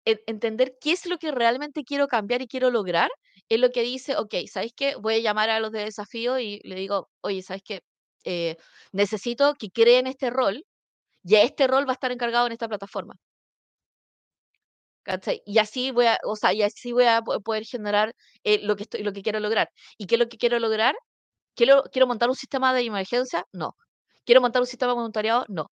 entender 0.05 0.75
qué 0.81 0.91
es 0.91 1.05
lo 1.05 1.17
que 1.17 1.31
realmente 1.31 1.83
quiero 1.83 2.07
cambiar 2.07 2.41
y 2.41 2.47
quiero 2.47 2.71
lograr, 2.71 3.09
es 3.49 3.59
lo 3.59 3.69
que 3.71 3.81
dice, 3.83 4.17
ok, 4.17 4.35
¿sabes 4.51 4.73
qué? 4.75 4.95
Voy 4.95 5.15
a 5.15 5.19
llamar 5.19 5.49
a 5.49 5.59
los 5.59 5.71
de 5.71 5.85
desafío 5.85 6.39
y 6.39 6.59
le 6.63 6.75
digo, 6.75 7.09
oye, 7.21 7.41
¿sabes 7.43 7.63
qué? 7.63 7.81
Eh, 8.25 8.57
necesito 8.91 9.55
que 9.55 9.69
creen 9.71 10.07
este 10.07 10.29
rol 10.29 10.65
y 11.23 11.35
este 11.35 11.67
rol 11.67 11.87
va 11.87 11.91
a 11.91 11.93
estar 11.93 12.11
encargado 12.11 12.47
en 12.47 12.53
esta 12.53 12.67
plataforma. 12.67 13.15
Y 15.45 15.57
así 15.59 15.91
voy 15.91 16.05
a, 16.05 16.19
o 16.23 16.35
sea, 16.35 16.53
y 16.53 16.61
así 16.61 16.91
voy 16.91 17.05
a 17.05 17.21
poder 17.21 17.65
generar 17.65 18.13
eh, 18.43 18.59
lo, 18.63 18.75
que 18.75 18.83
estoy, 18.83 19.03
lo 19.03 19.11
que 19.13 19.21
quiero 19.23 19.39
lograr. 19.39 19.69
¿Y 19.97 20.05
qué 20.07 20.15
es 20.15 20.19
lo 20.19 20.29
que 20.29 20.37
quiero 20.37 20.59
lograr? 20.59 20.95
¿Quiero, 21.55 21.83
¿Quiero 21.91 22.07
montar 22.07 22.29
un 22.29 22.35
sistema 22.35 22.73
de 22.73 22.81
emergencia? 22.83 23.45
No. 23.53 23.75
¿Quiero 24.25 24.41
montar 24.41 24.61
un 24.61 24.67
sistema 24.67 24.91
de 24.93 24.95
voluntariado? 24.97 25.45
No. 25.49 25.71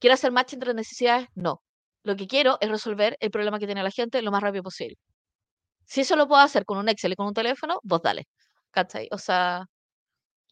¿Quiero 0.00 0.14
hacer 0.14 0.32
match 0.32 0.54
entre 0.54 0.74
necesidades? 0.74 1.28
No. 1.34 1.62
Lo 2.08 2.16
que 2.16 2.26
quiero 2.26 2.56
es 2.62 2.70
resolver 2.70 3.18
el 3.20 3.30
problema 3.30 3.58
que 3.58 3.66
tiene 3.66 3.82
la 3.82 3.90
gente 3.90 4.22
lo 4.22 4.30
más 4.30 4.42
rápido 4.42 4.62
posible. 4.62 4.96
Si 5.84 6.00
eso 6.00 6.16
lo 6.16 6.26
puedo 6.26 6.40
hacer 6.40 6.64
con 6.64 6.78
un 6.78 6.88
Excel 6.88 7.12
y 7.12 7.16
con 7.16 7.26
un 7.26 7.34
teléfono, 7.34 7.80
vos 7.82 8.00
dale. 8.02 8.26
¿Cachai? 8.70 9.08
O 9.12 9.18
sea, 9.18 9.66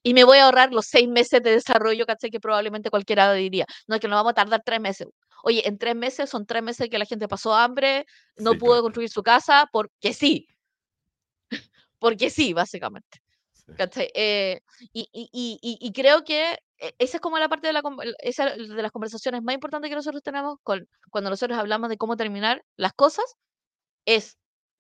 y 0.03 0.13
me 0.13 0.25
voy 0.25 0.37
a 0.37 0.45
ahorrar 0.45 0.75
los 0.75 0.85
seis 0.87 1.09
meses 1.09 1.43
de 1.43 1.53
desarrollo, 1.53 2.05
¿cachai? 2.05 2.31
Que 2.31 2.41
probablemente 2.41 2.91
cualquiera 2.91 3.33
diría. 3.33 3.65
No 3.87 3.95
es 3.95 4.03
que 4.03 4.09
nos 4.09 4.19
vamos 4.19 4.33
a 4.33 4.35
tardar 4.35 4.61
tres 4.67 4.81
meses. 4.81 5.09
Oye, 5.45 5.67
en 5.67 5.79
tres 5.79 5.97
meses 5.97 6.29
son 6.29 6.45
tres 6.45 6.63
meses 6.63 6.91
que 6.91 6.99
la 6.99 7.07
gente 7.07 7.27
pasó 7.27 7.55
hambre, 7.55 8.05
no 8.37 8.53
pudo 8.59 8.83
construir 8.83 9.09
su 9.09 9.23
casa, 9.23 9.67
porque 9.73 10.13
sí. 10.13 10.47
porque 11.99 12.29
sí, 12.29 12.53
básicamente. 12.53 13.21
Eh, 14.15 14.61
y, 14.93 15.09
y, 15.13 15.59
y, 15.63 15.93
creo 15.93 16.23
que 16.23 16.59
e, 16.79 16.95
esa 16.99 17.17
es 17.17 17.21
como 17.21 17.39
la 17.39 17.49
parte 17.49 17.67
de, 17.67 17.73
la, 17.73 17.83
esa 18.21 18.55
de 18.55 18.83
las 18.83 18.93
conversaciones 18.93 19.43
más 19.43 19.55
importantes 19.55 19.89
que 19.89 19.97
nosotros 19.97 20.23
tenemos 20.23 20.59
con, 20.63 20.89
cuando 21.11 21.31
nosotros 21.31 21.59
hablamos 21.59 21.91
de 21.91 21.97
cómo 21.97 22.17
terminar 22.17 22.65
las 22.77 22.93
cosas, 22.93 23.25
es 24.05 24.37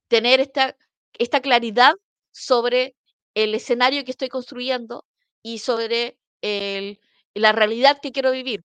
tener 0.08 0.40
esta, 0.40 0.76
esta 1.18 1.40
claridad 1.40 1.94
sobre 2.32 2.94
el 3.34 3.54
escenario 3.54 4.04
que 4.04 4.12
estoy 4.12 4.28
construyendo 4.28 5.04
y 5.42 5.58
sobre 5.58 6.18
el, 6.42 7.00
la 7.34 7.52
realidad 7.52 7.98
que 8.00 8.12
quiero 8.12 8.30
vivir 8.30 8.64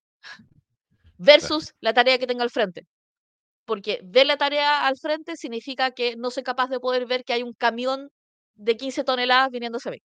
versus 1.18 1.74
la 1.80 1.94
tarea 1.94 2.18
que 2.18 2.26
tengo 2.26 2.42
al 2.42 2.50
frente. 2.50 2.86
Porque 3.64 4.00
ver 4.04 4.26
la 4.26 4.36
tarea 4.36 4.86
al 4.86 4.96
frente 4.98 5.36
significa 5.36 5.92
que 5.92 6.16
no 6.16 6.30
soy 6.30 6.42
capaz 6.42 6.68
de 6.68 6.80
poder 6.80 7.06
ver 7.06 7.24
que 7.24 7.32
hay 7.32 7.42
un 7.42 7.54
camión 7.54 8.10
de 8.54 8.76
15 8.76 9.04
toneladas 9.04 9.50
viniéndose 9.50 9.88
a 9.88 9.92
mí. 9.92 9.98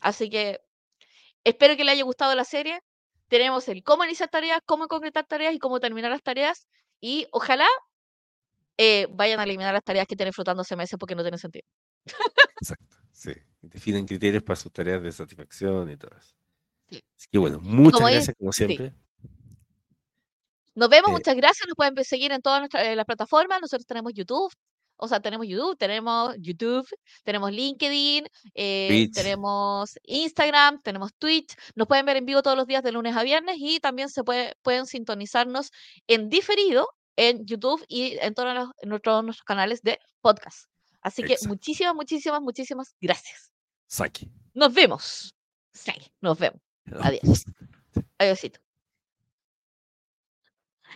Así 0.00 0.30
que 0.30 0.60
espero 1.44 1.76
que 1.76 1.84
le 1.84 1.92
haya 1.92 2.04
gustado 2.04 2.34
la 2.34 2.44
serie. 2.44 2.80
Tenemos 3.28 3.68
el 3.68 3.82
cómo 3.82 4.04
iniciar 4.04 4.28
tareas, 4.28 4.60
cómo 4.66 4.86
concretar 4.86 5.26
tareas 5.26 5.54
y 5.54 5.58
cómo 5.58 5.80
terminar 5.80 6.10
las 6.10 6.22
tareas. 6.22 6.66
Y 7.00 7.26
ojalá 7.32 7.66
eh, 8.76 9.06
vayan 9.10 9.40
a 9.40 9.44
eliminar 9.44 9.72
las 9.72 9.84
tareas 9.84 10.06
que 10.06 10.16
tienen 10.16 10.32
flotando 10.32 10.62
hace 10.62 10.76
meses 10.76 10.98
porque 10.98 11.14
no 11.14 11.22
tiene 11.22 11.38
sentido. 11.38 11.66
Exacto, 12.60 12.96
sí. 13.12 13.32
Definen 13.62 14.06
criterios 14.06 14.42
para 14.42 14.56
sus 14.56 14.72
tareas 14.72 15.02
de 15.02 15.10
satisfacción 15.10 15.90
y 15.90 15.96
todo 15.96 16.10
eso. 16.16 16.34
Así 16.90 17.28
que 17.30 17.38
bueno, 17.38 17.58
muchas 17.60 18.00
gracias 18.00 18.36
como 18.38 18.52
siempre. 18.52 18.94
Nos 20.74 20.88
vemos, 20.88 21.10
eh 21.10 21.12
muchas 21.12 21.36
gracias. 21.36 21.66
Nos 21.68 21.76
pueden 21.76 22.04
seguir 22.04 22.32
en 22.32 22.42
todas 22.42 22.68
eh, 22.74 22.96
las 22.96 23.06
plataformas. 23.06 23.60
Nosotros 23.60 23.86
tenemos 23.86 24.12
YouTube, 24.12 24.52
o 25.04 25.08
sea, 25.08 25.20
tenemos 25.20 25.46
YouTube, 25.46 25.76
tenemos 25.76 26.34
YouTube, 26.38 26.88
tenemos 27.22 27.52
LinkedIn, 27.52 28.26
eh, 28.54 29.10
tenemos 29.12 29.98
Instagram, 30.04 30.80
tenemos 30.82 31.12
Twitch. 31.18 31.54
Nos 31.74 31.86
pueden 31.86 32.06
ver 32.06 32.16
en 32.16 32.26
vivo 32.26 32.42
todos 32.42 32.56
los 32.56 32.66
días 32.66 32.82
de 32.82 32.92
lunes 32.92 33.16
a 33.16 33.22
viernes 33.22 33.56
y 33.58 33.80
también 33.80 34.08
se 34.08 34.24
puede, 34.24 34.54
pueden 34.62 34.86
sintonizarnos 34.86 35.70
en 36.06 36.28
diferido 36.28 36.88
en 37.16 37.46
YouTube 37.46 37.84
y 37.88 38.18
en 38.18 38.34
todos, 38.34 38.54
los, 38.82 39.02
todos 39.02 39.24
nuestros 39.24 39.44
canales 39.44 39.82
de 39.82 39.98
podcast. 40.20 40.68
Así 41.00 41.22
que 41.22 41.36
muchísimas, 41.46 41.94
muchísimas, 41.94 42.40
muchísimas 42.40 42.94
gracias. 43.00 43.52
Saki. 43.86 44.30
Nos 44.54 44.72
vemos. 44.72 45.34
Saki. 45.72 46.10
Nos 46.20 46.38
vemos. 46.38 46.60
Adiós. 47.00 47.44
Adiósito. 48.18 48.63